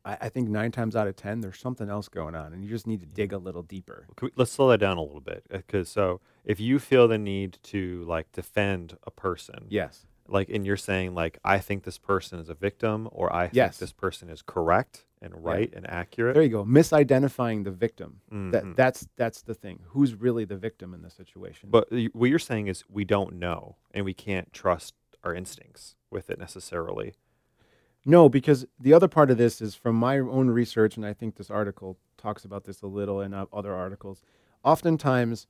I, 0.05 0.17
I 0.21 0.29
think 0.29 0.47
nine 0.49 0.71
times 0.71 0.95
out 0.95 1.07
of 1.07 1.15
ten 1.15 1.41
there's 1.41 1.59
something 1.59 1.89
else 1.89 2.07
going 2.07 2.35
on 2.35 2.53
and 2.53 2.63
you 2.63 2.69
just 2.69 2.87
need 2.87 2.99
to 3.01 3.05
dig 3.07 3.33
a 3.33 3.37
little 3.37 3.63
deeper. 3.63 4.07
We- 4.21 4.31
let's 4.35 4.51
slow 4.51 4.69
that 4.69 4.77
down 4.77 4.97
a 4.97 5.01
little 5.01 5.19
bit 5.21 5.45
because 5.49 5.89
so 5.89 6.21
if 6.45 6.59
you 6.59 6.79
feel 6.79 7.07
the 7.07 7.17
need 7.17 7.57
to 7.63 8.03
like 8.07 8.31
defend 8.31 8.97
a 9.03 9.11
person 9.11 9.65
yes. 9.69 10.05
like 10.27 10.49
and 10.49 10.65
you're 10.65 10.77
saying 10.77 11.13
like 11.15 11.37
i 11.43 11.57
think 11.59 11.83
this 11.83 11.97
person 11.97 12.39
is 12.39 12.49
a 12.49 12.53
victim 12.53 13.09
or 13.11 13.33
i 13.35 13.45
think 13.47 13.55
Yes. 13.55 13.77
this 13.77 13.91
person 13.93 14.29
is 14.29 14.41
correct 14.41 15.05
and 15.21 15.43
right 15.43 15.73
and 15.75 15.89
accurate 15.89 16.35
there 16.35 16.43
you 16.43 16.49
go. 16.49 16.63
Misidentifying 16.65 17.63
the 17.63 17.71
victim. 17.71 18.21
Mhm. 18.31 18.51
that 18.51 18.75
that's 18.75 19.07
that's 19.17 19.41
the 19.41 19.53
thing. 19.55 19.79
Who's 19.87 20.13
really 20.13 20.45
the 20.45 20.57
victim 20.57 20.93
in 20.93 21.01
this 21.01 21.13
situation? 21.15 21.69
But 21.71 21.91
y- 21.91 22.09
what 22.13 22.29
you're 22.29 22.37
saying 22.39 22.67
is 22.67 22.83
we 22.89 23.05
don't 23.05 23.33
know 23.35 23.77
and 23.91 24.05
we 24.05 24.13
can't 24.13 24.51
trust 24.53 24.93
our 25.23 25.33
instincts 25.33 25.95
with 26.11 26.29
it 26.29 26.37
necessarily 26.37 27.15
No, 28.05 28.29
because 28.29 28.65
the 28.79 28.93
other 28.93 29.07
part 29.07 29.31
of 29.31 29.37
this 29.37 29.61
is 29.61 29.73
from 29.73 29.95
my 29.95 30.19
own 30.19 30.49
research, 30.49 30.95
and 30.95 31.05
I 31.05 31.13
think 31.13 31.35
this 31.35 31.49
article 31.49 31.97
talks 32.17 32.45
about 32.45 32.65
this 32.65 32.81
a 32.83 32.87
little 32.87 33.19
in 33.19 33.33
uh, 33.33 33.45
other 33.51 33.73
articles. 33.73 34.21
Oftentimes, 34.63 35.47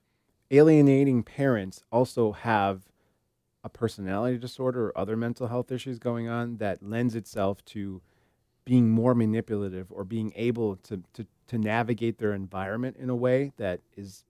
alienating 0.52 1.24
parents 1.24 1.84
also 1.92 2.32
have 2.32 2.84
a 3.64 3.70
personality 3.70 4.38
disorder 4.38 4.88
or 4.88 4.98
other 4.98 5.18
mental 5.18 5.48
health 5.48 5.72
issues 5.72 6.00
going 6.00 6.30
on 6.30 6.58
that 6.58 6.82
lends 6.82 7.16
itself 7.16 7.64
to 7.66 8.02
being 8.64 8.90
more 8.90 9.14
manipulative 9.14 9.92
or 9.92 10.04
being 10.04 10.32
able 10.36 10.78
to, 10.78 11.02
to, 11.14 11.26
to 11.48 11.58
navigate 11.58 12.18
their 12.18 12.34
environment 12.34 12.96
in 12.98 13.10
a 13.10 13.16
way 13.16 13.52
that 13.58 13.82
is 13.98 14.24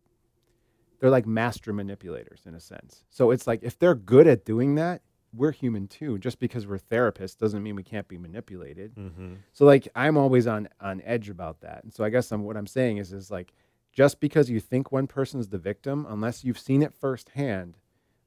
they're 1.00 1.10
like 1.10 1.28
master 1.28 1.74
manipulators 1.74 2.42
in 2.46 2.56
a 2.56 2.60
sense. 2.60 3.04
So 3.10 3.32
it's 3.32 3.46
like 3.46 3.62
if 3.62 3.78
they're 3.78 3.96
good 3.96 4.28
at 4.28 4.46
doing 4.46 4.76
that, 4.76 5.02
we're 5.36 5.52
human 5.52 5.88
too. 5.88 6.17
Just 6.17 6.39
because 6.39 6.67
we're 6.67 6.78
therapists 6.80 7.38
doesn't 7.38 7.63
mean 7.63 7.76
we 7.76 7.84
can't 7.84 8.08
be 8.08 8.17
manipulated. 8.17 8.95
mm-hmm. 8.95 9.36
So 9.54 9.65
like 9.65 9.88
I'm 9.95 10.17
always 10.17 10.48
on 10.48 10.69
on 10.80 11.02
edge 11.06 11.30
about 11.30 11.62
that. 11.62 11.84
And 11.84 11.93
so 11.93 12.04
I 12.04 12.10
guess 12.10 12.32
I'm, 12.32 12.43
what 12.43 12.58
I'm 12.58 12.67
saying 12.67 12.98
is 12.98 13.13
is 13.13 13.32
like 13.32 13.54
just 13.91 14.19
because 14.19 14.50
you 14.50 14.60
think 14.60 14.91
one 14.91 15.08
person's 15.08 15.48
the 15.48 15.58
victim, 15.58 16.06
unless 16.10 16.43
you've 16.43 16.60
seen 16.60 16.82
it 16.82 16.93
firsthand, 16.93 17.78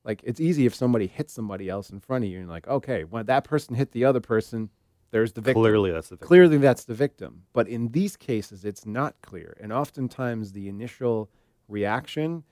like 0.05 0.23
it's 0.25 0.41
easy 0.41 0.67
if 0.67 0.75
somebody 0.75 1.07
hits 1.07 1.33
somebody 1.33 1.69
else 1.69 1.91
in 1.91 2.01
front 2.01 2.25
of 2.25 2.31
you 2.31 2.41
and 2.41 2.49
like 2.49 2.67
okay, 2.69 3.05
when 3.05 3.27
that 3.27 3.45
person 3.45 3.75
hit 3.75 3.93
the 3.93 4.05
other 4.05 4.21
person, 4.21 4.71
there's 5.11 5.33
the 5.33 5.41
victim. 5.41 5.63
clearly 5.63 5.91
that's 5.91 6.09
the 6.09 6.17
victim. 6.17 6.29
Clearly 6.29 6.59
that's 6.59 6.85
the 6.85 6.95
victim. 6.95 7.45
But 7.53 7.69
in 7.69 7.89
these 7.89 8.17
cases 8.17 8.65
it's 8.65 8.87
not 8.87 9.21
clear. 9.23 9.57
And 9.61 9.73
oftentimes 9.73 10.53
the 10.53 10.69
initial 10.69 11.31
reaction, 11.69 12.45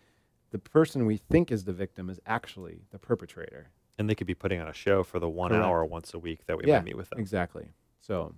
the 0.51 0.59
person 0.59 1.07
we 1.07 1.16
think 1.16 1.51
is 1.51 1.64
the 1.64 1.73
victim 1.73 2.09
is 2.09 2.21
actually 2.27 2.83
the 2.90 2.99
perpetrator. 2.99 3.71
And 3.99 4.09
they 4.09 4.15
could 4.15 4.27
be 4.27 4.35
putting 4.35 4.61
on 4.61 4.69
a 4.69 4.73
show 4.73 5.03
for 5.03 5.19
the 5.19 5.29
one 5.29 5.51
Correct. 5.51 5.65
hour 5.65 5.85
once 5.85 6.15
a 6.15 6.19
week 6.19 6.47
that 6.47 6.57
we 6.59 6.65
Yeah, 6.67 6.79
might 6.79 6.85
meet 6.85 6.97
with 6.97 7.11
them 7.11 7.19
Exactly. 7.19 7.69
So 8.01 8.35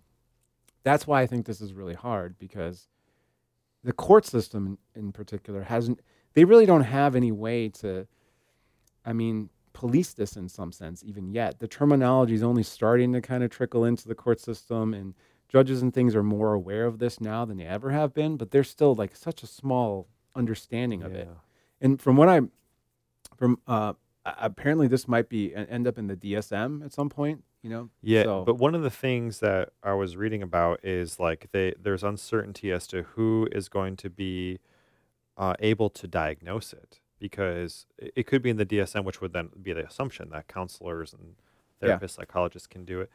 that's 0.82 1.06
why 1.06 1.22
I 1.22 1.26
think 1.26 1.46
this 1.46 1.60
is 1.60 1.72
really 1.72 1.94
hard 1.94 2.38
because 2.38 2.88
the 3.84 3.92
court 3.92 4.26
system 4.26 4.78
in, 4.94 5.02
in 5.04 5.12
particular 5.12 5.62
hasn't, 5.62 6.00
they 6.34 6.44
really 6.44 6.66
don't 6.66 6.82
have 6.82 7.14
any 7.14 7.32
way 7.32 7.68
to, 7.68 8.06
I 9.04 9.12
mean, 9.12 9.50
police 9.72 10.12
this 10.12 10.36
in 10.36 10.48
some 10.48 10.72
sense 10.72 11.04
even 11.04 11.30
yet. 11.30 11.60
The 11.60 11.68
terminology 11.68 12.34
is 12.34 12.42
only 12.42 12.62
starting 12.64 13.12
to 13.12 13.20
kind 13.20 13.44
of 13.44 13.50
trickle 13.50 13.84
into 13.84 14.08
the 14.08 14.14
court 14.14 14.40
system 14.40 14.94
and 14.94 15.14
judges 15.48 15.82
and 15.82 15.92
things 15.94 16.14
are 16.14 16.22
more 16.22 16.52
aware 16.52 16.84
of 16.84 16.98
this 16.98 17.20
now 17.20 17.44
than 17.44 17.56
they 17.58 17.64
ever 17.64 17.90
have 17.90 18.12
been, 18.12 18.36
but 18.36 18.50
there's 18.50 18.68
still 18.68 18.94
like 18.94 19.14
such 19.16 19.42
a 19.42 19.46
small 19.46 20.08
understanding 20.34 21.02
of 21.02 21.14
it. 21.14 21.28
And 21.80 22.00
from 22.00 22.16
what 22.16 22.28
I'm 22.28 22.50
from 23.36 23.60
uh, 23.66 23.94
apparently 24.38 24.88
this 24.88 25.06
might 25.08 25.28
be 25.28 25.54
end 25.54 25.86
up 25.86 25.98
in 25.98 26.06
the 26.06 26.16
DSM 26.16 26.84
at 26.84 26.92
some 26.92 27.08
point. 27.08 27.44
You 27.62 27.70
know. 27.70 27.90
Yeah, 28.02 28.22
So- 28.22 28.44
but 28.44 28.54
one 28.56 28.74
of 28.74 28.82
the 28.82 28.90
things 28.90 29.40
that 29.40 29.70
I 29.82 29.92
was 29.94 30.16
reading 30.16 30.42
about 30.42 30.84
is 30.84 31.18
like 31.18 31.48
they 31.52 31.74
there's 31.80 32.04
uncertainty 32.04 32.70
as 32.70 32.86
to 32.88 33.02
who 33.02 33.48
is 33.50 33.68
going 33.68 33.96
to 33.96 34.10
be 34.10 34.60
uh, 35.36 35.54
able 35.60 35.90
to 35.90 36.06
diagnose 36.06 36.72
it 36.72 37.00
because 37.20 37.86
it, 37.98 38.26
could 38.28 38.42
be 38.42 38.50
in 38.50 38.56
the 38.58 38.66
DSM, 38.66 39.04
which 39.04 39.20
would 39.20 39.32
then 39.32 39.50
be 39.60 39.72
the 39.72 39.84
assumption 39.84 40.30
that 40.30 40.46
counselors 40.48 41.12
and 41.12 41.34
Yeah. 41.82 41.96
therapists, 41.98 42.10
psychologists 42.12 42.66
can 42.68 42.84
do 42.84 43.00
it. 43.00 43.10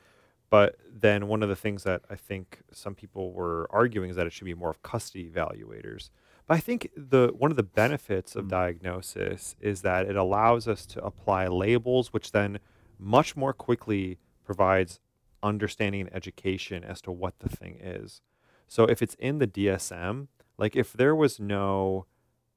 But 0.49 0.77
then 0.91 1.27
one 1.27 1.41
of 1.41 1.47
the 1.49 1.55
things 1.55 1.83
that 1.83 2.01
I 2.09 2.15
think 2.15 2.61
some 2.71 2.95
people 2.95 3.31
were 3.33 3.67
arguing 3.71 4.09
is 4.09 4.15
that 4.17 4.27
it 4.27 4.33
should 4.33 4.45
be 4.45 4.53
more 4.53 4.69
of 4.69 4.81
custody 4.83 5.29
evaluators. 5.29 6.09
But 6.47 6.55
I 6.55 6.59
think 6.59 6.89
the 6.95 7.31
one 7.37 7.51
of 7.51 7.57
the 7.57 7.63
benefits 7.63 8.35
of 8.35 8.45
Mm. 8.45 8.49
diagnosis 8.49 9.55
is 9.59 9.81
that 9.81 10.07
it 10.07 10.15
allows 10.15 10.67
us 10.67 10.85
to 10.87 11.03
apply 11.03 11.47
labels, 11.47 12.11
which 12.11 12.31
then 12.31 12.59
much 12.99 13.35
more 13.35 13.53
quickly 13.53 14.19
provides 14.43 14.99
understanding 15.41 16.01
and 16.01 16.13
education 16.15 16.83
as 16.83 17.01
to 17.01 17.11
what 17.11 17.39
the 17.39 17.49
thing 17.49 17.77
is. 17.79 18.21
So 18.67 18.85
if 18.85 19.01
it's 19.01 19.15
in 19.15 19.39
the 19.39 19.47
DSM, 19.47 20.27
like 20.57 20.75
if 20.75 20.93
there 20.93 21.15
was 21.15 21.39
no 21.39 22.05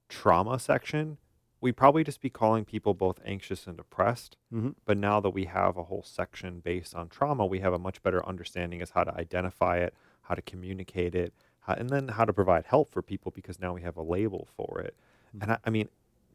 trauma 0.08 0.58
section, 0.58 1.18
we'd 1.60 1.76
probably 1.76 2.04
just 2.04 2.20
be 2.20 2.30
calling 2.30 2.64
people 2.64 2.94
both 2.94 3.20
anxious 3.24 3.66
and 3.66 3.76
depressed. 3.76 4.36
Mhm. 4.52 4.74
But 4.84 4.98
now 4.98 5.20
that 5.20 5.30
we 5.30 5.46
have 5.46 5.76
a 5.76 5.84
whole 5.84 6.02
section 6.02 6.60
based 6.60 6.94
on 6.94 7.08
trauma, 7.08 7.46
we 7.46 7.60
have 7.60 7.72
a 7.72 7.78
much 7.78 8.02
better 8.02 8.24
understanding 8.26 8.82
as 8.82 8.90
how 8.90 9.04
to 9.04 9.14
identify 9.14 9.78
it, 9.78 9.94
how 10.22 10.34
to 10.34 10.42
communicate 10.42 11.14
it, 11.14 11.34
how, 11.66 11.74
and 11.74 11.90
then 11.90 12.08
how 12.08 12.24
to 12.24 12.32
provide 12.32 12.64
help 12.66 12.90
for 12.92 13.02
people 13.02 13.32
because 13.34 13.60
now 13.60 13.72
we 13.74 13.82
have 13.82 13.96
a 13.96 14.02
label 14.02 14.48
for 14.56 14.80
it. 14.80 14.94
And 15.40 15.52
I, 15.52 15.58
I 15.64 15.70
mean, 15.70 15.88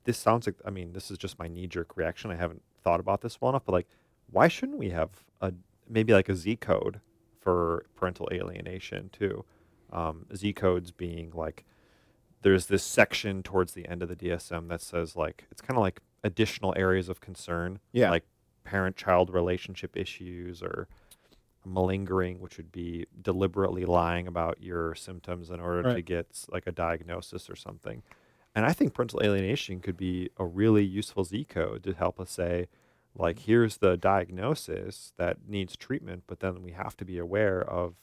this 0.04 0.18
sounds 0.18 0.46
like 0.48 0.56
I 0.66 0.70
mean, 0.70 0.94
this 0.94 1.10
is 1.12 1.18
just 1.18 1.40
my 1.40 1.48
knee 1.48 1.68
jerk 1.68 1.96
reaction. 1.98 2.32
I 2.32 2.36
haven't 2.36 2.62
thought 2.84 3.00
about 3.00 3.22
this 3.22 3.40
well 3.40 3.50
enough, 3.50 3.64
but 3.66 3.74
like, 3.74 3.88
why 4.30 4.48
shouldn't 4.48 4.78
we 4.80 4.90
have 4.90 5.10
a 5.42 5.54
maybe 5.90 6.14
like 6.14 6.30
a 6.30 6.36
Z 6.36 6.58
code 6.58 7.00
for 7.40 7.86
parental 7.96 8.30
alienation 8.32 9.10
too? 9.12 9.46
Um, 9.92 10.26
Z 10.36 10.54
codes 10.54 10.92
being 10.92 11.32
like 11.34 11.66
there's 12.44 12.66
this 12.68 12.84
section 12.84 13.44
towards 13.44 13.74
the 13.74 13.88
end 13.88 14.02
of 14.02 14.10
the 14.10 14.16
DSM 14.16 14.68
that 14.70 14.82
says 14.82 15.16
like 15.16 15.46
it's 15.52 15.62
kind 15.62 15.78
of 15.78 15.82
like 15.82 16.02
additional 16.24 16.74
areas 16.78 17.08
of 17.10 17.20
concern, 17.22 17.80
Yeah. 17.94 18.10
like 18.10 18.26
parent-child 18.64 19.30
relationship 19.32 19.96
issues 19.98 20.62
or 20.64 20.88
malingering, 21.66 22.40
which 22.40 22.58
would 22.58 22.72
be 22.72 23.06
deliberately 23.22 23.86
lying 23.86 24.28
about 24.28 24.62
your 24.62 24.96
symptoms 24.96 25.50
in 25.50 25.60
order 25.60 25.94
to 25.94 26.02
get 26.02 26.46
like 26.50 26.68
a 26.68 26.72
diagnosis 26.72 27.50
or 27.50 27.56
something. 27.56 28.04
And 28.56 28.66
I 28.66 28.74
think 28.74 28.94
parental 28.94 29.22
alienation 29.24 29.80
could 29.80 29.98
be 29.98 30.30
a 30.38 30.46
really 30.46 30.84
useful 30.84 31.24
Z 31.24 31.46
code 31.46 31.84
to 31.84 31.94
help 31.94 32.20
us 32.20 32.32
say, 32.32 32.68
like, 33.16 33.38
mm. 33.38 33.46
here's 33.46 33.78
the 33.78 33.98
diagnosis 33.98 35.14
that 35.18 35.38
needs 35.48 35.78
treatment, 35.78 36.24
but 36.28 36.40
then 36.40 36.62
we 36.62 36.72
have 36.72 36.98
to 36.98 37.06
be 37.06 37.18
aware 37.18 37.62
of 37.62 37.96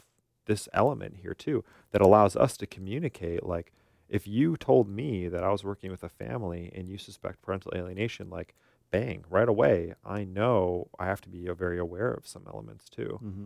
this 0.46 0.68
element 0.72 1.16
here 1.22 1.34
too 1.34 1.64
that 1.90 2.00
allows 2.00 2.34
us 2.34 2.56
to 2.56 2.66
communicate. 2.66 3.44
Like, 3.44 3.72
if 4.09 4.26
you 4.26 4.56
told 4.56 4.88
me 4.88 5.28
that 5.28 5.44
I 5.44 5.50
was 5.50 5.64
working 5.64 5.90
with 5.90 6.02
a 6.02 6.09
family 6.09 6.72
and 6.74 6.88
you 6.88 6.96
suspect 6.96 7.42
parental 7.42 7.72
alienation, 7.74 8.30
like, 8.30 8.54
bang, 8.91 9.24
right 9.28 9.49
away, 9.49 9.95
I 10.05 10.24
know 10.24 10.89
I 10.99 11.07
have 11.07 11.20
to 11.22 11.28
be 11.28 11.49
uh, 11.49 11.55
very 11.55 11.78
aware 11.78 12.12
of 12.12 12.26
some 12.26 12.45
elements 12.47 12.89
too. 12.89 13.20
Mm-hmm. 13.22 13.45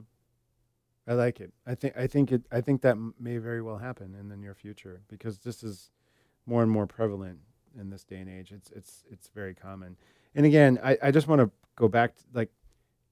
I 1.06 1.14
like 1.14 1.40
it. 1.40 1.52
I 1.66 1.74
think 1.74 1.96
I 1.96 2.06
think 2.06 2.30
it 2.30 2.42
I 2.52 2.60
think 2.60 2.82
that 2.82 2.92
m- 2.92 3.14
may 3.18 3.38
very 3.38 3.60
well 3.60 3.78
happen 3.78 4.14
in 4.18 4.28
the 4.28 4.36
near 4.36 4.54
future 4.54 5.02
because 5.08 5.38
this 5.38 5.62
is 5.62 5.90
more 6.46 6.62
and 6.62 6.70
more 6.70 6.86
prevalent 6.86 7.40
in 7.78 7.90
this 7.90 8.04
day 8.04 8.18
and 8.18 8.28
age. 8.28 8.52
It's 8.52 8.70
it's 8.70 9.04
it's 9.10 9.28
very 9.34 9.54
common. 9.54 9.96
And 10.34 10.46
again, 10.46 10.78
I, 10.82 10.96
I 11.02 11.10
just 11.10 11.26
want 11.26 11.40
to 11.40 11.50
go 11.76 11.88
back 11.88 12.14
to 12.16 12.22
like 12.32 12.50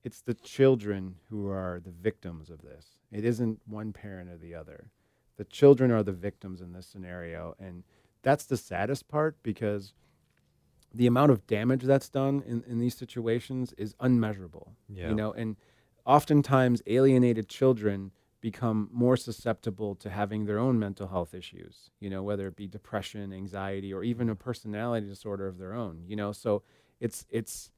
it's 0.05 0.21
the 0.21 0.35
children 0.35 1.17
who 1.29 1.49
are 1.49 1.81
the 1.85 1.91
victims 1.91 2.49
of 2.49 2.63
this. 2.63 2.87
It 3.11 3.25
isn't 3.25 3.61
one 3.67 3.93
parent 3.93 4.31
or 4.31 4.37
the 4.37 4.55
other. 4.55 4.91
The 5.37 5.45
children 5.45 5.91
are 5.91 6.03
the 6.03 6.13
victims 6.13 6.61
in 6.61 6.73
this 6.73 6.87
scenario 6.87 7.57
and 7.59 7.83
that's 8.23 8.45
the 8.45 8.57
saddest 8.57 9.09
part 9.09 9.37
because 9.43 9.95
the 10.95 11.07
amount 11.07 11.31
of 11.31 11.47
damage 11.47 11.83
that's 11.83 12.09
done 12.09 12.43
in, 12.47 12.63
in 12.67 12.79
these 12.79 12.97
situations 12.97 13.73
is 13.79 13.95
unmeasurable. 14.01 14.73
Yeah. 14.89 15.09
You 15.11 15.15
know, 15.15 15.33
and 15.33 15.57
oftentimes 16.05 16.83
alienated 16.87 17.49
children 17.49 18.13
become 18.41 18.89
more 18.93 19.17
susceptible 19.17 19.95
to 19.95 20.09
having 20.11 20.47
their 20.47 20.59
own 20.59 20.79
mental 20.79 21.07
health 21.09 21.35
issues, 21.35 21.91
you 22.01 22.09
know, 22.09 22.23
whether 22.23 22.49
it 22.49 22.57
be 22.57 22.67
depression, 22.67 23.33
anxiety, 23.33 23.93
or 23.93 24.03
even 24.03 24.31
a 24.31 24.35
personality 24.35 25.07
disorder 25.07 25.47
of 25.47 25.59
their 25.59 25.75
own, 25.75 26.03
you 26.07 26.17
know. 26.17 26.33
So 26.33 26.63
it's 27.01 27.27
it's 27.31 27.71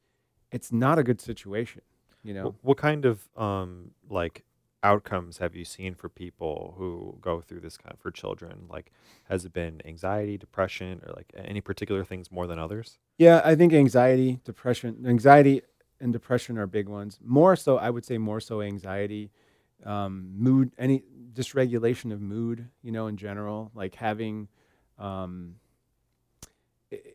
it's 0.53 0.71
not 0.73 0.99
a 0.99 1.03
good 1.03 1.21
situation, 1.21 1.83
you 2.23 2.33
know. 2.35 2.51
Wh- 2.61 2.65
What 2.65 2.79
kind 2.79 3.05
of 3.05 3.29
um 3.37 3.91
like 4.09 4.45
outcomes 4.83 5.39
have 5.39 5.55
you 5.55 5.65
seen 5.65 5.95
for 5.95 6.09
people 6.09 6.75
who 6.77 7.17
go 7.21 7.41
through 7.41 7.61
this 7.61 7.77
kind 7.77 7.97
for 7.99 8.11
children? 8.11 8.67
Like, 8.69 8.93
has 9.29 9.45
it 9.45 9.53
been 9.53 9.81
anxiety, 9.85 10.37
depression, 10.37 11.01
or 11.07 11.13
like 11.15 11.33
any 11.35 11.61
particular 11.61 12.05
things 12.05 12.31
more 12.31 12.47
than 12.47 12.59
others? 12.59 12.99
Yeah, 13.19 13.41
I 13.45 13.55
think 13.55 13.73
anxiety, 13.73 14.41
depression, 14.45 15.05
anxiety 15.07 15.63
and 16.01 16.13
depression 16.13 16.59
are 16.59 16.67
big 16.67 16.89
ones. 16.89 17.19
More 17.25 17.55
so, 17.57 17.79
I 17.79 17.91
would 17.91 18.05
say 18.05 18.19
more 18.19 18.41
so 18.41 18.61
anxiety, 18.61 19.31
um, 19.85 20.33
mood, 20.37 20.73
any 20.79 21.05
dysregulation 21.33 22.13
of 22.13 22.21
mood, 22.21 22.69
you 22.83 22.93
know, 22.93 23.07
in 23.07 23.17
general, 23.17 23.71
like 23.75 23.95
having, 23.95 24.49
um, 24.99 25.57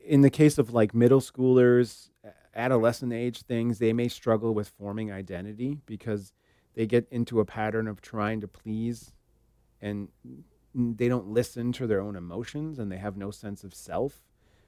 in 0.06 0.22
the 0.22 0.30
case 0.30 0.58
of 0.58 0.74
like 0.74 0.96
middle 0.96 1.22
schoolers, 1.22 2.10
adolescent 2.56 3.14
age 3.14 3.44
things, 3.44 3.78
they 3.78 3.94
may 3.94 4.08
struggle 4.08 4.54
with 4.54 4.70
forming 4.70 5.12
identity 5.12 5.80
because 5.86 6.34
they 6.78 6.86
get 6.86 7.08
into 7.10 7.40
a 7.40 7.46
pattern 7.46 7.88
of 7.88 8.00
trying 8.02 8.40
to 8.42 8.48
please 8.48 9.12
and 9.82 10.10
they 10.76 11.08
don't 11.10 11.28
listen 11.28 11.72
to 11.72 11.88
their 11.88 12.00
own 12.02 12.16
emotions 12.16 12.78
and 12.80 12.92
they 12.92 12.98
have 12.98 13.18
no 13.18 13.32
sense 13.32 13.64
of 13.64 13.74
self 13.74 14.22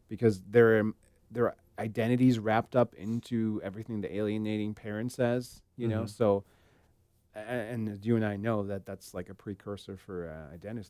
because 0.08 0.42
their 0.42 0.84
their 1.30 1.54
identities 1.78 2.40
wrapped 2.40 2.76
up 2.76 2.96
into 2.96 3.62
everything 3.64 4.02
the 4.02 4.12
alienating 4.16 4.74
parent 4.74 5.12
says 5.12 5.62
you 5.78 5.88
know 5.88 6.04
Mhm. 6.04 6.10
so 6.10 6.44
a- 7.36 7.40
and 7.74 8.04
you 8.04 8.16
and 8.16 8.26
I 8.26 8.38
know 8.38 8.64
that 8.66 8.88
that's 8.88 9.14
like 9.14 9.30
a 9.30 9.36
precursor 9.36 9.96
for 9.98 10.30
uh, 10.30 10.52
identity, 10.54 10.90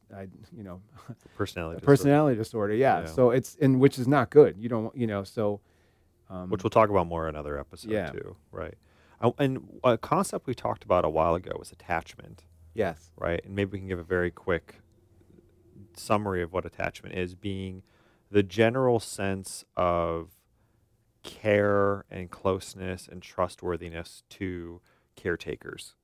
you 0.55 0.63
know, 0.63 0.81
Personality, 1.35 1.79
disorder, 1.81 1.85
personality 1.85 2.37
disorder. 2.37 2.73
Yeah. 2.73 3.01
Yeah. 3.01 3.05
So 3.07 3.31
it's 3.31 3.57
and 3.59 3.77
which 3.81 3.99
is 3.99 4.07
not 4.07 4.29
good. 4.29 4.57
You 4.57 4.69
don't, 4.69 4.95
you 4.95 5.05
know, 5.05 5.23
so. 5.25 5.59
Um, 6.29 6.49
which 6.49 6.63
we'll 6.63 6.69
talk 6.69 6.89
about 6.89 7.07
more 7.07 7.27
in 7.27 7.35
another 7.35 7.59
episode 7.59 7.91
Yeah. 7.91 8.11
too, 8.11 8.37
right? 8.53 8.73
And 9.37 9.79
a 9.83 9.97
concept 9.97 10.47
we 10.47 10.53
talked 10.53 10.83
about 10.83 11.03
a 11.03 11.09
while 11.09 11.35
ago 11.35 11.51
was 11.57 11.71
attachment, 11.71 12.43
yes. 12.73 13.11
right? 13.17 13.41
And 13.43 13.55
maybe 13.55 13.71
we 13.73 13.79
can 13.79 13.87
give 13.87 13.99
a 13.99 14.03
very 14.03 14.31
quick 14.31 14.75
summary 15.95 16.41
of 16.41 16.53
what 16.53 16.65
attachment 16.65 17.15
is 17.15 17.35
being 17.35 17.83
the 18.31 18.43
general 18.43 18.99
sense 18.99 19.65
of 19.75 20.29
care 21.23 22.05
and 22.09 22.31
closeness 22.31 23.07
and 23.07 23.21
trustworthiness 23.21 24.23
to 24.29 24.81
caretakers. 25.15 25.95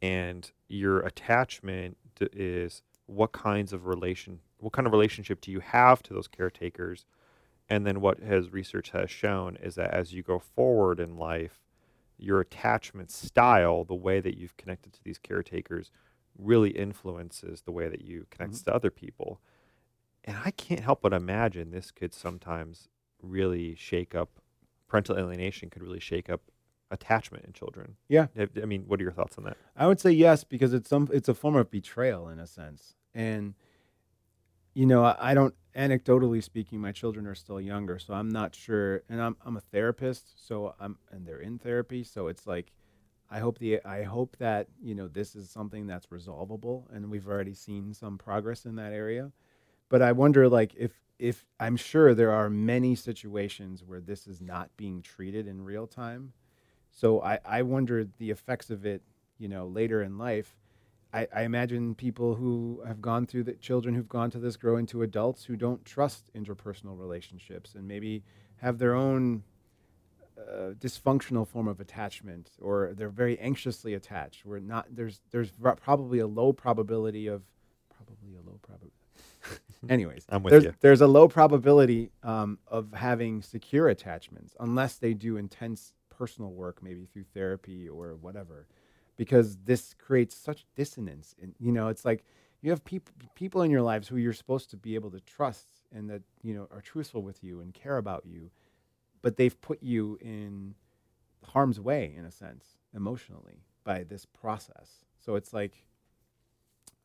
And 0.00 0.50
your 0.68 1.00
attachment 1.00 1.96
is 2.20 2.82
what 3.06 3.32
kinds 3.32 3.72
of 3.72 3.86
relation 3.86 4.40
what 4.58 4.72
kind 4.72 4.86
of 4.86 4.92
relationship 4.92 5.42
do 5.42 5.50
you 5.50 5.60
have 5.60 6.02
to 6.02 6.14
those 6.14 6.26
caretakers? 6.26 7.04
And 7.68 7.86
then 7.86 8.00
what 8.00 8.20
has 8.20 8.50
research 8.50 8.90
has 8.90 9.10
shown 9.10 9.56
is 9.56 9.74
that 9.74 9.90
as 9.90 10.14
you 10.14 10.22
go 10.22 10.38
forward 10.38 10.98
in 10.98 11.18
life, 11.18 11.60
your 12.16 12.40
attachment 12.40 13.10
style, 13.10 13.84
the 13.84 13.94
way 13.94 14.20
that 14.20 14.36
you've 14.36 14.56
connected 14.56 14.92
to 14.92 15.04
these 15.04 15.18
caretakers, 15.18 15.90
really 16.38 16.70
influences 16.70 17.62
the 17.62 17.72
way 17.72 17.88
that 17.88 18.02
you 18.02 18.26
connect 18.30 18.54
mm-hmm. 18.54 18.70
to 18.70 18.74
other 18.74 18.90
people. 18.90 19.40
And 20.24 20.36
I 20.44 20.50
can't 20.50 20.80
help 20.80 21.02
but 21.02 21.12
imagine 21.12 21.70
this 21.70 21.90
could 21.90 22.14
sometimes 22.14 22.88
really 23.22 23.74
shake 23.74 24.14
up 24.14 24.40
parental 24.88 25.18
alienation 25.18 25.70
could 25.70 25.82
really 25.82 26.00
shake 26.00 26.30
up 26.30 26.40
attachment 26.90 27.44
in 27.44 27.52
children. 27.52 27.96
Yeah. 28.08 28.26
I 28.38 28.64
mean, 28.64 28.84
what 28.86 29.00
are 29.00 29.02
your 29.02 29.12
thoughts 29.12 29.36
on 29.38 29.44
that? 29.44 29.56
I 29.76 29.86
would 29.86 30.00
say 30.00 30.12
yes 30.12 30.44
because 30.44 30.72
it's 30.72 30.88
some 30.88 31.08
it's 31.12 31.28
a 31.28 31.34
form 31.34 31.56
of 31.56 31.70
betrayal 31.70 32.28
in 32.28 32.38
a 32.38 32.46
sense, 32.46 32.94
and 33.14 33.54
you 34.74 34.86
know 34.86 35.04
I, 35.04 35.16
I 35.30 35.34
don't 35.34 35.54
anecdotally 35.76 36.42
speaking, 36.42 36.80
my 36.80 36.92
children 36.92 37.26
are 37.26 37.34
still 37.34 37.60
younger, 37.60 37.98
so 37.98 38.14
I'm 38.14 38.28
not 38.28 38.54
sure, 38.54 39.02
and 39.08 39.20
I'm 39.20 39.36
I'm 39.44 39.56
a 39.56 39.60
therapist, 39.60 40.46
so 40.46 40.74
I'm 40.80 40.98
and 41.10 41.26
they're 41.26 41.40
in 41.40 41.58
therapy, 41.58 42.04
so 42.04 42.28
it's 42.28 42.46
like 42.46 42.72
I 43.30 43.40
hope 43.40 43.58
the 43.58 43.84
I 43.84 44.02
hope 44.02 44.36
that 44.38 44.68
you 44.82 44.94
know 44.94 45.08
this 45.08 45.34
is 45.34 45.50
something 45.50 45.86
that's 45.86 46.12
resolvable, 46.12 46.88
and 46.92 47.10
we've 47.10 47.28
already 47.28 47.54
seen 47.54 47.94
some 47.94 48.18
progress 48.18 48.64
in 48.66 48.76
that 48.76 48.92
area, 48.92 49.32
but 49.88 50.02
I 50.02 50.12
wonder 50.12 50.48
like 50.48 50.74
if 50.76 50.92
if 51.18 51.46
I'm 51.60 51.76
sure 51.76 52.14
there 52.14 52.32
are 52.32 52.50
many 52.50 52.94
situations 52.94 53.84
where 53.84 54.00
this 54.00 54.26
is 54.26 54.40
not 54.40 54.70
being 54.76 55.02
treated 55.02 55.46
in 55.46 55.62
real 55.62 55.86
time. 55.86 56.32
So 56.90 57.22
I, 57.22 57.38
I 57.44 57.62
wonder 57.62 58.04
the 58.18 58.30
effects 58.30 58.70
of 58.70 58.84
it, 58.86 59.02
you 59.38 59.48
know, 59.48 59.66
later 59.66 60.02
in 60.02 60.18
life. 60.18 60.54
I, 61.14 61.28
I 61.32 61.42
imagine 61.42 61.94
people 61.94 62.34
who 62.34 62.82
have 62.86 63.00
gone 63.00 63.24
through 63.26 63.44
the 63.44 63.52
children 63.52 63.94
who've 63.94 64.08
gone 64.08 64.30
to 64.32 64.38
this 64.40 64.56
grow 64.56 64.76
into 64.76 65.02
adults 65.02 65.44
who 65.44 65.54
don't 65.54 65.84
trust 65.84 66.30
interpersonal 66.34 66.98
relationships 66.98 67.76
and 67.76 67.86
maybe 67.86 68.24
have 68.56 68.78
their 68.78 68.94
own 68.94 69.44
uh, 70.36 70.72
dysfunctional 70.80 71.46
form 71.46 71.68
of 71.68 71.78
attachment 71.78 72.50
or 72.60 72.92
they're 72.96 73.08
very 73.08 73.38
anxiously 73.38 73.94
attached. 73.94 74.44
We're 74.44 74.58
not 74.58 74.86
there's 74.90 75.20
there's 75.30 75.52
probably 75.80 76.18
a 76.18 76.26
low 76.26 76.52
probability 76.52 77.28
of 77.28 77.42
probably 77.96 78.34
a 78.34 78.40
low 78.44 78.58
probability. 78.60 78.92
Anyways, 79.88 80.26
I'm 80.30 80.42
with 80.42 80.50
there's, 80.50 80.64
you. 80.64 80.74
there's 80.80 81.00
a 81.00 81.06
low 81.06 81.28
probability 81.28 82.10
um, 82.24 82.58
of 82.66 82.92
having 82.92 83.40
secure 83.40 83.88
attachments 83.88 84.56
unless 84.58 84.96
they 84.96 85.14
do 85.14 85.36
intense 85.36 85.92
personal 86.10 86.50
work, 86.50 86.82
maybe 86.82 87.04
through 87.04 87.24
therapy 87.34 87.88
or 87.88 88.16
whatever, 88.16 88.66
because 89.16 89.56
this 89.64 89.94
creates 89.94 90.36
such 90.36 90.66
dissonance. 90.74 91.34
And 91.40 91.54
you 91.58 91.72
know, 91.72 91.88
it's 91.88 92.04
like 92.04 92.24
you 92.62 92.70
have 92.70 92.84
people 92.84 93.14
people 93.34 93.62
in 93.62 93.70
your 93.70 93.82
lives 93.82 94.08
who 94.08 94.16
you're 94.16 94.32
supposed 94.32 94.70
to 94.70 94.76
be 94.76 94.94
able 94.94 95.10
to 95.10 95.20
trust 95.20 95.66
and 95.92 96.08
that 96.10 96.22
you 96.42 96.54
know 96.54 96.68
are 96.70 96.80
truthful 96.80 97.22
with 97.22 97.42
you 97.42 97.60
and 97.60 97.74
care 97.74 97.98
about 97.98 98.24
you, 98.26 98.50
but 99.22 99.36
they've 99.36 99.60
put 99.60 99.82
you 99.82 100.18
in 100.20 100.74
harm's 101.44 101.78
way 101.78 102.14
in 102.16 102.24
a 102.24 102.30
sense 102.30 102.78
emotionally 102.94 103.64
by 103.84 104.02
this 104.02 104.24
process. 104.26 105.04
So 105.18 105.34
it's 105.36 105.52
like 105.52 105.84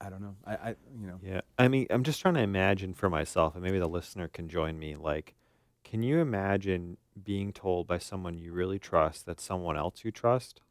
I 0.02 0.10
don't 0.10 0.22
know. 0.22 0.36
I, 0.46 0.54
I 0.54 0.70
you 0.98 1.08
know 1.08 1.20
Yeah. 1.22 1.42
I 1.58 1.68
mean, 1.68 1.88
I'm 1.90 2.04
just 2.04 2.22
trying 2.22 2.36
to 2.36 2.42
imagine 2.42 2.94
for 2.94 3.10
myself, 3.10 3.56
and 3.56 3.64
maybe 3.64 3.80
the 3.80 3.88
listener 3.88 4.30
can 4.30 4.48
join 4.48 4.80
me. 4.80 4.96
Like, 4.96 5.36
can 5.84 6.04
you 6.04 6.20
imagine 6.20 6.98
being 7.22 7.52
told 7.52 7.86
by 7.86 7.98
someone 7.98 8.38
you 8.38 8.54
really 8.54 8.80
trust 8.80 9.26
that 9.26 9.42
someone 9.42 9.76
else 9.78 10.06
you 10.06 10.12
trust 10.12 10.62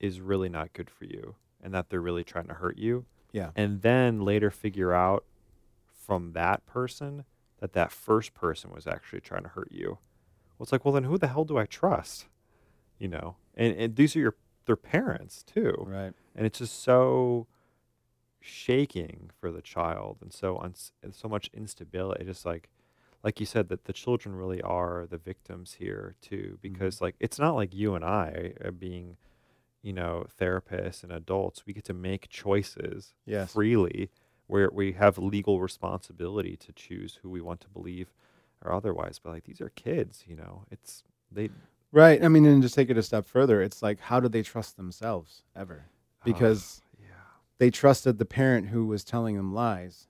is 0.00 0.20
really 0.20 0.48
not 0.48 0.72
good 0.72 0.90
for 0.90 1.04
you 1.04 1.34
and 1.62 1.74
that 1.74 1.90
they're 1.90 2.00
really 2.00 2.24
trying 2.24 2.46
to 2.48 2.54
hurt 2.54 2.78
you? 2.78 3.04
Yeah. 3.32 3.50
And 3.54 3.82
then 3.82 4.20
later 4.20 4.50
figure 4.50 4.92
out 4.92 5.24
from 5.92 6.32
that 6.32 6.64
person 6.66 7.24
that 7.60 7.72
that 7.72 7.92
first 7.92 8.34
person 8.34 8.70
was 8.72 8.86
actually 8.86 9.20
trying 9.20 9.42
to 9.42 9.50
hurt 9.50 9.70
you. 9.70 9.98
Well, 10.58 10.64
it's 10.64 10.72
like, 10.72 10.84
well, 10.84 10.94
then 10.94 11.04
who 11.04 11.18
the 11.18 11.28
hell 11.28 11.44
do 11.44 11.58
I 11.58 11.66
trust? 11.66 12.26
You 12.98 13.08
know, 13.08 13.36
and, 13.54 13.76
and 13.76 13.96
these 13.96 14.16
are 14.16 14.20
your 14.20 14.34
their 14.68 14.76
parents 14.76 15.42
too 15.42 15.74
right. 15.88 16.12
and 16.36 16.46
it's 16.46 16.58
just 16.58 16.82
so 16.82 17.48
shaking 18.38 19.30
for 19.40 19.50
the 19.50 19.62
child 19.62 20.18
and 20.20 20.32
so 20.32 20.58
and 20.58 21.14
so 21.14 21.26
much 21.26 21.50
instability 21.54 22.22
just 22.24 22.44
like 22.44 22.68
like 23.24 23.40
you 23.40 23.46
said 23.46 23.68
that 23.70 23.86
the 23.86 23.94
children 23.94 24.36
really 24.36 24.60
are 24.60 25.06
the 25.08 25.16
victims 25.16 25.76
here 25.78 26.14
too 26.20 26.58
mm-hmm. 26.58 26.74
because 26.74 27.00
like 27.00 27.16
it's 27.18 27.38
not 27.38 27.54
like 27.54 27.74
you 27.74 27.94
and 27.94 28.04
i 28.04 28.52
are 28.62 28.70
being 28.70 29.16
you 29.82 29.92
know 29.92 30.26
therapists 30.40 31.02
and 31.02 31.12
adults 31.12 31.64
we 31.66 31.72
get 31.72 31.84
to 31.84 31.94
make 31.94 32.28
choices 32.28 33.14
Yes. 33.26 33.52
freely 33.52 34.10
where 34.46 34.70
we 34.72 34.92
have 34.92 35.18
legal 35.18 35.60
responsibility 35.60 36.56
to 36.56 36.72
choose 36.72 37.18
who 37.22 37.30
we 37.30 37.40
want 37.40 37.60
to 37.60 37.68
believe 37.68 38.12
or 38.64 38.72
otherwise 38.72 39.20
but 39.22 39.30
like 39.30 39.44
these 39.44 39.60
are 39.60 39.70
kids 39.70 40.24
you 40.26 40.36
know 40.36 40.64
it's 40.70 41.04
they 41.30 41.50
Right. 41.90 42.22
I 42.22 42.28
mean, 42.28 42.44
and 42.44 42.60
just 42.62 42.74
take 42.74 42.90
it 42.90 42.98
a 42.98 43.02
step 43.02 43.24
further, 43.24 43.62
it's 43.62 43.80
like, 43.82 43.98
how 43.98 44.20
do 44.20 44.28
they 44.28 44.42
trust 44.42 44.76
themselves 44.76 45.42
ever? 45.56 45.86
Because 46.22 46.82
yeah 47.00 47.06
they 47.58 47.70
trusted 47.70 48.18
the 48.18 48.24
parent 48.26 48.68
who 48.68 48.86
was 48.86 49.04
telling 49.04 49.36
them 49.36 49.54
lies, 49.54 50.06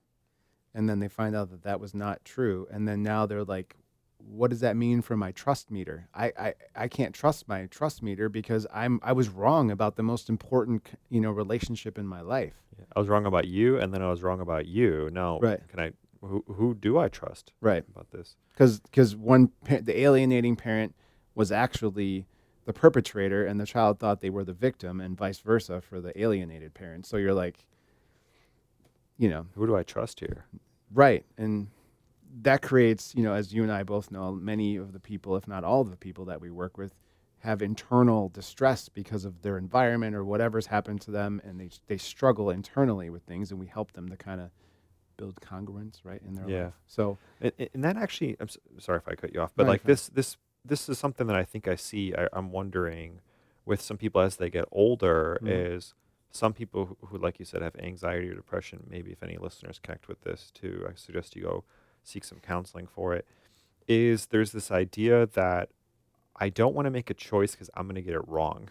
and 0.74 0.88
then 0.88 0.98
they 0.98 1.08
find 1.08 1.36
out 1.36 1.50
that 1.50 1.62
that 1.62 1.78
was 1.80 1.94
not 1.94 2.24
true, 2.24 2.66
and 2.70 2.86
then 2.88 3.02
now 3.02 3.26
they're 3.26 3.44
like, 3.44 3.76
what 4.18 4.50
does 4.50 4.60
that 4.60 4.76
mean 4.76 5.00
for 5.02 5.16
my 5.16 5.32
trust 5.32 5.70
meter? 5.70 6.08
I, 6.14 6.32
I, 6.38 6.54
I 6.74 6.88
can't 6.88 7.14
trust 7.14 7.48
my 7.48 7.66
trust 7.66 8.02
meter 8.02 8.28
because 8.28 8.66
I'm 8.72 9.00
I 9.02 9.12
was 9.12 9.28
wrong 9.28 9.70
about 9.70 9.96
the 9.96 10.02
most 10.02 10.28
important 10.28 10.86
you 11.08 11.20
know 11.20 11.30
relationship 11.30 11.98
in 11.98 12.06
my 12.06 12.20
life. 12.20 12.54
Yeah, 12.78 12.84
I 12.94 12.98
was 12.98 13.08
wrong 13.08 13.26
about 13.26 13.46
you, 13.46 13.78
and 13.78 13.92
then 13.94 14.02
I 14.02 14.10
was 14.10 14.22
wrong 14.22 14.40
about 14.40 14.66
you. 14.66 15.08
Now, 15.12 15.38
Right. 15.40 15.60
can 15.68 15.80
I? 15.80 15.92
Who, 16.20 16.44
who 16.48 16.74
do 16.74 16.98
I 16.98 17.08
trust 17.08 17.52
Right. 17.60 17.84
about 17.88 18.10
this? 18.10 18.34
Because 18.52 18.80
because 18.80 19.14
one 19.14 19.52
the 19.68 20.00
alienating 20.00 20.56
parent 20.56 20.94
was 21.34 21.52
actually 21.52 22.26
the 22.64 22.72
perpetrator, 22.72 23.46
and 23.46 23.58
the 23.60 23.66
child 23.66 23.98
thought 23.98 24.20
they 24.20 24.30
were 24.30 24.44
the 24.44 24.52
victim, 24.52 25.00
and 25.00 25.16
vice 25.16 25.38
versa 25.38 25.80
for 25.80 26.00
the 26.00 26.18
alienated 26.20 26.74
parent. 26.74 27.06
So 27.06 27.16
you're 27.16 27.34
like, 27.34 27.64
you 29.16 29.28
know, 29.28 29.46
Who 29.54 29.66
do 29.66 29.76
I 29.76 29.82
trust 29.84 30.20
here? 30.20 30.44
Right. 30.92 31.24
And 31.36 31.68
that 32.42 32.62
creates, 32.62 33.14
you 33.14 33.22
know, 33.22 33.32
as 33.32 33.52
you 33.52 33.62
and 33.62 33.72
I 33.72 33.82
both 33.82 34.10
know, 34.10 34.32
many 34.32 34.76
of 34.76 34.92
the 34.92 35.00
people, 35.00 35.36
if 35.36 35.48
not 35.48 35.64
all 35.64 35.80
of 35.80 35.90
the 35.90 35.96
people 35.96 36.24
that 36.26 36.40
we 36.40 36.50
work 36.50 36.76
with, 36.78 36.94
have 37.40 37.62
internal 37.62 38.28
distress 38.28 38.88
because 38.88 39.24
of 39.24 39.42
their 39.42 39.56
environment 39.58 40.14
or 40.14 40.24
whatever's 40.24 40.66
happened 40.66 41.00
to 41.02 41.10
them, 41.10 41.40
and 41.44 41.60
they 41.60 41.70
they 41.86 41.96
struggle 41.98 42.50
internally 42.50 43.10
with 43.10 43.22
things, 43.22 43.50
and 43.50 43.60
we 43.60 43.66
help 43.66 43.92
them 43.92 44.08
to 44.08 44.16
kind 44.16 44.40
of 44.40 44.50
build 45.16 45.40
congruence, 45.40 46.00
right, 46.04 46.20
in 46.26 46.34
their 46.34 46.46
Yeah. 46.46 46.64
life. 46.64 46.74
So 46.86 47.18
And, 47.40 47.52
and 47.74 47.84
that 47.84 47.96
actually, 47.96 48.36
I'm 48.40 48.48
sorry 48.78 48.98
if 48.98 49.08
I 49.08 49.14
cut 49.14 49.32
you 49.34 49.40
off, 49.40 49.52
but 49.56 49.64
No, 49.66 49.72
like 49.72 49.84
this, 49.84 50.08
this, 50.08 50.36
this 50.64 50.88
is 50.88 50.98
something 50.98 51.26
that 51.28 51.36
I 51.36 51.44
think 51.44 51.66
I 51.68 51.76
see. 51.76 52.14
I, 52.14 52.28
I'm 52.32 52.50
wondering 52.50 53.20
with 53.64 53.80
some 53.80 53.96
people 53.96 54.20
as 54.20 54.36
they 54.36 54.50
get 54.50 54.64
older 54.70 55.38
Mhm. 55.42 55.48
is 55.48 55.94
some 56.30 56.52
people 56.52 56.86
who, 56.86 57.06
who, 57.08 57.18
like 57.18 57.38
you 57.38 57.44
said, 57.44 57.62
have 57.62 57.76
anxiety 57.76 58.28
or 58.28 58.34
depression. 58.34 58.86
Maybe 58.88 59.12
if 59.12 59.22
any 59.22 59.38
listeners 59.38 59.78
connect 59.82 60.08
with 60.08 60.22
this 60.22 60.50
too, 60.52 60.86
I 60.88 60.94
suggest 60.94 61.36
you 61.36 61.42
go 61.42 61.64
seek 62.08 62.24
some 62.24 62.40
counseling 62.40 62.86
for 62.86 63.14
it. 63.14 63.26
Is 63.86 64.26
there's 64.26 64.52
this 64.52 64.70
idea 64.70 65.26
that 65.26 65.70
I 66.36 66.48
don't 66.50 66.74
want 66.74 66.86
to 66.86 66.90
make 66.90 67.10
a 67.10 67.14
choice 67.14 67.52
because 67.52 67.70
I'm 67.74 67.86
going 67.86 67.94
to 67.96 68.02
get 68.02 68.14
it 68.14 68.26
wrong, 68.28 68.68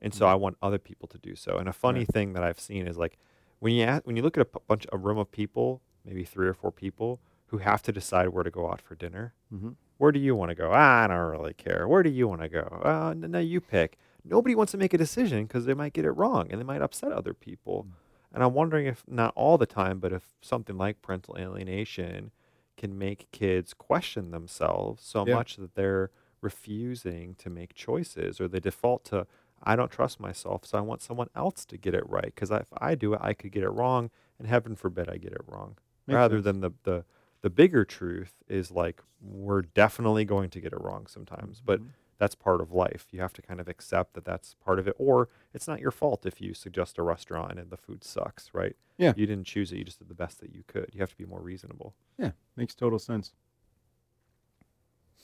and 0.00 0.12
so 0.12 0.26
Mhm. 0.26 0.28
I 0.30 0.34
want 0.34 0.56
other 0.60 0.78
people 0.78 1.08
to 1.08 1.18
do 1.18 1.34
so. 1.36 1.56
And 1.58 1.68
a 1.68 1.72
funny 1.72 2.00
Right. 2.00 2.08
thing 2.08 2.32
that 2.34 2.42
I've 2.42 2.60
seen 2.60 2.86
is 2.86 2.98
like 2.98 3.18
when 3.60 3.72
you 3.74 3.82
ask, 3.84 4.06
when 4.06 4.16
you 4.16 4.22
look 4.22 4.36
at 4.36 4.42
a 4.42 4.44
p- 4.44 4.58
bunch 4.66 4.86
a 4.92 4.98
room 4.98 5.18
of 5.18 5.30
people, 5.30 5.80
maybe 6.04 6.24
three 6.24 6.46
or 6.48 6.54
four 6.54 6.70
people 6.72 7.20
who 7.46 7.58
have 7.58 7.82
to 7.82 7.92
decide 7.92 8.28
where 8.28 8.44
to 8.44 8.50
go 8.50 8.70
out 8.70 8.80
for 8.80 8.94
dinner. 8.94 9.32
Mhm. 9.52 9.76
Where 9.96 10.12
do 10.12 10.20
you 10.20 10.36
want 10.36 10.50
to 10.50 10.54
go? 10.54 10.70
Ah, 10.72 11.04
I 11.04 11.06
don't 11.06 11.30
really 11.30 11.54
care. 11.54 11.88
Where 11.88 12.02
do 12.02 12.10
you 12.10 12.28
want 12.28 12.42
to 12.42 12.48
go? 12.48 12.80
Uh, 12.84 13.10
n- 13.10 13.30
no, 13.30 13.38
you 13.38 13.60
pick. 13.60 13.96
Nobody 14.24 14.54
wants 14.54 14.72
to 14.72 14.78
make 14.78 14.92
a 14.92 14.98
decision 14.98 15.44
because 15.46 15.64
they 15.64 15.74
might 15.74 15.92
get 15.94 16.04
it 16.04 16.10
wrong 16.12 16.48
and 16.50 16.60
they 16.60 16.64
might 16.64 16.82
upset 16.82 17.10
other 17.12 17.32
people. 17.32 17.84
Mm. 17.84 17.92
And 18.34 18.44
I'm 18.44 18.52
wondering 18.54 18.86
if 18.86 19.02
not 19.08 19.32
all 19.34 19.56
the 19.56 19.66
time, 19.66 19.98
but 19.98 20.12
if 20.12 20.36
something 20.42 20.76
like 20.76 21.00
parental 21.00 21.36
alienation 21.38 22.30
can 22.78 22.96
make 22.98 23.30
kids 23.32 23.74
question 23.74 24.30
themselves 24.30 25.04
so 25.04 25.26
Yeah. 25.26 25.34
much 25.34 25.56
that 25.56 25.74
they're 25.74 26.10
refusing 26.40 27.34
to 27.36 27.50
make 27.50 27.74
choices 27.74 28.40
or 28.40 28.48
they 28.48 28.60
default 28.60 29.04
to 29.06 29.26
I 29.62 29.74
don't 29.76 29.90
trust 29.90 30.20
myself, 30.20 30.64
so 30.64 30.78
I 30.78 30.82
want 30.82 31.02
someone 31.02 31.28
else 31.34 31.64
to 31.66 31.76
get 31.76 31.92
it 31.94 32.08
right 32.08 32.26
because 32.26 32.50
if 32.52 32.68
I 32.78 32.94
do 32.94 33.14
it, 33.14 33.20
I 33.22 33.34
could 33.34 33.50
get 33.50 33.64
it 33.64 33.70
wrong, 33.70 34.10
and 34.38 34.46
heaven 34.48 34.76
forbid 34.76 35.08
I 35.10 35.16
get 35.16 35.32
it 35.32 35.42
wrong. 35.48 35.76
Makes 36.06 36.14
Rather 36.14 36.36
sense. 36.36 36.44
than 36.44 36.60
the 36.60 36.70
the 36.84 37.04
the 37.42 37.50
bigger 37.50 37.84
truth 37.84 38.34
is 38.48 38.70
like 38.70 39.02
we're 39.20 39.62
definitely 39.62 40.24
going 40.24 40.50
to 40.50 40.60
get 40.60 40.72
it 40.72 40.80
wrong 40.80 41.06
sometimes, 41.08 41.60
but 41.64 41.80
Mhm. 41.80 41.92
That's 42.18 42.34
part 42.34 42.60
of 42.60 42.72
life. 42.72 43.06
You 43.10 43.20
have 43.20 43.32
to 43.34 43.42
kind 43.42 43.60
of 43.60 43.68
accept 43.68 44.14
that 44.14 44.24
that's 44.24 44.54
part 44.54 44.78
of 44.78 44.88
it, 44.88 44.94
or 44.98 45.28
it's 45.54 45.68
not 45.68 45.80
your 45.80 45.90
fault 45.90 46.26
if 46.26 46.40
you 46.40 46.54
suggest 46.54 46.98
a 46.98 47.02
restaurant 47.02 47.58
and 47.58 47.70
the 47.70 47.76
food 47.76 48.04
sucks, 48.04 48.50
right? 48.52 48.76
Yeah. 48.96 49.12
you 49.16 49.26
didn't 49.26 49.46
choose 49.46 49.72
it; 49.72 49.78
you 49.78 49.84
just 49.84 50.00
did 50.00 50.08
the 50.08 50.14
best 50.14 50.40
that 50.40 50.52
you 50.52 50.64
could. 50.66 50.90
You 50.92 51.00
have 51.00 51.10
to 51.10 51.16
be 51.16 51.24
more 51.24 51.40
reasonable. 51.40 51.94
yeah, 52.18 52.32
makes 52.56 52.74
total 52.74 52.98
sense. 52.98 53.32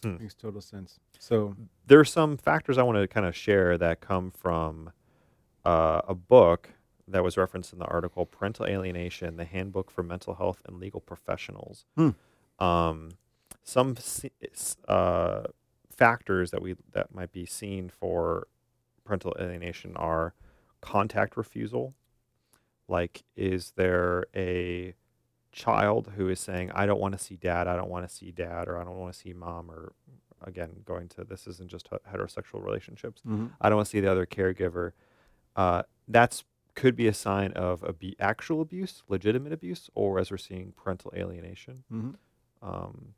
Hmm. 0.02 0.18
Makes 0.18 0.34
total 0.34 0.60
sense. 0.60 1.00
So 1.18 1.56
there 1.86 1.98
are 1.98 2.04
some 2.04 2.36
factors 2.36 2.78
I 2.78 2.82
want 2.82 2.98
to 2.98 3.08
kind 3.08 3.26
of 3.26 3.34
share 3.34 3.78
that 3.78 4.00
come 4.00 4.30
from 4.30 4.92
uh, 5.64 6.02
a 6.06 6.14
book 6.14 6.70
that 7.08 7.22
was 7.22 7.36
referenced 7.36 7.72
in 7.72 7.78
the 7.78 7.86
article 7.86 8.26
Parental 8.26 8.66
Alienation, 8.66 9.36
the 9.36 9.44
Handbook 9.44 9.90
for 9.90 10.02
Mental 10.02 10.34
Health 10.34 10.62
and 10.66 10.78
Legal 10.78 11.00
Professionals. 11.00 11.86
Hmm. 11.96 12.10
Um, 12.58 13.10
some 13.62 13.96
uh, 14.88 15.42
factors 15.94 16.50
that 16.50 16.60
we 16.62 16.76
that 16.92 17.14
might 17.14 17.32
be 17.32 17.46
seen 17.46 17.88
for 17.88 18.46
parental 19.04 19.34
alienation 19.40 19.96
are 19.96 20.34
contact 20.80 21.36
refusal. 21.36 21.94
Like, 22.88 23.24
is 23.36 23.72
there 23.76 24.26
a 24.36 24.94
child 25.52 26.12
who 26.16 26.28
is 26.28 26.40
saying, 26.40 26.70
I 26.74 26.84
don't 26.84 27.00
want 27.00 27.16
to 27.16 27.22
see 27.24 27.36
dad, 27.36 27.66
I 27.68 27.76
don't 27.76 27.88
want 27.88 28.06
to 28.08 28.14
see 28.14 28.30
dad, 28.30 28.68
or 28.68 28.76
I 28.78 28.84
don't 28.84 28.96
want 28.98 29.12
to 29.14 29.18
see 29.18 29.32
mom, 29.32 29.70
or 29.70 29.92
again, 30.42 30.82
going 30.84 31.08
to 31.10 31.24
this 31.24 31.46
isn't 31.46 31.70
just 31.70 31.88
heterosexual 31.90 32.62
relationships. 32.62 33.22
mhm. 33.26 33.50
I 33.60 33.68
don't 33.68 33.76
want 33.76 33.86
to 33.86 33.90
see 33.90 34.00
the 34.00 34.10
other 34.10 34.26
caregiver. 34.26 34.92
Uh, 35.56 35.84
that's 36.08 36.44
could 36.74 36.96
be 36.96 37.06
a 37.06 37.14
sign 37.14 37.52
of 37.52 37.84
abu- 37.84 38.16
actual 38.18 38.60
abuse, 38.60 39.04
legitimate 39.08 39.52
abuse, 39.52 39.88
or 39.94 40.18
as 40.18 40.30
we're 40.32 40.36
seeing, 40.36 40.72
parental 40.72 41.12
alienation. 41.16 41.84
Mhm. 41.90 42.16
Um, 42.60 43.14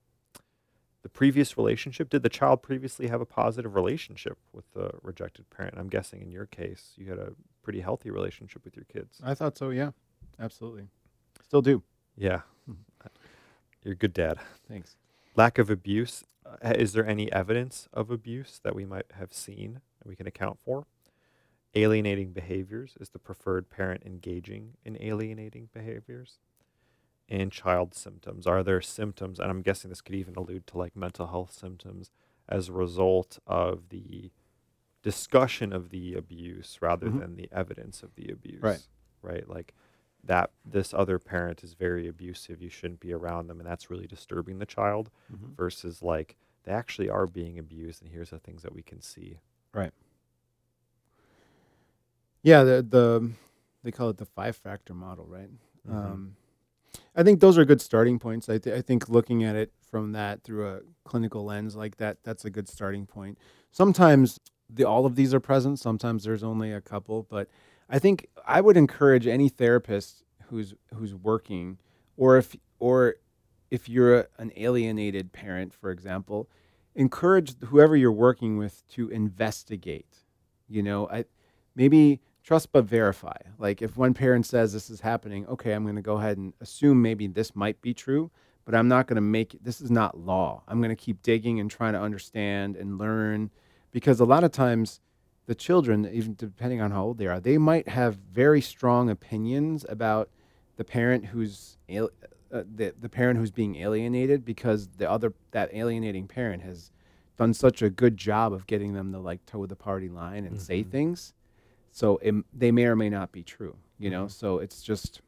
the 1.06 1.10
previous 1.10 1.56
relationship, 1.56 2.10
did 2.10 2.24
the 2.24 2.28
child 2.28 2.62
previously 2.62 3.06
have 3.06 3.20
a 3.20 3.24
positive 3.24 3.76
relationship 3.76 4.36
with 4.52 4.64
the 4.72 4.90
rejected 5.04 5.48
parent? 5.50 5.76
I'm 5.78 5.86
guessing 5.88 6.20
in 6.20 6.32
your 6.32 6.46
case, 6.46 6.94
you 6.96 7.08
had 7.08 7.20
a 7.20 7.30
pretty 7.62 7.78
healthy 7.80 8.10
relationship 8.10 8.64
with 8.64 8.74
your 8.74 8.86
kids. 8.92 9.20
I 9.22 9.32
thought 9.34 9.56
so. 9.56 9.70
Yeah, 9.70 9.92
absolutely. 10.40 10.88
Still 11.44 11.62
do. 11.62 11.84
Yeah. 12.16 12.40
Mhm. 12.68 12.78
You're 13.84 13.92
a 13.92 13.96
good 13.96 14.14
dad. 14.14 14.40
Thanks. 14.66 14.96
Lack 15.36 15.58
of 15.58 15.70
abuse. 15.70 16.24
Uh, 16.44 16.72
is 16.76 16.92
there 16.92 17.06
any 17.06 17.30
evidence 17.30 17.88
of 17.92 18.10
abuse 18.10 18.58
that 18.64 18.74
we 18.74 18.84
might 18.84 19.06
have 19.12 19.32
seen 19.32 19.74
that 20.00 20.08
we 20.08 20.16
can 20.16 20.26
account 20.26 20.58
for? 20.58 20.86
Alienating 21.76 22.32
behaviors. 22.32 22.96
Is 23.00 23.10
the 23.10 23.20
preferred 23.20 23.70
parent 23.70 24.02
engaging 24.04 24.72
in 24.84 25.00
alienating 25.00 25.68
behaviors? 25.72 26.40
And 27.28 27.50
child 27.50 27.94
symptoms. 27.94 28.46
Are 28.46 28.62
there 28.62 28.80
symptoms, 28.80 29.40
and 29.40 29.50
I'm 29.50 29.62
guessing 29.62 29.88
this 29.88 30.00
could 30.00 30.14
even 30.14 30.36
allude 30.36 30.66
to 30.68 30.78
like 30.78 30.94
mental 30.94 31.26
health 31.26 31.52
symptoms 31.52 32.10
as 32.48 32.68
a 32.68 32.72
result 32.72 33.38
of 33.46 33.88
the 33.88 34.30
discussion 35.02 35.72
of 35.72 35.90
the 35.90 36.14
abuse 36.14 36.78
rather 36.80 37.08
Mhm. 37.08 37.18
than 37.20 37.36
the 37.36 37.48
evidence 37.52 38.02
of 38.04 38.14
the 38.14 38.28
abuse? 38.30 38.62
Right. 38.62 38.86
Right. 39.22 39.48
Like 39.48 39.74
that 40.22 40.50
this 40.64 40.94
other 40.94 41.18
parent 41.18 41.62
is 41.64 41.74
very 41.74 42.06
abusive, 42.08 42.62
you 42.62 42.68
shouldn't 42.70 43.00
be 43.00 43.12
around 43.12 43.46
them, 43.48 43.58
and 43.60 43.68
that's 43.68 43.90
really 43.90 44.06
disturbing 44.06 44.58
the 44.58 44.66
child 44.66 45.10
Mhm. 45.32 45.54
versus 45.56 46.02
like 46.02 46.36
they 46.64 46.72
actually 46.72 47.08
are 47.08 47.26
being 47.26 47.58
abused 47.58 48.02
and 48.02 48.10
here's 48.10 48.30
the 48.30 48.38
things 48.40 48.62
that 48.62 48.72
we 48.74 48.82
can 48.82 49.00
see 49.00 49.38
Right. 49.72 49.92
Yeah, 52.42 52.62
the 52.64 52.82
the 52.82 53.32
they 53.82 53.90
call 53.92 54.10
it 54.10 54.16
the 54.16 54.26
five 54.26 54.56
factor 54.56 54.94
model, 54.94 55.26
right? 55.26 55.50
Mhm. 55.86 55.92
Um, 55.92 56.36
I 57.14 57.22
think 57.22 57.40
those 57.40 57.58
are 57.58 57.64
good 57.64 57.80
starting 57.80 58.18
points. 58.18 58.48
I, 58.48 58.58
th- 58.58 58.76
I 58.76 58.82
think 58.82 59.08
looking 59.08 59.42
at 59.44 59.56
it 59.56 59.72
from 59.90 60.12
that 60.12 60.42
through 60.42 60.68
a 60.68 60.80
clinical 61.04 61.44
lens 61.44 61.76
like 61.76 61.96
that, 61.96 62.18
that's 62.22 62.44
a 62.44 62.50
good 62.50 62.68
starting 62.68 63.06
point. 63.06 63.38
Sometimes 63.70 64.38
the 64.68 64.84
all 64.84 65.06
of 65.06 65.16
these 65.16 65.32
are 65.32 65.40
present. 65.40 65.78
Sometimes 65.78 66.24
there's 66.24 66.42
only 66.42 66.72
a 66.72 66.80
couple, 66.80 67.22
but 67.22 67.48
I 67.88 67.98
think 67.98 68.26
I 68.46 68.60
would 68.60 68.76
encourage 68.76 69.26
any 69.26 69.48
therapist 69.48 70.24
who's 70.48 70.74
who's 70.94 71.14
working, 71.14 71.78
or 72.16 72.36
if 72.36 72.56
or 72.78 73.16
if 73.70 73.88
you're 73.88 74.20
a, 74.20 74.26
an 74.38 74.52
alienated 74.56 75.32
parent, 75.32 75.72
for 75.72 75.90
example, 75.90 76.48
encourage 76.94 77.54
whoever 77.64 77.96
you're 77.96 78.12
working 78.12 78.56
with 78.56 78.86
to 78.88 79.08
investigate. 79.08 80.18
You 80.68 80.82
know, 80.82 81.08
I 81.08 81.24
maybe 81.74 82.20
trust 82.46 82.70
but 82.70 82.84
verify. 82.84 83.36
Like 83.58 83.82
if 83.82 83.96
one 83.96 84.14
parent 84.14 84.46
says 84.46 84.72
this 84.72 84.88
is 84.88 85.00
happening, 85.00 85.46
okay, 85.48 85.72
I'm 85.72 85.82
going 85.82 85.96
to 85.96 86.02
go 86.02 86.16
ahead 86.18 86.38
and 86.38 86.52
assume 86.60 87.02
maybe 87.02 87.26
this 87.26 87.56
might 87.56 87.82
be 87.82 87.92
true, 87.92 88.30
but 88.64 88.74
I'm 88.74 88.86
not 88.86 89.08
going 89.08 89.16
to 89.16 89.20
make 89.20 89.54
it, 89.54 89.64
this 89.64 89.80
is 89.80 89.90
not 89.90 90.16
law. 90.16 90.62
I'm 90.68 90.78
going 90.80 90.94
to 90.94 90.96
keep 90.96 91.22
digging 91.22 91.58
and 91.58 91.68
trying 91.68 91.94
to 91.94 92.00
understand 92.00 92.76
and 92.76 92.98
learn 92.98 93.50
because 93.90 94.20
a 94.20 94.24
lot 94.24 94.44
of 94.44 94.52
times 94.52 95.00
the 95.46 95.56
children, 95.56 96.08
even 96.12 96.34
depending 96.34 96.80
on 96.80 96.92
how 96.92 97.02
old 97.06 97.18
they 97.18 97.26
are, 97.26 97.40
they 97.40 97.58
might 97.58 97.88
have 97.88 98.14
very 98.16 98.60
strong 98.60 99.10
opinions 99.10 99.84
about 99.88 100.28
the 100.76 100.84
parent 100.84 101.26
who's 101.26 101.78
al- 101.88 102.10
uh, 102.52 102.62
the 102.76 102.94
the 103.00 103.08
parent 103.08 103.40
who's 103.40 103.50
being 103.50 103.74
alienated 103.76 104.44
because 104.44 104.86
the 104.98 105.10
other 105.10 105.32
that 105.50 105.72
alienating 105.74 106.28
parent 106.28 106.62
has 106.62 106.92
done 107.36 107.52
such 107.52 107.82
a 107.82 107.90
good 107.90 108.16
job 108.16 108.52
of 108.52 108.66
getting 108.68 108.92
them 108.92 109.10
to 109.12 109.18
like 109.18 109.44
toe 109.46 109.66
the 109.66 109.74
party 109.74 110.08
line 110.08 110.44
and 110.44 110.60
say 110.60 110.84
Mhm. 110.84 110.90
things 110.90 111.32
so 112.00 112.18
it, 112.28 112.34
they 112.52 112.70
may 112.70 112.84
or 112.84 112.94
may 112.96 113.08
not 113.18 113.32
be 113.32 113.42
true 113.42 113.74
you 113.98 114.10
know 114.10 114.24
Mhm. 114.26 114.30
so 114.30 114.58
it's 114.58 114.82
just 114.82 115.20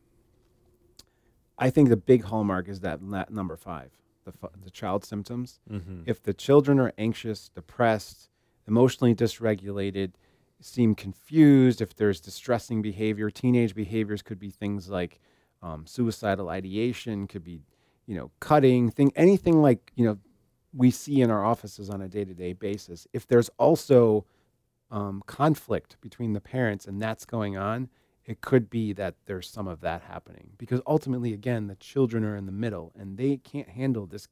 i 1.58 1.70
think 1.70 1.88
the 1.88 1.96
big 1.96 2.22
hallmark 2.24 2.68
is 2.68 2.80
that 2.80 3.02
la- 3.02 3.24
number 3.30 3.56
five 3.56 3.90
the, 4.24 4.32
f- 4.42 4.50
the 4.64 4.70
child 4.70 5.04
symptoms 5.04 5.60
mm-hmm. 5.70 6.02
if 6.06 6.22
the 6.22 6.34
children 6.34 6.78
are 6.78 6.92
anxious 6.98 7.48
depressed 7.48 8.28
emotionally 8.66 9.14
dysregulated 9.14 10.12
seem 10.60 10.94
confused 10.94 11.80
if 11.80 11.94
there's 11.96 12.20
distressing 12.20 12.82
behavior 12.82 13.30
teenage 13.30 13.74
behaviors 13.74 14.22
could 14.22 14.38
be 14.38 14.50
things 14.50 14.88
like 14.88 15.20
um, 15.62 15.86
suicidal 15.86 16.48
ideation 16.50 17.26
could 17.26 17.44
be 17.44 17.62
you 18.06 18.14
know 18.16 18.30
cutting 18.40 18.90
thing 18.90 19.10
anything 19.16 19.62
like 19.62 19.92
you 19.96 20.04
know 20.04 20.18
we 20.74 20.90
see 20.90 21.22
in 21.22 21.30
our 21.30 21.44
offices 21.44 21.88
on 21.88 22.02
a 22.02 22.08
day 22.08 22.24
to 22.26 22.34
day 22.34 22.52
basis. 22.52 23.06
If 23.14 23.26
there's 23.26 23.48
also 23.58 24.26
um, 24.90 25.22
conflict 25.26 25.96
between 26.00 26.32
the 26.32 26.40
parents 26.40 26.86
and 26.86 27.00
that's 27.00 27.24
going 27.24 27.56
on, 27.56 27.88
it 28.24 28.40
could 28.40 28.68
be 28.68 28.92
that 28.92 29.14
there's 29.26 29.48
some 29.48 29.66
of 29.66 29.80
that 29.80 30.02
happening 30.02 30.50
because 30.58 30.80
ultimately, 30.86 31.32
again, 31.32 31.66
the 31.66 31.76
children 31.76 32.24
are 32.24 32.36
in 32.36 32.46
the 32.46 32.52
middle 32.52 32.92
and 32.98 33.16
they 33.16 33.38
can't 33.38 33.68
handle 33.68 34.06
this. 34.06 34.28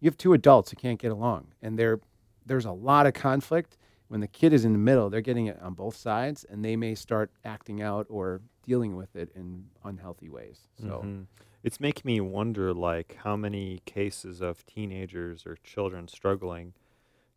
You 0.00 0.08
have 0.08 0.16
two 0.16 0.32
adults 0.32 0.70
who 0.70 0.76
can't 0.76 0.98
get 0.98 1.12
along, 1.12 1.48
and 1.60 1.78
there, 1.78 2.00
there's 2.46 2.64
a 2.64 2.72
lot 2.72 3.06
of 3.06 3.14
conflict. 3.14 3.78
When 4.08 4.20
the 4.20 4.28
kid 4.28 4.52
is 4.52 4.64
in 4.64 4.72
the 4.72 4.78
middle, 4.78 5.08
they're 5.08 5.22
getting 5.22 5.46
it 5.46 5.58
on 5.62 5.74
both 5.74 5.96
sides, 5.96 6.44
and 6.44 6.64
they 6.64 6.76
may 6.76 6.94
start 6.94 7.30
acting 7.44 7.80
out 7.80 8.06
or 8.10 8.42
dealing 8.62 8.94
with 8.94 9.16
it 9.16 9.30
in 9.34 9.64
unhealthy 9.84 10.28
ways. 10.28 10.68
So, 10.78 11.02
Mhm. 11.04 11.26
it's 11.62 11.80
making 11.80 12.02
me 12.04 12.20
wonder 12.20 12.74
like 12.74 13.14
how 13.22 13.36
many 13.36 13.80
cases 13.86 14.40
of 14.40 14.66
teenagers 14.66 15.46
or 15.46 15.56
children 15.64 16.08
struggling 16.08 16.74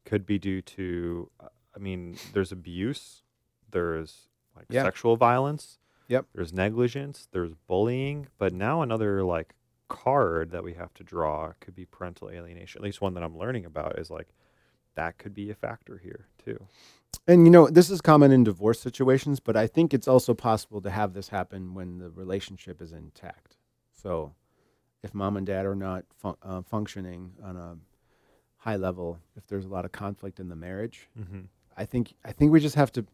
could 0.03 0.26
be 0.26 0.38
due 0.38 0.61
to 0.61 1.32
uh, 1.39 1.47
i 1.76 1.80
mean 1.80 2.17
there's 2.34 2.51
abuse 2.51 3.23
there's 3.71 4.28
like 4.55 4.65
Yeah. 4.69 4.84
sexual 4.84 5.17
violence 5.17 5.80
Yep. 6.07 6.28
there's 6.34 6.53
negligence 6.53 7.28
there's 7.32 7.53
bullying 7.67 8.28
but 8.38 8.53
now 8.53 8.82
another 8.82 9.23
like 9.23 9.53
card 9.88 10.51
that 10.51 10.63
we 10.63 10.73
have 10.73 10.93
to 10.95 11.03
draw 11.03 11.53
could 11.59 11.76
be 11.76 11.86
parental 11.86 12.30
alienation 12.30 12.80
at 12.80 12.84
least 12.84 13.01
one 13.01 13.13
that 13.15 13.23
i'm 13.23 13.38
learning 13.38 13.65
about 13.65 13.99
is 13.99 14.09
like 14.09 14.30
that 14.95 15.17
could 15.17 15.34
be 15.34 15.49
a 15.49 15.55
factor 15.55 15.97
here 15.97 16.28
too 16.43 16.67
and 17.28 17.45
you 17.45 17.49
know, 17.51 17.67
this 17.69 17.89
is 17.89 18.01
common 18.01 18.32
in 18.32 18.43
divorce 18.43 18.80
situations, 18.80 19.39
but 19.39 19.55
I 19.55 19.65
think 19.67 19.93
it's 19.95 20.07
also 20.07 20.36
possible 20.36 20.80
to 20.82 20.91
have 20.91 21.13
this 21.13 21.30
happen 21.30 21.73
when 21.73 21.97
the 21.97 22.11
relationship 22.11 22.82
is 22.84 22.91
intact. 22.91 23.55
So, 23.93 24.36
if 25.01 25.13
mom 25.15 25.36
and 25.38 25.47
dad 25.47 25.65
are 25.65 25.76
not 25.76 26.03
fun- 26.15 26.36
uh, 26.43 26.61
functioning 26.61 27.32
on 27.41 27.55
a 27.57 27.78
high 28.57 28.76
level, 28.76 29.17
if 29.36 29.47
there's 29.47 29.65
a 29.65 29.69
lot 29.69 29.86
of 29.86 29.91
conflict 29.91 30.39
in 30.39 30.49
the 30.49 30.55
marriage, 30.57 31.07
mm-hmm. 31.19 31.45
I 31.78 31.86
think 31.86 32.13
I 32.23 32.32
think 32.32 32.51
we 32.51 32.59
just 32.59 32.76
have 32.76 32.91
to. 32.93 33.05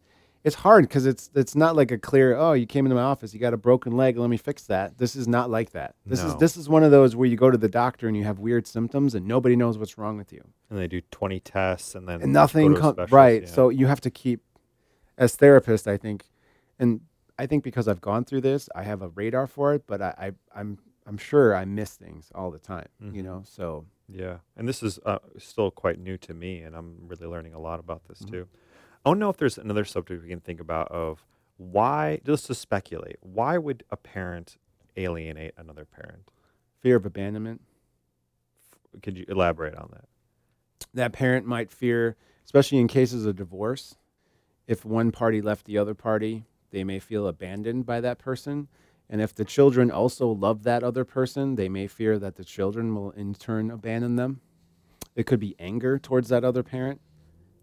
It's 0.44 0.56
hard 0.56 0.88
because 0.88 1.06
it's 1.06 1.30
it's 1.34 1.54
not 1.54 1.76
like 1.76 1.90
a 1.92 1.98
clear. 1.98 2.36
Oh, 2.36 2.52
you 2.52 2.66
came 2.66 2.84
into 2.84 2.96
my 2.96 3.02
office, 3.02 3.32
you 3.32 3.38
got 3.38 3.54
a 3.54 3.56
broken 3.56 3.92
leg. 3.96 4.18
Let 4.18 4.28
me 4.28 4.36
fix 4.36 4.64
that. 4.64 4.98
This 4.98 5.14
is 5.14 5.28
not 5.28 5.50
like 5.50 5.70
that. 5.70 5.94
This 6.04 6.22
is 6.24 6.32
No. 6.32 6.38
this 6.38 6.56
is 6.56 6.68
one 6.68 6.82
of 6.82 6.90
those 6.90 7.14
where 7.14 7.28
you 7.28 7.36
go 7.36 7.50
to 7.50 7.56
the 7.58 7.68
doctor 7.68 8.08
and 8.08 8.16
you 8.16 8.24
have 8.24 8.40
weird 8.40 8.66
symptoms 8.66 9.14
and 9.14 9.26
nobody 9.26 9.54
knows 9.54 9.78
what's 9.78 9.96
wrong 9.98 10.16
with 10.16 10.32
you 10.32 10.42
and 10.68 10.78
they 10.78 10.88
do 10.88 11.00
20 11.12 11.38
tests 11.40 11.94
and 11.94 12.08
then 12.08 12.22
and 12.22 12.32
nothing 12.32 12.68
go 12.68 12.74
to 12.74 12.78
a 12.78 12.80
com- 12.82 12.92
specialist, 12.94 13.12
right. 13.12 13.42
yeah. 13.42 13.48
So 13.48 13.68
you 13.68 13.86
have 13.86 14.00
to 14.00 14.10
keep 14.10 14.40
as 15.16 15.36
therapist, 15.36 15.86
I 15.86 15.96
think, 15.96 16.24
and 16.78 17.02
I 17.38 17.46
think 17.46 17.62
because 17.62 17.86
I've 17.86 18.00
gone 18.00 18.24
through 18.24 18.40
this, 18.40 18.68
I 18.74 18.82
have 18.82 19.00
a 19.02 19.08
radar 19.10 19.46
for 19.46 19.74
it. 19.74 19.84
But 19.86 20.02
I, 20.02 20.14
I 20.18 20.60
I'm 20.60 20.78
I'm 21.06 21.18
sure 21.18 21.54
I 21.54 21.64
miss 21.64 21.94
things 21.96 22.30
all 22.34 22.50
the 22.50 22.58
time. 22.58 22.88
You 23.00 23.22
Mhm. 23.22 23.24
know, 23.24 23.42
so 23.44 23.86
Yeah, 24.08 24.38
and 24.56 24.68
this 24.68 24.82
is 24.82 24.98
uh, 25.06 25.18
still 25.38 25.70
quite 25.70 25.98
new 25.98 26.18
to 26.18 26.34
me, 26.34 26.60
and 26.60 26.76
I'm 26.76 27.08
really 27.08 27.26
learning 27.26 27.54
a 27.54 27.58
lot 27.58 27.80
about 27.80 28.04
this 28.08 28.20
Mhm. 28.22 28.30
too. 28.30 28.48
I 29.04 29.10
don't 29.10 29.18
know 29.18 29.30
if 29.30 29.36
there's 29.38 29.56
another 29.58 29.84
subject 29.86 30.22
we 30.22 30.28
can 30.28 30.40
think 30.40 30.60
about 30.60 30.88
of 30.88 31.24
why, 31.56 32.20
just 32.24 32.46
to 32.46 32.54
speculate, 32.54 33.16
why 33.20 33.56
would 33.58 33.84
a 33.90 33.96
parent 33.96 34.58
alienate 34.96 35.54
another 35.56 35.84
parent? 35.84 36.28
fear 36.80 36.96
of 36.96 37.06
abandonment. 37.06 37.62
Could 39.02 39.16
you 39.16 39.24
elaborate 39.28 39.74
on 39.76 39.88
that? 39.92 40.04
that 40.94 41.12
parent 41.12 41.46
might 41.46 41.70
fear, 41.70 42.16
especially 42.44 42.78
in 42.78 42.88
cases 42.88 43.24
of 43.24 43.36
divorce, 43.36 43.94
if 44.66 44.84
one 44.84 45.10
party 45.12 45.40
left 45.40 45.64
the 45.64 45.78
other 45.78 45.94
party, 45.94 46.44
they 46.70 46.82
may 46.84 46.98
feel 46.98 47.26
abandoned 47.28 47.86
by 47.86 48.00
that 48.00 48.18
person. 48.18 48.68
And 49.12 49.20
if 49.20 49.34
the 49.34 49.44
children 49.44 49.90
also 49.90 50.26
love 50.28 50.62
that 50.62 50.82
other 50.82 51.04
person, 51.04 51.54
they 51.56 51.68
may 51.68 51.86
fear 51.86 52.18
that 52.18 52.36
the 52.36 52.44
children 52.44 52.94
will 52.94 53.10
in 53.10 53.34
turn 53.34 53.70
abandon 53.70 54.16
them. 54.16 54.40
It 55.14 55.26
could 55.26 55.38
be 55.38 55.54
anger 55.58 55.98
towards 55.98 56.30
that 56.30 56.44
other 56.44 56.62
parent, 56.62 56.98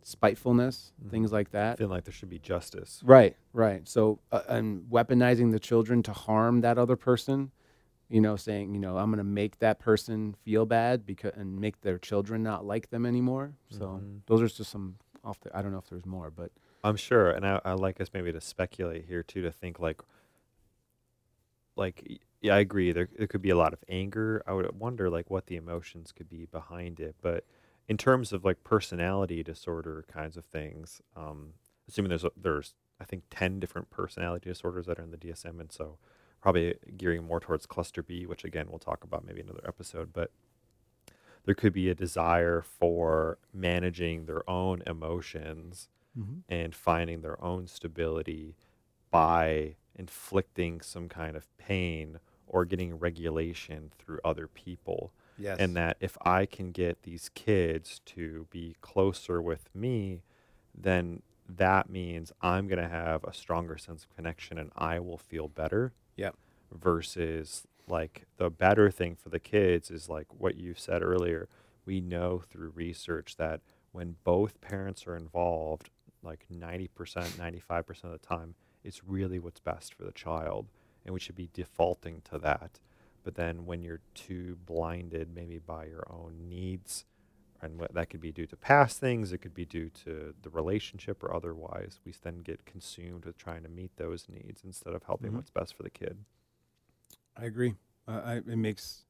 spitefulness, 0.04 0.91
things 1.10 1.32
like 1.32 1.50
that. 1.50 1.80
Feeling 1.80 1.91
like 1.93 2.04
there 2.04 2.14
should 2.14 2.30
be 2.30 2.38
justice. 2.38 3.02
Right, 3.04 3.36
right. 3.52 3.88
So, 3.89 4.20
uh, 4.32 4.41
and 4.47 4.84
weaponizing 4.91 5.52
the 5.52 5.58
children 5.60 6.04
to 6.04 6.14
harm 6.14 6.62
that 6.62 6.78
other 6.78 6.95
person, 6.95 7.50
you 8.10 8.22
know, 8.22 8.36
saying, 8.36 8.76
you 8.76 8.80
know, 8.80 9.00
I'm 9.00 9.10
going 9.10 9.18
to 9.18 9.24
make 9.24 9.58
that 9.58 9.80
person 9.80 10.36
feel 10.45 10.68
bad 10.68 11.04
because 11.04 11.34
and 11.36 11.60
make 11.60 11.82
their 11.82 11.97
children 11.97 12.43
not 12.43 12.64
like 12.64 12.91
them 12.91 13.08
anymore. 13.08 13.54
So, 13.70 13.88
Mhm. 14.04 14.22
those 14.28 14.43
are 14.43 14.47
just 14.47 14.70
some 14.70 14.97
off 15.24 15.39
the. 15.39 15.58
I 15.58 15.64
don't 15.64 15.72
know 15.72 15.80
if 15.80 15.89
there's 15.89 16.06
more, 16.06 16.30
but 16.30 16.52
I'm 16.84 16.95
sure, 16.95 17.32
and 17.32 17.43
I, 17.45 17.60
I 17.66 17.74
like 17.74 18.00
us 18.00 18.12
maybe 18.14 18.32
to 18.32 18.39
speculate 18.39 19.06
here 19.06 19.24
too, 19.24 19.41
to 19.41 19.52
think 19.52 19.80
like, 19.80 20.02
like 21.80 22.21
yeah, 22.41 22.55
I 22.55 22.59
agree. 22.59 22.91
There 22.91 23.09
there 23.17 23.27
could 23.27 23.41
be 23.41 23.49
a 23.49 23.57
lot 23.57 23.73
of 23.73 23.80
anger. 23.89 24.43
I 24.45 24.53
would 24.53 24.80
wonder 24.80 25.09
like 25.09 25.30
what 25.30 25.47
the 25.47 25.55
emotions 25.55 26.11
could 26.11 26.30
be 26.30 26.45
behind 26.45 26.99
it. 26.99 27.15
But 27.21 27.45
in 27.88 27.97
terms 27.97 28.32
of 28.32 28.45
like 28.45 28.63
personality 28.63 29.41
disorder 29.43 30.05
kinds 30.07 30.38
of 30.38 30.45
things, 30.45 31.01
um, 31.15 31.53
assuming 31.88 32.09
there's 32.09 32.23
a, 32.23 32.32
there's 32.38 32.75
I 33.01 33.05
think 33.05 33.23
ten 33.30 33.59
different 33.59 33.89
personality 33.89 34.49
disorders 34.49 34.86
that 34.86 34.99
are 34.99 35.03
in 35.03 35.11
the 35.11 35.17
DSM, 35.17 35.59
and 35.59 35.71
so 35.71 35.97
probably 36.41 36.75
gearing 36.95 37.23
more 37.23 37.39
towards 37.39 37.65
cluster 37.65 38.03
B, 38.03 38.25
which 38.25 38.43
again 38.43 38.67
we'll 38.69 38.80
talk 38.80 39.03
about 39.03 39.25
maybe 39.25 39.41
another 39.41 39.63
episode, 39.67 40.13
but. 40.13 40.32
There 41.45 41.55
could 41.55 41.73
be 41.73 41.89
a 41.89 41.95
desire 41.95 42.61
for 42.61 43.39
managing 43.53 44.25
their 44.25 44.47
own 44.47 44.84
emotions 44.86 45.88
and 46.49 46.75
finding 46.75 47.21
their 47.21 47.41
own 47.43 47.65
stability 47.65 48.55
by 49.09 49.77
inflicting 50.00 50.82
some 50.82 51.10
kind 51.10 51.36
of 51.36 51.45
pain 51.58 52.20
or 52.47 52.66
getting 52.66 52.97
regulation 52.97 53.91
through 54.00 54.20
other 54.24 54.47
people. 54.47 55.12
yes, 55.38 55.58
And 55.60 55.76
that 55.76 55.97
if 56.00 56.18
I 56.24 56.45
can 56.45 56.72
get 56.72 57.04
these 57.04 57.30
kids 57.36 58.02
to 58.06 58.47
be 58.50 58.76
closer 58.82 59.41
with 59.41 59.70
me, 59.76 60.24
then 60.76 61.22
that 61.47 61.89
means 61.89 62.32
I'm 62.41 62.68
going 62.68 62.82
to 62.82 62.89
have 62.89 63.24
a 63.24 63.34
stronger 63.34 63.78
sense 63.78 64.04
of 64.06 64.16
connection 64.16 64.58
and 64.58 64.72
I 64.76 65.00
will 65.00 65.18
feel 65.18 65.47
better. 65.47 65.93
Yep. 66.16 66.36
Versus 66.72 67.68
like 67.88 68.26
the 68.38 68.50
better 68.50 68.89
thing 68.91 69.16
for 69.16 69.30
the 69.30 69.39
kids 69.39 69.89
is 69.91 70.10
like 70.10 70.28
what 70.38 70.56
you 70.56 70.74
said 70.76 71.02
earlier. 71.04 71.50
We 71.86 72.02
know 72.02 72.43
through 72.50 72.72
research 72.76 73.36
that 73.38 73.62
when 73.91 74.16
both 74.24 74.62
parents 74.62 75.08
are 75.08 75.16
involved, 75.16 75.89
like 76.22 76.45
90%, 76.54 76.89
95% 76.89 78.04
of 78.04 78.12
the 78.12 78.18
time, 78.20 78.56
it's 78.90 79.04
really 79.06 79.40
what's 79.40 79.62
best 79.62 79.94
for 79.94 80.04
the 80.04 80.12
child. 80.12 80.68
And 81.06 81.14
we 81.14 81.20
should 81.22 81.36
be 81.36 81.50
defaulting 81.54 82.22
to 82.30 82.38
that. 82.40 82.82
But 83.24 83.36
then 83.36 83.66
when 83.66 83.84
you're 83.84 84.02
too 84.14 84.58
blinded, 84.66 85.30
maybe 85.34 85.60
by 85.60 85.86
your 85.86 86.06
own 86.10 86.50
needs, 86.50 87.06
and 87.62 87.80
what 87.80 87.94
that 87.94 88.10
could 88.10 88.22
be 88.22 88.32
due 88.32 88.46
to 88.48 88.56
past 88.56 89.00
things, 89.00 89.32
it 89.32 89.40
could 89.40 89.54
be 89.54 89.66
due 89.66 89.90
to 90.06 90.34
the 90.42 90.50
relationship 90.50 91.24
or 91.24 91.34
otherwise, 91.34 92.00
we 92.06 92.14
then 92.22 92.40
get 92.40 92.66
consumed 92.66 93.26
with 93.26 93.38
trying 93.38 93.64
to 93.64 93.70
meet 93.70 93.92
those 93.98 94.28
needs 94.30 94.62
instead 94.64 94.94
of 94.94 95.04
helping 95.04 95.32
Mhm. 95.32 95.36
what's 95.36 95.50
best 95.52 95.74
for 95.76 95.84
the 95.84 95.90
kid. 95.90 96.24
I 97.36 97.46
agree. 97.46 97.76
Uh, 98.08 98.22
I, 98.24 98.36
it 98.38 98.58
makes 98.58 99.06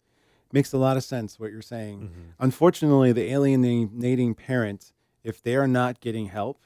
makes 0.51 0.73
a 0.73 0.77
lot 0.79 0.97
of 0.97 1.03
sense 1.03 1.39
what 1.39 1.51
you're 1.51 1.61
saying. 1.61 1.99
Mm-hmm. 2.01 2.21
Unfortunately, 2.39 3.11
the 3.11 3.31
alienating 3.31 4.33
parent, 4.33 4.93
if 5.23 5.43
they 5.43 5.55
are 5.55 5.67
not 5.67 5.99
getting 5.99 6.25
help, 6.25 6.63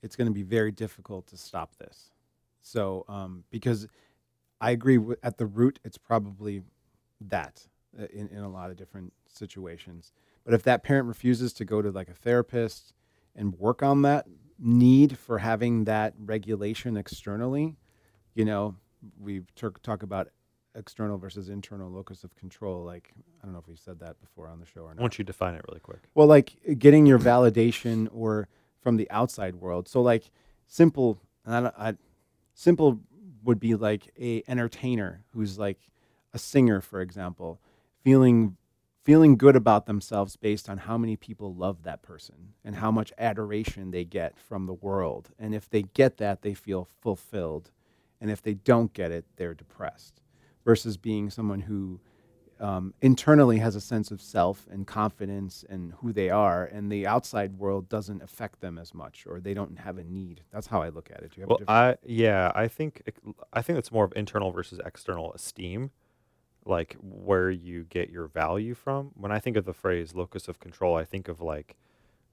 it's 0.00 0.14
going 0.14 0.28
to 0.28 0.32
be 0.32 0.44
very 0.44 0.70
difficult 0.70 1.26
to 1.26 1.36
stop 1.36 1.74
this. 1.76 2.12
So, 2.60 3.04
um, 3.08 3.44
because 3.50 3.86
I 4.60 4.70
agree 4.72 4.98
with, 4.98 5.18
at 5.22 5.38
the 5.38 5.46
root, 5.46 5.78
it's 5.84 5.98
probably 5.98 6.62
that 7.20 7.66
uh, 7.98 8.04
in, 8.12 8.28
in 8.28 8.38
a 8.38 8.48
lot 8.50 8.70
of 8.70 8.76
different 8.76 9.12
situations. 9.26 10.12
But 10.44 10.54
if 10.54 10.62
that 10.64 10.82
parent 10.82 11.06
refuses 11.08 11.52
to 11.54 11.64
go 11.64 11.82
to 11.82 11.90
like 11.90 12.08
a 12.08 12.14
therapist 12.14 12.92
and 13.34 13.54
work 13.58 13.82
on 13.82 14.02
that 14.02 14.26
need 14.58 15.16
for 15.18 15.38
having 15.38 15.84
that 15.84 16.14
regulation 16.18 16.96
externally, 16.96 17.76
you 18.34 18.44
know, 18.44 18.76
we 19.18 19.42
talk 19.56 19.80
talk 19.82 20.02
about 20.02 20.28
external 20.74 21.18
versus 21.18 21.48
internal 21.48 21.90
locus 21.90 22.22
of 22.22 22.34
control. 22.36 22.84
Like, 22.84 23.10
I 23.42 23.46
don't 23.46 23.52
know 23.54 23.58
if 23.58 23.66
we 23.66 23.76
said 23.76 23.98
that 24.00 24.20
before 24.20 24.48
on 24.48 24.60
the 24.60 24.66
show 24.66 24.82
or 24.82 24.94
not. 24.94 25.18
you 25.18 25.24
define 25.24 25.54
it 25.54 25.62
really 25.68 25.80
quick. 25.80 26.00
Well, 26.14 26.26
like 26.26 26.56
getting 26.78 27.06
your 27.06 27.18
validation 27.18 28.08
or 28.12 28.48
from 28.80 28.96
the 28.96 29.10
outside 29.10 29.56
world. 29.56 29.88
So 29.88 30.00
like 30.00 30.30
simple, 30.66 31.18
and 31.44 31.54
I, 31.54 31.60
don't- 31.60 31.74
I, 31.78 31.94
simple 32.54 33.00
would 33.42 33.60
be 33.60 33.74
like 33.74 34.12
a 34.18 34.42
entertainer 34.46 35.22
who's 35.32 35.58
like 35.58 35.90
a 36.32 36.38
singer, 36.38 36.80
for 36.80 37.00
example, 37.00 37.60
feeling 38.02 38.56
feeling 39.02 39.36
good 39.36 39.56
about 39.56 39.86
themselves 39.86 40.36
based 40.36 40.68
on 40.68 40.78
how 40.78 40.98
many 40.98 41.16
people 41.16 41.54
love 41.54 41.82
that 41.82 42.02
person 42.02 42.52
and 42.64 42.76
how 42.76 42.90
much 42.90 43.12
adoration 43.18 43.90
they 43.90 44.04
get 44.04 44.38
from 44.38 44.66
the 44.66 44.74
world. 44.74 45.30
And 45.38 45.54
if 45.54 45.70
they 45.70 45.82
get 45.82 46.18
that, 46.18 46.42
they 46.42 46.52
feel 46.52 46.86
fulfilled. 47.00 47.70
And 48.20 48.30
if 48.30 48.42
they 48.42 48.54
don't 48.54 48.92
get 48.92 49.10
it, 49.10 49.24
they're 49.36 49.54
depressed. 49.54 50.20
Versus 50.64 50.98
being 50.98 51.30
someone 51.30 51.60
who 51.60 52.00
um, 52.60 52.94
internally 53.02 53.58
has 53.58 53.74
a 53.76 53.80
sense 53.80 54.10
of 54.10 54.20
self 54.22 54.66
and 54.70 54.86
confidence 54.86 55.64
and 55.68 55.94
who 56.00 56.12
they 56.12 56.30
are, 56.30 56.64
and 56.66 56.90
the 56.92 57.06
outside 57.06 57.58
world 57.58 57.88
doesn't 57.88 58.22
affect 58.22 58.60
them 58.60 58.78
as 58.78 58.94
much, 58.94 59.26
or 59.26 59.40
they 59.40 59.54
don't 59.54 59.78
have 59.80 59.98
a 59.98 60.04
need. 60.04 60.42
That's 60.52 60.66
how 60.68 60.82
I 60.82 60.90
look 60.90 61.10
at 61.10 61.22
it. 61.22 61.32
Do 61.32 61.40
you 61.40 61.42
have 61.42 61.50
a 61.50 61.54
Well? 61.54 61.60
I 61.68 61.96
yeah, 62.04 62.52
I 62.54 62.68
think 62.68 63.02
I 63.52 63.62
think 63.62 63.78
it's 63.78 63.92
more 63.92 64.04
of 64.04 64.12
internal 64.16 64.52
versus 64.52 64.80
external 64.84 65.32
esteem. 65.32 65.90
like 66.64 66.96
where 67.00 67.50
you 67.50 67.84
get 67.84 68.10
your 68.10 68.26
value 68.26 68.74
from. 68.74 69.12
When 69.14 69.32
I 69.32 69.38
think 69.40 69.56
of 69.56 69.64
the 69.64 69.72
phrase 69.72 70.14
locus 70.14 70.48
of 70.48 70.60
control, 70.60 70.96
I 70.96 71.04
think 71.04 71.28
of 71.28 71.40
like 71.40 71.76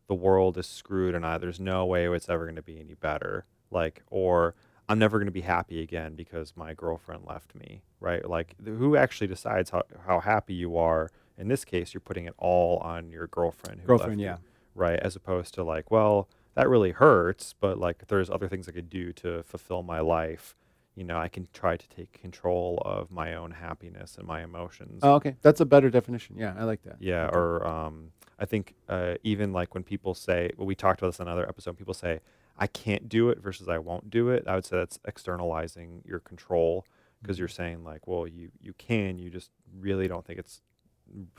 the 0.08 0.16
world 0.16 0.58
is 0.58 0.68
screwed 0.68 1.16
and 1.16 1.26
I, 1.26 1.38
there's 1.38 1.60
no 1.60 1.86
way 1.86 2.08
it's 2.08 2.30
ever 2.30 2.46
going 2.46 2.56
to 2.56 2.62
be 2.62 2.80
any 2.80 2.94
better. 2.96 3.46
Like, 3.72 4.04
or 4.10 4.56
I'm 4.90 5.00
never 5.00 5.18
going 5.18 5.28
to 5.28 5.32
be 5.32 5.42
happy 5.42 5.82
again 5.82 6.16
because 6.16 6.54
my 6.56 6.74
girlfriend 6.74 7.24
left 7.28 7.54
me, 7.56 7.82
right? 8.00 8.28
Like, 8.28 8.56
th- 8.64 8.78
who 8.78 8.96
actually 8.96 9.28
decides 9.28 9.70
how, 9.72 9.84
how 10.06 10.20
happy 10.20 10.54
you 10.54 10.78
are? 10.78 11.10
In 11.38 11.50
this 11.50 11.66
case, 11.66 11.94
you're 11.94 12.02
putting 12.02 12.26
it 12.26 12.34
all 12.38 12.78
on 12.80 13.12
your 13.12 13.28
girlfriend 13.28 13.82
who 13.82 13.88
Girlfriend, 13.88 14.20
left 14.22 14.42
yeah. 14.42 14.46
you, 14.46 14.52
right? 14.76 15.00
As 15.00 15.16
opposed 15.16 15.54
to 15.56 15.64
like, 15.64 15.92
well, 15.92 16.30
that 16.56 16.70
really 16.70 16.92
hurts, 16.92 17.54
but 17.60 17.78
like, 17.78 18.08
there's 18.08 18.30
other 18.30 18.48
things 18.48 18.68
I 18.68 18.72
could 18.72 18.90
do 18.90 19.12
to 19.14 19.44
fulfill 19.44 19.84
my 19.84 20.00
life. 20.00 20.56
You 20.96 21.04
know, 21.04 21.18
I 21.20 21.28
can 21.28 21.48
try 21.54 21.78
to 21.78 21.90
take 21.90 22.14
control 22.20 22.82
of 22.84 23.12
my 23.12 23.36
own 23.36 23.52
happiness 23.52 24.18
and 24.18 24.26
my 24.26 24.42
emotions. 24.44 25.02
Oh, 25.04 25.14
okay. 25.16 25.36
That's 25.44 25.60
a 25.60 25.66
better 25.66 25.90
definition. 25.92 26.38
Yeah, 26.40 26.56
I 26.58 26.64
like 26.64 26.82
that. 26.84 26.96
Yeah, 27.00 27.26
Okay. 27.28 27.38
or 27.38 27.68
um, 27.68 28.12
I 28.40 28.46
think 28.46 28.74
uh, 28.90 29.16
even 29.24 29.52
like 29.54 29.74
when 29.76 29.84
people 29.84 30.16
say, 30.16 30.50
well, 30.58 30.66
we 30.66 30.74
talked 30.76 31.00
about 31.02 31.10
this 31.10 31.20
in 31.20 31.28
another 31.28 31.48
episode. 31.48 31.78
People 31.78 31.94
say, 31.94 32.22
"I 32.58 32.68
can't 32.68 33.08
do 33.10 33.30
it" 33.30 33.42
versus 33.42 33.68
"I 33.68 33.78
won't 33.78 34.10
do 34.10 34.30
it." 34.30 34.48
I 34.48 34.56
would 34.56 34.66
say 34.66 34.78
that's 34.78 35.00
externalizing 35.06 36.04
your 36.06 36.20
control 36.20 36.86
because 37.22 37.40
you're 37.40 37.48
mm-hmm. 37.48 37.56
saying 37.56 37.84
like, 37.84 38.08
well, 38.08 38.28
you 38.28 38.52
you 38.60 38.74
can, 38.74 39.20
you 39.20 39.30
just 39.30 39.52
really 39.80 40.08
don't 40.08 40.26
think 40.26 40.40
it's 40.40 40.62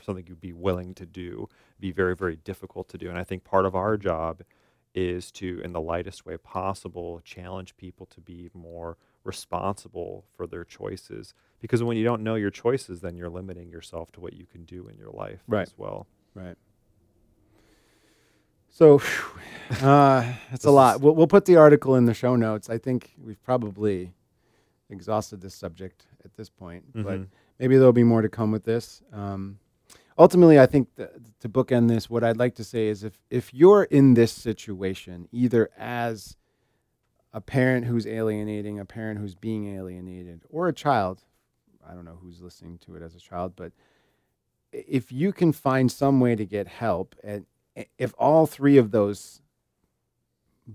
something 0.01 0.25
you'd 0.27 0.41
be 0.41 0.53
willing 0.53 0.95
to 0.95 1.05
do. 1.05 1.47
Be 1.79 1.91
very 1.91 2.15
very 2.15 2.35
difficult 2.37 2.89
to 2.89 2.97
do. 2.97 3.09
And 3.09 3.17
I 3.17 3.23
think 3.23 3.43
part 3.43 3.65
of 3.65 3.75
our 3.75 3.97
job 3.97 4.41
is 4.95 5.31
to, 5.31 5.61
in 5.63 5.71
the 5.71 5.81
lightest 5.81 6.25
way 6.25 6.37
possible, 6.37 7.21
challenge 7.23 7.77
people 7.77 8.05
to 8.07 8.19
be 8.19 8.49
more 8.53 8.97
responsible 9.23 10.25
for 10.35 10.47
their 10.47 10.63
choices. 10.63 11.33
Because 11.61 11.83
when 11.83 11.97
you 11.97 12.03
don't 12.03 12.23
know 12.23 12.35
your 12.35 12.49
choices, 12.49 13.01
then 13.01 13.15
you're 13.15 13.29
limiting 13.29 13.69
yourself 13.69 14.11
to 14.13 14.19
what 14.19 14.33
you 14.33 14.45
can 14.45 14.65
do 14.65 14.87
in 14.87 14.97
your 14.97 15.11
life 15.11 15.43
Right. 15.47 15.67
as 15.67 15.73
well. 15.77 16.07
Right. 16.33 16.57
So, 18.69 19.01
uh, 19.81 20.31
that's 20.51 20.65
a 20.65 20.71
lot. 20.71 21.01
We'll, 21.01 21.15
we'll 21.15 21.27
put 21.27 21.45
the 21.45 21.55
article 21.57 21.95
in 21.95 22.05
the 22.05 22.13
show 22.13 22.35
notes. 22.35 22.69
I 22.69 22.77
think 22.77 23.13
we've 23.23 23.41
probably 23.43 24.13
exhausted 24.89 25.41
this 25.41 25.53
subject 25.55 26.05
at 26.25 26.35
this 26.35 26.49
point, 26.49 26.83
but 26.93 27.19
Mhm. 27.19 27.27
maybe 27.59 27.77
there'll 27.77 27.93
be 27.93 28.03
more 28.03 28.21
to 28.21 28.29
come 28.29 28.51
with 28.51 28.63
this. 28.63 29.01
Um, 29.13 29.59
ultimately, 30.17 30.59
I 30.59 30.65
think 30.65 30.95
th- 30.95 31.09
to 31.41 31.49
bookend 31.49 31.87
this, 31.89 32.09
what 32.09 32.23
I'd 32.23 32.37
like 32.37 32.55
to 32.55 32.63
say 32.63 32.87
is 32.87 33.03
if 33.03 33.19
if 33.29 33.53
you're 33.53 33.83
in 33.83 34.13
this 34.15 34.31
situation, 34.31 35.27
either 35.31 35.69
as 35.77 36.35
a 37.33 37.41
parent 37.41 37.85
who's 37.85 38.07
alienating, 38.07 38.79
a 38.79 38.85
parent 38.85 39.19
who's 39.19 39.35
being 39.35 39.75
alienated, 39.75 40.41
or 40.49 40.67
a 40.67 40.73
child, 40.73 41.23
I 41.87 41.93
don't 41.93 42.05
know 42.05 42.17
who's 42.21 42.41
listening 42.41 42.79
to 42.79 42.95
it 42.95 43.03
as 43.03 43.13
a 43.15 43.19
child, 43.19 43.53
but 43.55 43.71
if 44.71 45.11
you 45.11 45.31
can 45.31 45.51
find 45.51 45.91
some 45.91 46.19
way 46.19 46.35
to 46.35 46.45
get 46.45 46.67
help, 46.67 47.15
and 47.23 47.41
i- 47.41 47.45
if 47.97 48.13
all 48.17 48.45
three 48.45 48.77
of 48.77 48.91
those 48.91 49.41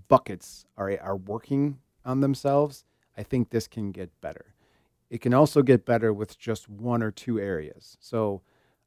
buckets 0.07 0.65
are 0.77 0.97
are 1.01 1.15
working 1.15 1.79
on 2.03 2.21
themselves, 2.21 2.85
I 3.17 3.23
think 3.23 3.49
this 3.49 3.67
can 3.67 3.91
get 3.91 4.09
better. 4.21 4.53
It 5.09 5.21
can 5.21 5.33
also 5.33 5.61
get 5.61 5.85
better 5.85 6.11
with 6.13 6.37
just 6.37 6.69
one 6.69 7.03
or 7.03 7.11
two 7.11 7.39
areas. 7.39 7.97
So, 7.99 8.41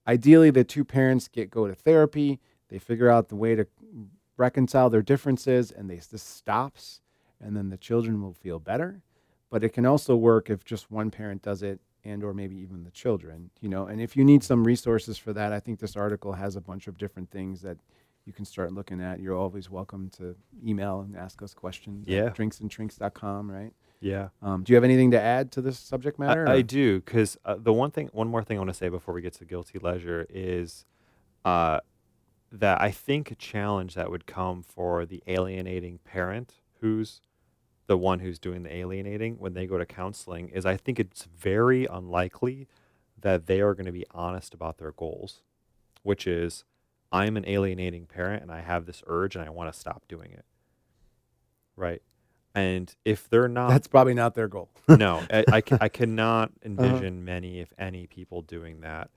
ideally, 0.06 0.50
the 0.50 0.64
two 0.64 0.84
parents 0.84 1.28
get 1.28 1.50
go 1.50 1.66
to 1.66 1.74
therapy. 1.74 2.40
They 2.68 2.78
figure 2.78 3.08
out 3.08 3.28
the 3.28 3.36
way 3.36 3.54
to 3.54 3.66
reconcile 4.36 4.90
their 4.90 5.02
differences, 5.02 5.70
and 5.70 5.88
they 5.88 5.96
this 5.96 6.22
stops, 6.22 7.00
and 7.40 7.56
then 7.56 7.70
the 7.70 7.76
children 7.76 8.22
will 8.22 8.34
feel 8.34 8.58
better. 8.58 9.02
But 9.50 9.64
it 9.64 9.70
can 9.70 9.86
also 9.86 10.14
work 10.14 10.50
if 10.50 10.64
just 10.64 10.90
one 10.90 11.10
parent 11.10 11.42
does 11.42 11.62
it, 11.62 11.80
and 12.04 12.22
or 12.22 12.34
maybe 12.34 12.56
even 12.56 12.84
the 12.84 12.90
children. 12.90 13.50
You 13.60 13.68
know, 13.68 13.86
and 13.86 14.00
if 14.00 14.16
you 14.16 14.24
need 14.24 14.44
some 14.44 14.64
resources 14.64 15.18
for 15.18 15.32
that, 15.32 15.52
I 15.52 15.60
think 15.60 15.78
this 15.78 15.96
article 15.96 16.32
has 16.34 16.56
a 16.56 16.60
bunch 16.60 16.86
of 16.86 16.98
different 16.98 17.30
things 17.30 17.62
that 17.62 17.78
you 18.28 18.34
can 18.34 18.44
start 18.44 18.74
looking 18.74 19.00
at. 19.00 19.20
You're 19.20 19.34
always 19.34 19.70
welcome 19.70 20.10
to 20.18 20.36
email 20.64 21.00
and 21.00 21.16
ask 21.16 21.42
us 21.42 21.54
questions. 21.54 22.06
Yeah. 22.06 22.28
drinksandshrinks.com, 22.28 23.50
right? 23.50 23.72
Yeah. 24.00 24.28
Um, 24.42 24.64
do 24.64 24.72
you 24.72 24.76
have 24.76 24.84
anything 24.84 25.12
to 25.12 25.20
add 25.20 25.50
to 25.52 25.62
this 25.62 25.78
subject 25.78 26.18
matter? 26.18 26.46
I, 26.46 26.56
I 26.56 26.62
do 26.62 27.00
because 27.00 27.38
uh, 27.46 27.56
the 27.58 27.72
one 27.72 27.90
thing, 27.90 28.10
one 28.12 28.28
more 28.28 28.44
thing 28.44 28.58
I 28.58 28.60
want 28.60 28.68
to 28.68 28.74
say 28.74 28.90
before 28.90 29.14
we 29.14 29.22
get 29.22 29.32
to 29.34 29.46
guilty 29.46 29.78
leisure 29.78 30.26
is 30.28 30.84
uh, 31.46 31.80
that 32.52 32.82
I 32.82 32.90
think 32.90 33.30
a 33.30 33.34
challenge 33.34 33.94
that 33.94 34.10
would 34.10 34.26
come 34.26 34.62
for 34.62 35.06
the 35.06 35.22
alienating 35.26 35.98
parent 36.04 36.56
who's 36.80 37.22
the 37.86 37.96
one 37.96 38.18
who's 38.18 38.38
doing 38.38 38.62
the 38.62 38.76
alienating 38.76 39.36
when 39.38 39.54
they 39.54 39.66
go 39.66 39.78
to 39.78 39.86
counseling 39.86 40.50
is 40.50 40.66
I 40.66 40.76
think 40.76 41.00
it's 41.00 41.24
very 41.24 41.86
unlikely 41.86 42.68
that 43.18 43.46
they 43.46 43.62
are 43.62 43.72
going 43.72 43.86
to 43.86 43.92
be 43.92 44.04
honest 44.10 44.52
about 44.52 44.76
their 44.76 44.92
goals, 44.92 45.40
which 46.02 46.26
is 46.26 46.64
I'm 47.10 47.36
an 47.36 47.44
alienating 47.46 48.06
parent 48.06 48.42
and 48.42 48.52
I 48.52 48.60
have 48.60 48.86
this 48.86 49.02
urge 49.06 49.34
and 49.36 49.44
I 49.44 49.50
want 49.50 49.72
to 49.72 49.78
stop 49.78 50.04
doing 50.08 50.30
it. 50.32 50.44
Right. 51.76 52.02
And 52.54 52.94
if 53.04 53.28
they're 53.28 53.48
not 53.48 53.70
That's 53.70 53.86
probably 53.86 54.14
not 54.14 54.34
their 54.34 54.48
goal. 54.48 54.68
no, 54.88 55.24
I, 55.30 55.44
I, 55.52 55.60
ca- 55.60 55.78
I 55.80 55.88
cannot 55.88 56.50
Uh-huh. 56.64 56.84
envision 56.86 57.24
many, 57.24 57.60
if 57.60 57.72
any, 57.78 58.06
people 58.06 58.42
doing 58.42 58.80
that. 58.80 59.10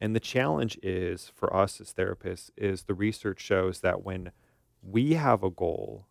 And 0.00 0.14
the 0.14 0.20
challenge 0.20 0.78
is 0.82 1.30
for 1.34 1.54
us 1.54 1.80
as 1.80 1.92
therapists 1.94 2.50
is 2.56 2.84
the 2.84 2.94
research 2.94 3.40
shows 3.40 3.80
that 3.80 4.04
when 4.04 4.32
we 4.82 5.14
have 5.14 5.42
a 5.42 5.50
goal 5.50 6.06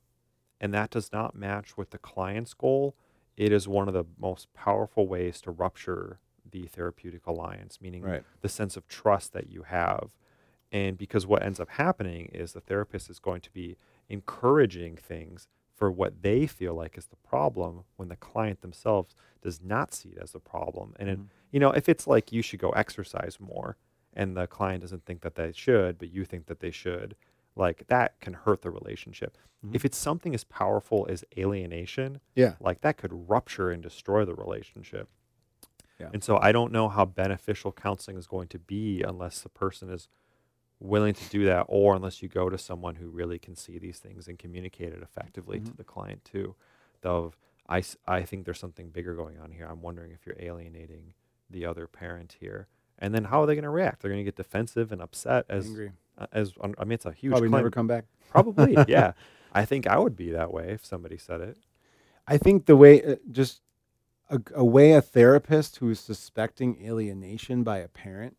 and 0.60 0.74
that 0.74 0.90
does 0.90 1.12
not 1.12 1.36
match 1.36 1.78
with 1.78 1.92
the 1.92 1.98
client's 1.98 2.54
goal, 2.54 2.96
it 3.38 3.52
is 3.52 3.68
one 3.68 3.88
of 3.88 3.94
the 3.94 4.06
most 4.20 4.52
powerful 4.54 5.08
ways 5.08 5.42
to 5.42 5.52
rupture 5.52 6.20
the 6.50 6.64
therapeutic 6.68 7.26
alliance, 7.28 7.80
meaning 7.82 8.04
Right. 8.04 8.24
the 8.42 8.50
sense 8.50 8.76
of 8.78 8.88
trust 8.88 9.34
that 9.34 9.50
you 9.50 9.64
have. 9.64 10.12
And 10.74 10.97
because 10.97 11.26
what 11.28 11.43
ends 11.43 11.59
up 11.59 11.69
happening 11.69 12.26
is 12.34 12.51
the 12.53 12.59
therapist 12.59 13.09
is 13.09 13.19
going 13.19 13.41
to 13.41 13.51
be 13.51 13.78
encouraging 14.09 14.97
things 14.97 15.47
for 15.76 15.91
what 15.91 16.24
they 16.24 16.47
feel 16.47 16.74
like 16.74 16.97
is 16.97 17.05
the 17.05 17.15
problem 17.17 17.84
when 17.95 18.09
the 18.09 18.15
client 18.15 18.61
themselves 18.61 19.15
does 19.41 19.61
not 19.61 19.93
see 19.93 20.09
it 20.09 20.17
as 20.21 20.34
a 20.34 20.39
problem. 20.39 20.93
And, 20.99 21.09
it, 21.09 21.19
Mhm. 21.19 21.28
you 21.51 21.59
know, 21.59 21.71
if 21.71 21.88
it's 21.88 22.07
like 22.07 22.32
you 22.32 22.41
should 22.41 22.59
go 22.59 22.71
exercise 22.71 23.39
more 23.39 23.78
and 24.13 24.36
the 24.36 24.47
client 24.47 24.82
doesn't 24.82 25.05
think 25.05 25.21
that 25.21 25.36
they 25.36 25.51
should, 25.51 25.97
but 25.99 26.09
you 26.11 26.26
think 26.26 26.47
that 26.47 26.59
they 26.59 26.71
should, 26.71 27.15
like 27.55 27.86
that 27.88 28.19
can 28.19 28.34
hurt 28.34 28.61
the 28.63 28.71
relationship. 28.71 29.38
Mhm. 29.63 29.76
If 29.76 29.86
it's 29.86 29.97
something 29.97 30.34
as 30.34 30.43
powerful 30.43 31.05
as 31.07 31.24
alienation, 31.38 32.19
Yeah. 32.36 32.55
like 32.59 32.82
that 32.82 32.97
could 32.97 33.30
rupture 33.30 33.69
and 33.69 33.82
destroy 33.84 34.26
the 34.26 34.36
relationship. 34.36 35.07
Yeah. 35.99 36.09
And 36.13 36.24
so 36.24 36.38
I 36.38 36.51
don't 36.51 36.71
know 36.71 36.89
how 36.89 37.05
beneficial 37.05 37.71
counseling 37.71 38.17
is 38.17 38.26
going 38.28 38.47
to 38.49 38.59
be 38.59 39.03
unless 39.03 39.41
the 39.41 39.49
person 39.49 39.89
is 39.89 40.07
willing 40.84 41.14
to 41.14 41.30
do 41.30 41.46
that 41.46 41.66
or 41.70 41.96
unless 41.96 42.22
you 42.22 42.28
go 42.30 42.50
to 42.50 42.58
someone 42.58 42.96
who 42.96 43.08
really 43.10 43.40
can 43.40 43.56
see 43.56 43.80
these 43.80 43.98
things 44.00 44.28
and 44.28 44.38
communicate 44.38 44.92
it 44.94 45.02
effectively 45.02 45.60
to 45.60 45.72
Mhm. 45.72 45.78
the 45.78 45.84
client 45.84 46.24
too. 46.26 46.56
Of 47.04 47.38
I, 47.68 47.84
I 48.08 48.24
think 48.24 48.46
there's 48.46 48.60
something 48.60 48.90
bigger 48.90 49.16
going 49.16 49.40
on 49.40 49.52
here. 49.52 49.66
I'm 49.70 49.82
wondering 49.82 50.12
if 50.12 50.26
you're 50.26 50.36
alienating 50.40 51.14
the 51.50 51.66
other 51.66 51.88
parent 51.88 52.36
here. 52.40 52.68
And 53.00 53.14
then 53.16 53.24
how 53.26 53.42
are 53.42 53.46
they 53.48 53.56
going 53.56 53.64
to 53.64 53.70
react? 53.70 54.02
They're 54.02 54.12
going 54.12 54.20
to 54.20 54.26
get 54.26 54.36
defensive 54.36 54.92
and 54.92 55.02
upset 55.02 55.46
as 55.50 55.68
Angry. 55.68 55.92
uh, 56.18 56.28
as 56.32 56.54
I 56.62 56.84
mean 56.84 56.94
it's 56.94 57.06
a 57.06 57.12
huge 57.12 57.32
Probably 57.32 57.50
claim. 57.50 57.60
never 57.60 57.72
come 57.72 57.88
back. 57.88 58.06
Probably, 58.30 58.78
yeah. 58.88 59.14
I 59.54 59.66
think 59.66 59.88
I 59.88 59.98
would 59.98 60.16
be 60.16 60.32
that 60.32 60.52
way 60.54 60.70
if 60.72 60.86
somebody 60.86 61.18
said 61.18 61.42
it. 61.42 61.58
I 62.28 62.38
think 62.38 62.66
the 62.66 62.76
way, 62.76 63.04
uh, 63.04 63.16
just 63.32 63.62
a, 64.30 64.40
a 64.56 64.64
way 64.66 64.94
a 64.94 65.02
therapist 65.02 65.78
who 65.78 65.90
is 65.90 66.00
suspecting 66.00 66.78
alienation 66.86 67.64
by 67.64 67.80
a 67.80 67.88
parent 67.88 68.36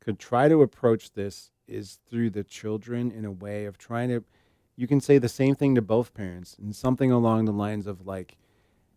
could 0.00 0.18
try 0.18 0.48
to 0.48 0.62
approach 0.62 1.12
this 1.12 1.50
is 1.68 1.98
through 2.08 2.30
the 2.30 2.44
children 2.44 3.10
in 3.10 3.24
a 3.24 3.32
way 3.32 3.64
of 3.64 3.78
trying 3.78 4.08
to, 4.08 4.24
you 4.76 4.86
can 4.86 5.00
say 5.00 5.18
the 5.18 5.28
same 5.28 5.54
thing 5.54 5.74
to 5.74 5.82
both 5.82 6.14
parents 6.14 6.56
and 6.58 6.74
something 6.74 7.10
along 7.10 7.44
the 7.44 7.52
lines 7.52 7.86
of 7.86 8.06
like, 8.06 8.36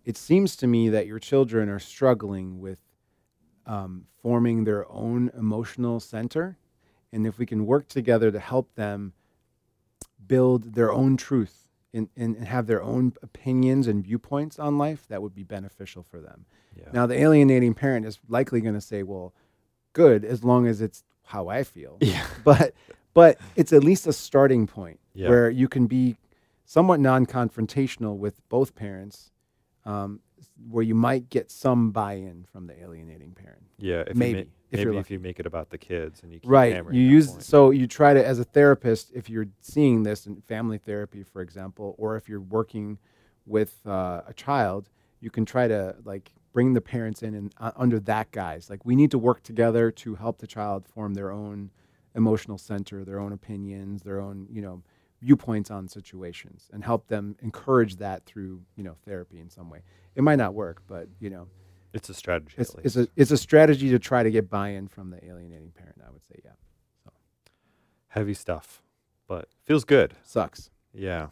it 0.06 0.18
seems 0.18 0.56
to 0.58 0.68
me 0.68 0.90
that 0.90 1.08
your 1.08 1.20
children 1.20 1.70
are 1.70 1.80
struggling 1.80 2.60
with 2.60 2.80
um, 3.66 4.06
forming 4.22 4.64
their 4.64 4.90
own 4.92 5.32
emotional 5.38 6.00
center. 6.00 6.58
And 7.12 7.28
if 7.28 7.38
we 7.38 7.46
can 7.46 7.66
work 7.66 7.88
together 7.88 8.32
to 8.32 8.40
help 8.40 8.76
them 8.76 9.14
build 10.26 10.76
their 10.76 10.92
own 10.92 11.18
truth 11.18 11.68
and, 11.94 12.10
and, 12.16 12.36
and 12.36 12.48
have 12.48 12.68
their 12.68 12.84
own 12.84 13.14
opinions 13.22 13.88
and 13.88 14.04
viewpoints 14.04 14.60
on 14.60 14.78
life, 14.78 15.06
that 15.10 15.22
would 15.22 15.36
be 15.36 15.44
beneficial 15.44 16.04
for 16.04 16.20
them. 16.20 16.46
Yeah. 16.76 16.90
Now, 16.94 17.06
the 17.08 17.20
alienating 17.20 17.74
parent 17.74 18.06
is 18.06 18.20
likely 18.28 18.62
going 18.62 18.76
to 18.76 18.82
say, 18.82 19.04
well, 19.04 19.34
good, 19.94 20.24
as 20.24 20.44
long 20.44 20.68
as 20.68 20.82
it's 20.82 21.04
how 21.30 21.48
I 21.48 21.64
feel. 21.64 21.98
yeah. 22.02 22.26
But, 22.44 22.74
but 23.14 23.38
it's 23.56 23.72
at 23.72 23.84
least 23.84 24.08
a 24.08 24.14
starting 24.14 24.66
point 24.66 25.00
Yeah. 25.14 25.30
where 25.30 25.50
you 25.52 25.68
can 25.68 25.86
be 25.86 26.16
somewhat 26.66 27.00
non 27.00 27.28
confrontational 27.28 28.18
with 28.18 28.42
both 28.50 28.74
parents, 28.74 29.32
um, 29.86 30.22
where 30.70 30.84
you 30.84 30.96
might 30.96 31.30
get 31.30 31.52
some 31.52 31.92
buy 31.92 32.14
in 32.14 32.46
from 32.52 32.66
the 32.66 32.82
alienating 32.82 33.34
parent. 33.34 33.62
Yeah, 33.78 34.04
if 34.08 34.16
Maybe, 34.16 34.40
you 34.40 34.46
ma- 34.46 34.52
if 34.72 34.86
maybe 34.86 34.98
if 34.98 35.12
you 35.12 35.20
make 35.20 35.40
it 35.40 35.46
about 35.46 35.70
the 35.70 35.78
kids 35.78 36.22
and 36.24 36.32
you 36.34 36.40
keep 36.40 36.50
right 36.50 36.84
you 36.92 37.02
use 37.02 37.32
point. 37.32 37.44
so 37.44 37.72
you 37.72 37.88
try 37.88 38.14
to 38.14 38.24
as 38.24 38.38
a 38.40 38.44
therapist 38.44 39.12
if 39.16 39.28
you're 39.28 39.48
seeing 39.62 40.04
this 40.04 40.28
in 40.28 40.42
family 40.42 40.78
therapy 40.78 41.24
for 41.24 41.42
example 41.42 41.96
or 41.98 42.16
if 42.18 42.30
you're 42.30 42.40
working 42.42 43.00
with 43.48 43.74
uh, 43.88 44.22
a 44.28 44.34
child 44.36 44.90
you 45.22 45.32
can 45.32 45.44
try 45.44 45.68
to 45.68 45.96
like 46.06 46.32
bring 46.54 46.74
the 46.74 46.82
parents 46.82 47.22
in 47.24 47.34
and 47.36 47.54
uh, 47.60 47.72
under 47.76 48.00
that 48.02 48.32
guise. 48.32 48.70
Like 48.70 48.86
we 48.86 48.96
need 48.96 49.12
to 49.12 49.18
work 49.20 49.44
together 49.44 49.92
to 49.92 50.16
help 50.16 50.40
the 50.40 50.48
child 50.48 50.88
form 50.88 51.14
their 51.14 51.32
own 51.32 51.70
emotional 52.16 52.58
center, 52.58 53.06
their 53.06 53.20
own 53.20 53.32
opinions, 53.34 54.02
their 54.04 54.20
own 54.20 54.48
you 54.52 54.62
know 54.62 54.82
viewpoints 55.22 55.70
on 55.70 55.88
situations, 55.88 56.70
and 56.72 56.84
help 56.84 57.08
them 57.08 57.36
encourage 57.42 57.98
that 57.98 58.26
through 58.26 58.62
you 58.76 58.84
know 58.84 58.96
therapy 59.06 59.40
in 59.40 59.50
some 59.50 59.70
way. 59.70 59.82
It 60.16 60.24
might 60.24 60.38
not 60.38 60.54
work, 60.54 60.82
but 60.88 61.08
you 61.20 61.30
know 61.30 61.48
It's 61.94 62.10
a 62.10 62.14
strategy. 62.14 62.56
it's, 62.58 62.76
it's 62.84 62.96
a 62.96 63.08
it's 63.16 63.32
a 63.32 63.38
strategy 63.38 63.90
to 63.92 64.00
try 64.00 64.24
to 64.24 64.32
get 64.32 64.50
buy-in 64.50 64.88
from 64.88 65.10
the 65.12 65.24
alienating 65.26 65.72
parent. 65.72 66.02
I 66.06 66.12
would 66.12 66.26
say, 66.26 66.40
yeah, 66.44 66.52
heavy 68.10 68.34
stuff, 68.34 68.82
but 69.28 69.48
feels 69.66 69.84
good. 69.84 70.16
sucks, 70.24 70.72
Yeah. 70.94 71.28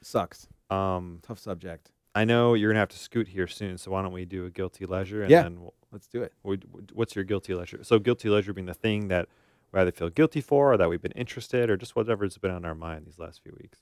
sucks, 0.00 0.48
Um, 0.70 1.18
tough 1.22 1.38
subject. 1.38 1.90
I 2.14 2.24
know 2.24 2.54
you're 2.54 2.70
gonna 2.70 2.80
have 2.80 2.88
to 2.90 2.98
scoot 2.98 3.28
here 3.28 3.46
soon, 3.46 3.78
so 3.78 3.90
why 3.90 4.02
don't 4.02 4.12
we 4.12 4.24
do 4.24 4.44
a 4.44 4.50
guilty 4.50 4.84
leisure? 4.86 5.22
And 5.22 5.30
Yeah. 5.30 5.42
then 5.44 5.60
we'll, 5.62 5.74
Let's 5.90 6.06
do 6.06 6.22
it. 6.22 6.32
we, 6.42 6.56
what's 6.94 7.14
your 7.14 7.24
guilty 7.24 7.54
leisure? 7.54 7.84
So 7.84 7.98
guilty 7.98 8.28
leisure 8.30 8.52
being 8.54 8.66
the 8.66 8.72
thing 8.74 9.08
that 9.08 9.28
we 9.72 9.80
either 9.80 9.92
feel 9.92 10.08
guilty 10.10 10.40
for, 10.40 10.72
or 10.72 10.76
that 10.78 10.88
we've 10.88 11.02
been 11.02 11.12
interested, 11.12 11.68
or 11.70 11.76
just 11.76 11.94
whatever's 11.96 12.38
been 12.38 12.50
on 12.50 12.64
our 12.64 12.74
mind 12.74 13.04
these 13.06 13.18
last 13.18 13.42
few 13.42 13.54
weeks. 13.60 13.78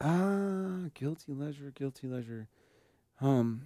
Ah, 0.00 0.88
guilty 0.94 1.32
leisure, 1.32 1.70
guilty 1.74 2.06
leisure. 2.06 2.48
Um, 3.20 3.62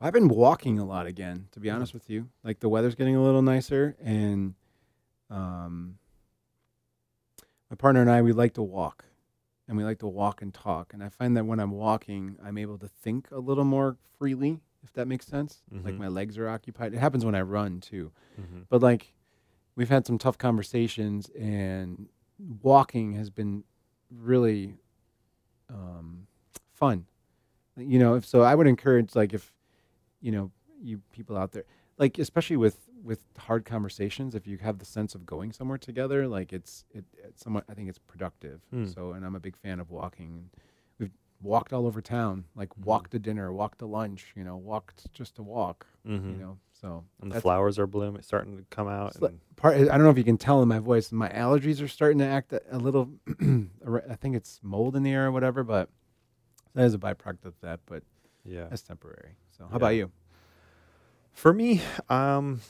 I've 0.00 0.12
been 0.12 0.28
walking 0.28 0.78
a 0.78 0.84
lot 0.84 1.06
again. 1.06 1.48
To 1.52 1.60
be 1.60 1.70
honest 1.70 1.92
with 1.94 2.08
you, 2.10 2.28
like 2.42 2.60
the 2.60 2.68
weather's 2.68 2.94
getting 2.94 3.14
a 3.16 3.22
little 3.22 3.42
nicer, 3.42 3.96
and 4.02 4.54
um, 5.28 5.98
my 7.68 7.76
partner 7.76 8.00
and 8.00 8.10
I 8.10 8.22
we 8.22 8.32
like 8.32 8.54
to 8.54 8.62
walk, 8.62 9.04
and 9.70 9.78
we 9.78 9.84
like 9.84 10.00
to 10.00 10.08
walk 10.08 10.42
and 10.42 10.52
talk. 10.52 10.92
And 10.92 11.00
I 11.00 11.08
find 11.08 11.36
that 11.36 11.46
when 11.46 11.60
I'm 11.60 11.70
walking, 11.70 12.36
I'm 12.44 12.58
able 12.58 12.76
to 12.78 12.88
think 12.88 13.28
a 13.30 13.38
little 13.38 13.62
more 13.62 13.96
freely, 14.18 14.58
if 14.82 14.92
that 14.94 15.06
makes 15.06 15.24
sense. 15.28 15.62
Like 15.70 15.94
Mhm. 15.94 15.98
my 15.98 16.08
legs 16.08 16.36
are 16.38 16.48
occupied. 16.48 16.92
It 16.92 16.98
happens 16.98 17.24
when 17.24 17.36
I 17.36 17.42
run 17.42 17.80
too. 17.80 18.10
Mm-hmm. 18.40 18.62
But 18.68 18.82
like 18.82 19.14
we've 19.76 19.88
had 19.88 20.06
some 20.08 20.18
tough 20.18 20.36
conversations 20.38 21.30
and 21.38 22.08
walking 22.62 23.12
has 23.12 23.30
been 23.30 23.62
really 24.10 24.74
um, 25.68 26.26
fun. 26.72 27.06
You 27.76 28.00
know, 28.00 28.14
if 28.16 28.26
so 28.26 28.42
I 28.42 28.56
would 28.56 28.66
encourage 28.66 29.14
like 29.14 29.32
if 29.32 29.52
you 30.20 30.32
know, 30.32 30.50
you 30.82 31.00
people 31.12 31.36
out 31.36 31.52
there 31.52 31.64
like 31.96 32.18
especially 32.18 32.56
with 32.56 32.88
with 33.02 33.24
hard 33.38 33.64
conversations 33.64 34.34
if 34.34 34.46
you 34.46 34.58
have 34.58 34.78
the 34.78 34.84
sense 34.84 35.14
of 35.14 35.24
going 35.26 35.52
somewhere 35.52 35.78
together 35.78 36.28
like 36.28 36.52
it's 36.52 36.84
it 36.92 37.04
it's 37.24 37.42
somewhat 37.42 37.64
I 37.68 37.74
think 37.74 37.88
it's 37.88 37.98
productive. 37.98 38.60
Hmm. 38.70 38.86
So 38.86 39.12
and 39.12 39.24
I'm 39.24 39.34
a 39.36 39.40
big 39.40 39.56
fan 39.56 39.80
of 39.80 39.90
walking. 39.90 40.50
We've 40.98 41.10
walked 41.42 41.72
all 41.72 41.86
over 41.86 42.02
town, 42.02 42.44
like 42.54 42.68
Mhm. 42.70 42.84
walked 42.84 43.10
to 43.12 43.18
dinner, 43.18 43.52
walked 43.52 43.78
to 43.78 43.86
lunch, 43.86 44.32
you 44.36 44.44
know, 44.44 44.56
walked 44.56 45.12
just 45.12 45.36
to 45.36 45.42
walk, 45.42 45.86
Mm-hmm. 46.06 46.30
you 46.32 46.36
know. 46.38 46.58
So 46.72 47.04
and 47.20 47.30
the 47.32 47.40
flowers 47.40 47.78
are 47.78 47.86
blooming, 47.86 48.22
starting 48.22 48.56
to 48.56 48.64
come 48.70 48.88
out. 48.88 49.14
Part 49.56 49.76
I 49.76 49.84
don't 49.84 50.02
know 50.02 50.10
if 50.10 50.16
you 50.18 50.24
can 50.24 50.38
tell 50.38 50.62
in 50.62 50.68
my 50.68 50.78
voice 50.78 51.12
my 51.12 51.28
allergies 51.30 51.82
are 51.82 51.88
starting 51.88 52.18
to 52.18 52.26
act 52.26 52.52
a, 52.52 52.60
a 52.70 52.78
little 52.78 53.10
I 54.10 54.14
think 54.16 54.36
it's 54.36 54.60
mold 54.62 54.96
in 54.96 55.02
the 55.02 55.12
air 55.12 55.26
or 55.26 55.32
whatever 55.32 55.62
but 55.64 55.90
that 56.74 56.84
is 56.84 56.94
a 56.94 56.98
byproduct 56.98 57.44
of 57.44 57.54
that 57.60 57.80
but 57.84 58.02
yeah. 58.44 58.66
that's 58.70 58.80
temporary 58.82 59.36
so 59.50 59.64
how 59.64 59.70
Yeah. 59.72 59.76
about 59.76 59.88
you 59.96 60.10
For 61.32 61.52
me, 61.52 61.80
um, 62.08 62.60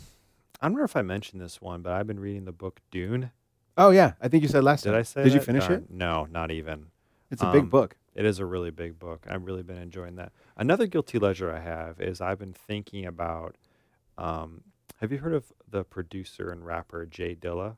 I 0.61 0.68
don't 0.68 0.76
know 0.78 0.84
if 0.84 0.96
I 0.96 1.02
mentioned 1.02 1.40
this 1.40 1.61
one, 1.61 1.82
but 1.82 1.92
I've 1.92 2.06
been 2.06 2.20
reading 2.20 2.44
the 2.44 2.52
book 2.52 2.80
Dune. 2.90 3.30
oh 3.76 3.90
yeah 3.90 4.12
I 4.20 4.28
think 4.28 4.42
you 4.42 4.48
said 4.48 4.64
last 4.64 4.82
Did 4.84 4.90
time 4.90 4.98
I 4.98 5.02
say? 5.02 5.24
did 5.24 5.32
you 5.32 5.38
that? 5.40 5.46
finish 5.46 5.66
Darn. 5.66 5.84
it 5.84 5.90
No, 5.90 6.26
not 6.30 6.50
even. 6.50 6.86
it's 7.30 7.42
a 7.42 7.50
big 7.52 7.62
um, 7.62 7.68
book 7.70 7.96
It 8.14 8.24
is 8.26 8.38
a 8.38 8.44
really 8.46 8.70
big 8.70 8.98
book. 8.98 9.26
I've 9.28 9.44
really 9.44 9.62
been 9.62 9.78
enjoying 9.78 10.16
that. 10.16 10.32
Another 10.56 10.86
guilty 10.86 11.18
leisure 11.18 11.50
I 11.54 11.61
have 11.61 12.00
is 12.00 12.20
I've 12.20 12.38
been 12.38 12.52
thinking 12.52 13.06
about. 13.06 13.56
Um, 14.18 14.62
have 15.00 15.11
you 15.12 15.18
heard 15.18 15.32
of 15.32 15.50
the 15.70 15.82
producer 15.84 16.50
and 16.50 16.66
rapper 16.66 17.06
Jay 17.06 17.34
Dilla? 17.34 17.76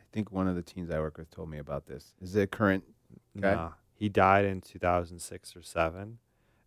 I 0.00 0.02
think 0.12 0.32
one 0.32 0.48
of 0.48 0.56
the 0.56 0.62
teens 0.62 0.90
I 0.90 0.98
work 0.98 1.18
with 1.18 1.30
told 1.30 1.48
me 1.50 1.58
about 1.58 1.86
this 1.86 2.14
is 2.20 2.34
it 2.36 2.50
current 2.50 2.84
Okay. 3.38 3.54
Nah, 3.54 3.72
he 3.94 4.08
died 4.08 4.44
in 4.44 4.60
2006 4.60 5.54
or 5.56 5.62
seven, 5.62 6.18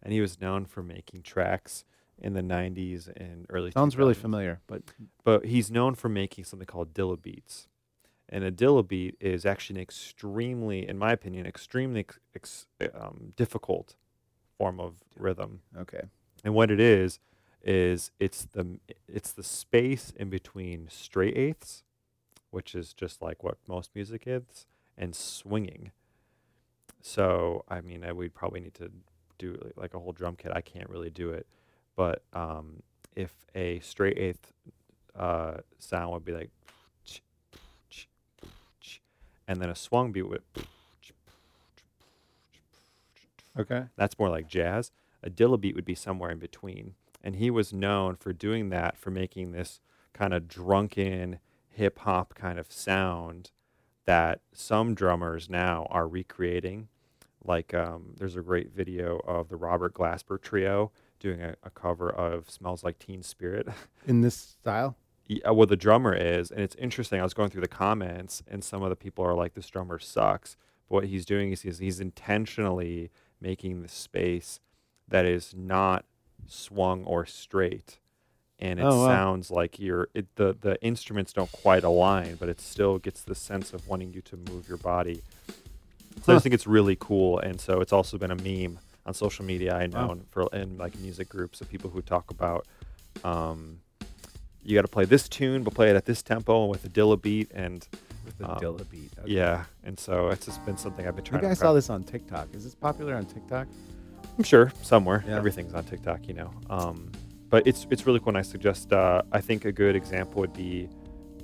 and 0.02 0.14
he 0.14 0.22
was 0.22 0.40
known 0.40 0.66
for 0.66 0.82
making 0.84 1.24
tracks 1.24 1.84
in 2.20 2.34
the 2.34 2.42
90s 2.42 3.08
and 3.16 3.46
early. 3.50 3.72
sounds 3.72 3.98
really 3.98 4.14
familiar 4.14 4.62
but 4.68 4.82
but 5.24 5.46
he's 5.46 5.70
known 5.70 5.96
for 5.96 6.10
making 6.10 6.44
something 6.44 6.66
called 6.66 6.94
Dilla 6.94 7.22
beats. 7.22 7.68
And 8.28 8.44
a 8.44 8.52
Dilla 8.52 8.88
beat 8.88 9.16
is 9.20 9.46
actually 9.46 9.78
an 9.78 9.84
extremely, 9.84 10.88
in 10.88 10.98
my 10.98 11.12
opinion, 11.12 11.46
extremely 11.46 12.00
ex- 12.00 12.20
ex, 12.36 12.66
um, 12.96 13.34
difficult 13.36 13.96
form 14.58 14.80
of 14.80 14.96
rhythm. 15.16 15.62
okay 15.78 16.02
And 16.44 16.54
what 16.54 16.72
it 16.72 16.80
is 16.80 17.20
is 17.64 18.12
it's 18.20 18.46
the 18.46 18.80
it's 19.08 19.32
the 19.32 19.44
space 19.44 20.14
in 20.16 20.30
between 20.30 20.88
straight 20.90 21.36
eighths, 21.38 21.84
which 22.52 22.76
is 22.76 22.94
just 22.94 23.22
like 23.22 23.44
what 23.44 23.58
most 23.68 23.92
music 23.96 24.24
is, 24.26 24.66
and 24.98 25.16
swinging. 25.16 25.92
So 27.02 27.64
I 27.68 27.82
mean, 27.82 28.04
I, 28.04 28.12
we'd 28.14 28.34
probably 28.34 28.62
need 28.62 28.76
to 28.76 28.92
do 29.38 29.58
like 29.76 29.94
a 29.94 30.00
whole 30.00 30.14
drum 30.14 30.36
kit. 30.36 30.52
I 30.56 30.62
can't 30.62 30.90
really 30.90 31.10
do 31.10 31.32
it, 31.32 31.48
but 31.96 32.24
um, 32.34 32.84
if 33.16 33.32
a 33.54 33.80
straight 33.80 34.18
eighth 34.18 34.54
uh, 35.18 35.58
sound 35.80 36.12
would 36.12 36.26
be 36.26 36.34
like, 36.34 36.50
and 39.48 39.62
then 39.62 39.70
a 39.70 39.76
swung 39.76 40.12
beat 40.12 40.28
would. 40.28 40.42
okay 43.58 43.86
That's 43.96 44.18
more 44.18 44.30
like 44.30 44.48
jazz. 44.48 44.92
A 45.24 45.30
Dilla 45.30 45.60
beat 45.60 45.76
would 45.76 45.86
be 45.86 45.96
somewhere 45.96 46.32
in 46.32 46.40
between. 46.40 46.96
And 47.24 47.38
he 47.38 47.50
was 47.50 47.74
known 47.74 48.16
for 48.16 48.34
doing 48.34 48.70
that, 48.70 48.98
for 48.98 49.10
making 49.10 49.52
this 49.52 49.82
kind 50.14 50.34
of 50.34 50.48
drunken 50.48 51.40
hip 51.70 52.00
hop 52.00 52.36
kind 52.36 52.60
of 52.60 52.72
sound 52.72 53.52
that 54.06 54.42
some 54.54 54.94
drummers 54.94 55.50
now 55.50 55.88
are 55.90 56.08
recreating. 56.08 56.88
Like 57.44 57.74
um, 57.74 58.14
there's 58.18 58.36
a 58.36 58.42
great 58.42 58.72
video 58.72 59.20
of 59.28 59.50
the 59.50 59.56
Robert 59.56 59.94
Glasper 59.94 60.42
trio 60.42 60.92
doing 61.26 61.42
a, 61.42 61.56
a 61.64 61.70
cover 61.70 62.10
of 62.10 62.50
Smells 62.50 62.84
Like 62.84 63.00
Teen 63.00 63.24
Spirit. 63.24 63.68
in 64.08 64.22
this 64.22 64.36
style 64.36 64.96
yeah, 65.28 65.50
uh, 65.50 65.54
well, 65.56 65.66
the 65.66 65.76
drummer 65.76 66.14
is, 66.14 66.52
and 66.52 66.62
it's 66.62 66.76
interesting. 66.76 67.20
I 67.20 67.24
was 67.24 67.34
going 67.34 67.50
through 67.50 67.62
the 67.64 67.68
comments, 67.68 68.44
and 68.48 68.64
some 68.64 68.84
of 68.84 68.90
the 68.92 68.96
people 68.96 69.26
are 69.26 69.34
like, 69.34 69.56
"This 69.56 69.68
drummer 69.68 69.98
sucks." 69.98 70.56
But 70.88 70.94
what 70.96 71.04
he's 71.06 71.26
doing 71.26 71.52
is 71.52 71.62
he's, 71.64 71.80
he's 71.80 72.00
intentionally 72.00 73.10
making 73.42 73.82
the 73.82 73.88
space 73.88 74.60
that 75.08 75.26
is 75.26 75.52
not 75.58 76.06
swung 76.48 77.04
or 77.06 77.26
straight, 77.26 77.98
and 78.60 78.80
it 78.80 78.84
Oh, 78.86 79.00
wow. 79.02 79.08
sounds 79.08 79.50
like 79.50 79.80
you're 79.80 80.10
it, 80.14 80.28
the 80.36 80.56
the 80.62 80.80
instruments 80.84 81.34
don't 81.34 81.52
quite 81.52 81.84
align, 81.84 82.36
but 82.36 82.48
it 82.48 82.62
still 82.62 83.00
gets 83.00 83.24
the 83.24 83.34
sense 83.36 83.74
of 83.74 83.88
wanting 83.88 84.14
you 84.14 84.22
to 84.22 84.38
move 84.38 84.68
your 84.70 84.78
body. 84.78 85.24
So 86.24 86.34
I 86.34 86.36
just 86.36 86.44
think 86.44 86.54
it's 86.54 86.68
really 86.68 86.96
cool, 87.00 87.40
and 87.40 87.60
so 87.60 87.82
it's 87.82 87.92
also 87.94 88.20
been 88.20 88.30
a 88.32 88.36
meme 88.36 88.78
on 89.06 89.14
social 89.14 89.46
media. 89.46 89.76
I 89.76 89.88
know 89.88 90.08
Wow. 90.08 90.18
for 90.30 90.48
in 90.54 90.78
like 90.78 90.98
music 91.00 91.30
groups 91.30 91.62
of 91.62 91.70
people 91.70 91.90
who 91.90 92.02
talk 92.02 92.32
about. 92.32 92.66
Um, 93.24 93.80
you 94.64 94.74
got 94.76 94.82
to 94.82 94.88
play 94.88 95.06
this 95.06 95.30
tune, 95.30 95.64
but 95.64 95.74
play 95.76 95.90
it 95.92 95.96
at 95.96 96.06
this 96.06 96.24
tempo 96.24 96.62
and 96.64 96.72
with 96.72 96.84
a 96.86 96.90
Dilla 96.90 97.22
beat, 97.22 97.52
and 97.54 97.88
with 98.26 98.38
the 98.40 98.50
Um, 98.52 98.58
Dilla 98.60 98.90
beat 98.90 99.12
okay. 99.20 99.32
yeah, 99.32 99.66
and 99.84 100.00
so 100.00 100.30
it's 100.30 100.46
just 100.48 100.66
been 100.66 100.78
something 100.78 101.08
I've 101.08 101.16
been 101.16 101.24
trying. 101.24 101.42
maybe 101.42 101.52
I 101.52 101.54
to 101.54 101.60
saw 101.60 101.74
this 101.74 101.90
on 101.90 102.04
TikTok 102.04 102.48
is 102.54 102.64
this 102.64 102.74
popular 102.76 103.16
on 103.16 103.26
TikTok 103.26 103.68
I'm 104.38 104.44
sure 104.44 104.72
somewhere. 104.82 105.24
Yeah. 105.28 105.38
Everything's 105.38 105.74
on 105.76 105.84
TikTok, 105.86 106.28
you 106.28 106.34
know. 106.34 106.52
Um, 106.70 107.12
but 107.50 107.66
it's 107.68 107.86
it's 107.92 108.06
really 108.08 108.20
cool. 108.20 108.30
And 108.30 108.38
I 108.38 108.42
suggest. 108.42 108.92
Uh, 108.92 109.22
I 109.32 109.40
think 109.40 109.64
a 109.66 109.72
good 109.72 109.96
example 109.96 110.42
would 110.42 110.52
be 110.54 110.90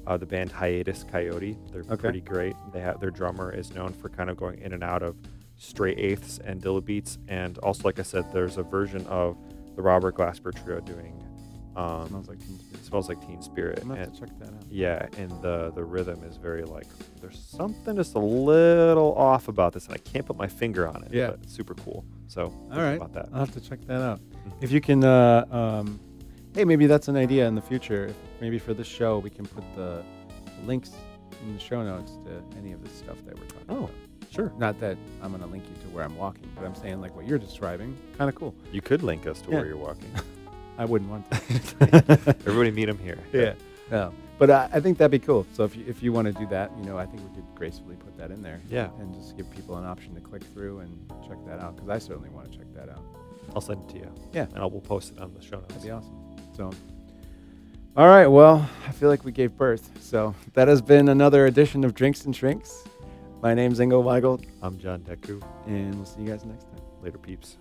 uh, 0.08 0.18
the 0.18 0.26
band 0.26 0.52
Hiatus 0.52 1.04
Kaiyote. 1.06 1.56
They're 1.72 1.84
Okay. 1.84 1.96
pretty 1.96 2.22
great. 2.22 2.56
They 2.74 2.82
have 2.82 3.00
their 3.00 3.12
drummer 3.12 3.52
is 3.54 3.72
known 3.74 3.94
for 3.94 4.10
kind 4.10 4.30
of 4.32 4.36
going 4.36 4.60
in 4.60 4.74
and 4.74 4.84
out 4.84 5.04
of 5.04 5.16
straight 5.62 6.00
eighths 6.00 6.40
and 6.44 6.62
Dilla 6.62 6.84
beats, 6.84 7.20
and 7.28 7.58
also 7.60 7.84
like 7.84 8.00
I 8.00 8.02
said, 8.04 8.26
there's 8.34 8.58
a 8.58 8.64
version 8.64 9.06
of 9.08 9.38
the 9.76 9.82
Robert 9.82 10.16
Glasper 10.16 10.52
trio 10.64 10.80
doing. 10.82 11.18
Um, 11.76 12.10
smells 12.10 12.28
like 12.28 12.40
Teen 12.40 12.60
Spirit. 12.60 12.84
smells 12.86 13.08
like 13.10 13.22
Teen 13.26 13.42
Spirit. 13.42 13.80
I'm 13.82 13.88
gonna 13.88 14.02
and- 14.02 14.20
check 14.20 14.38
that 14.40 14.50
out 14.50 14.66
Yeah, 14.70 15.08
and 15.18 15.32
the 15.42 15.72
the 15.74 15.84
rhythm 15.84 16.22
is 16.24 16.36
very 16.36 16.64
like 16.64 16.88
there's 17.22 17.40
something 17.40 17.96
just 17.96 18.16
a 18.16 18.20
little 18.20 19.14
off 19.16 19.48
about 19.48 19.72
this, 19.74 19.86
and 19.86 19.94
I 19.94 19.98
can't 20.00 20.26
put 20.26 20.36
my 20.36 20.48
finger 20.48 20.86
on 20.88 21.04
it. 21.04 21.14
Yeah. 21.14 21.28
but 21.32 21.40
it's 21.44 21.54
super 21.54 21.76
cool. 21.76 22.04
So 22.28 22.46
All 22.72 22.78
right. 22.80 22.96
about 22.98 23.14
that. 23.14 23.30
I'll 23.32 23.40
have 23.46 23.54
to 23.54 23.62
check 23.62 23.80
that 23.88 24.02
out. 24.02 24.20
Mhm. 24.20 24.52
If 24.62 24.72
you 24.74 24.82
can, 24.82 25.04
uh, 25.06 25.46
um, 25.52 26.00
hey, 26.56 26.66
maybe 26.66 26.88
that's 26.88 27.08
an 27.08 27.16
idea 27.16 27.48
in 27.48 27.56
the 27.56 27.62
future. 27.62 28.08
If 28.08 28.16
maybe 28.42 28.58
for 28.60 28.74
this 28.74 28.88
show, 28.88 29.20
we 29.20 29.30
can 29.30 29.46
put 29.46 29.64
the 29.76 30.04
links 30.66 30.92
in 31.44 31.54
the 31.54 31.60
show 31.60 31.84
notes 31.84 32.18
to 32.26 32.44
any 32.58 32.74
of 32.74 32.84
the 32.84 32.90
stuff 32.90 33.24
that 33.26 33.36
we're 33.40 33.46
talking 33.46 33.66
Oh, 33.70 33.78
about. 33.86 33.92
Sure. 34.32 34.52
Not 34.58 34.80
that 34.80 34.98
I'm 35.22 35.30
going 35.32 35.44
to 35.44 35.48
link 35.50 35.64
you 35.68 35.76
to 35.84 35.96
where 35.96 36.04
I'm 36.04 36.16
walking, 36.18 36.50
but 36.56 36.66
I'm 36.66 36.76
saying 36.76 37.00
like 37.02 37.16
what 37.16 37.28
you're 37.28 37.38
describing, 37.40 37.96
kind 38.18 38.30
of 38.30 38.36
cool. 38.36 38.56
You 38.72 38.82
could 38.82 39.04
link 39.04 39.28
us 39.28 39.42
to 39.42 39.50
Yeah. 39.52 39.58
where 39.58 39.66
you're 39.68 39.78
walking. 39.78 40.12
I 40.78 40.86
wouldn't 40.86 41.12
want 41.12 41.30
to. 41.30 41.38
Everybody 42.48 42.72
meet 42.72 42.90
him 42.90 42.98
here. 42.98 43.20
yeah. 43.34 43.54
No. 43.92 44.08
Um, 44.08 44.14
but 44.40 44.50
I, 44.50 44.70
I 44.74 44.80
think 44.80 44.98
that'd 44.98 45.12
be 45.12 45.20
cool. 45.20 45.46
So 45.54 45.64
if 45.66 45.76
you, 45.76 45.84
if 45.88 46.02
you 46.02 46.12
want 46.12 46.26
to 46.26 46.32
do 46.34 46.48
that, 46.48 46.72
you 46.80 46.86
know, 46.86 46.98
I 46.98 47.06
think 47.06 47.22
we 47.30 47.36
could 47.36 47.46
gracefully 47.54 47.96
put 47.98 48.18
that 48.18 48.32
in 48.32 48.42
there. 48.42 48.60
Yeah. 48.72 48.90
And 49.00 49.14
just 49.14 49.38
give 49.38 49.52
people 49.52 49.76
an 49.78 49.86
option 49.86 50.16
to 50.16 50.22
click 50.22 50.42
through 50.54 50.80
and 50.80 51.12
check 51.28 51.38
that 51.46 51.60
out 51.60 51.76
because 51.76 51.90
I 51.90 52.00
certainly 52.00 52.30
want 52.30 52.52
to 52.52 52.58
check 52.58 52.74
that 52.74 52.90
out. 52.90 53.04
I'll 53.54 53.62
send 53.62 53.84
it 53.88 53.94
to 53.94 54.00
you. 54.00 54.12
Yeah. 54.34 54.48
And 54.54 54.58
I 54.60 54.66
will 54.66 54.82
post 54.82 55.12
it 55.12 55.20
on 55.20 55.34
the 55.36 55.42
show 55.44 55.58
notes. 55.58 55.68
That'd 55.68 55.84
be 55.84 55.92
awesome. 55.92 56.16
So, 56.58 56.72
all 57.96 58.08
right. 58.08 58.26
Well, 58.26 58.68
I 58.88 58.92
feel 58.94 59.10
like 59.10 59.24
we 59.26 59.32
gave 59.32 59.56
birth. 59.58 59.92
So 60.02 60.34
that 60.54 60.68
has 60.68 60.82
been 60.82 61.10
another 61.10 61.46
edition 61.46 61.84
of 61.84 61.94
Drinks 61.94 62.26
and 62.26 62.36
Shrinks. 62.36 62.84
My 63.42 63.56
name's 63.56 63.80
Ingo 63.80 64.04
Weigel, 64.04 64.44
I'm 64.62 64.78
John 64.78 65.00
Deku. 65.02 65.42
and 65.66 65.96
we'll 65.96 66.06
see 66.06 66.22
you 66.22 66.28
guys 66.28 66.46
next 66.46 66.66
time. 66.66 66.82
Later, 67.02 67.18
peeps. 67.18 67.58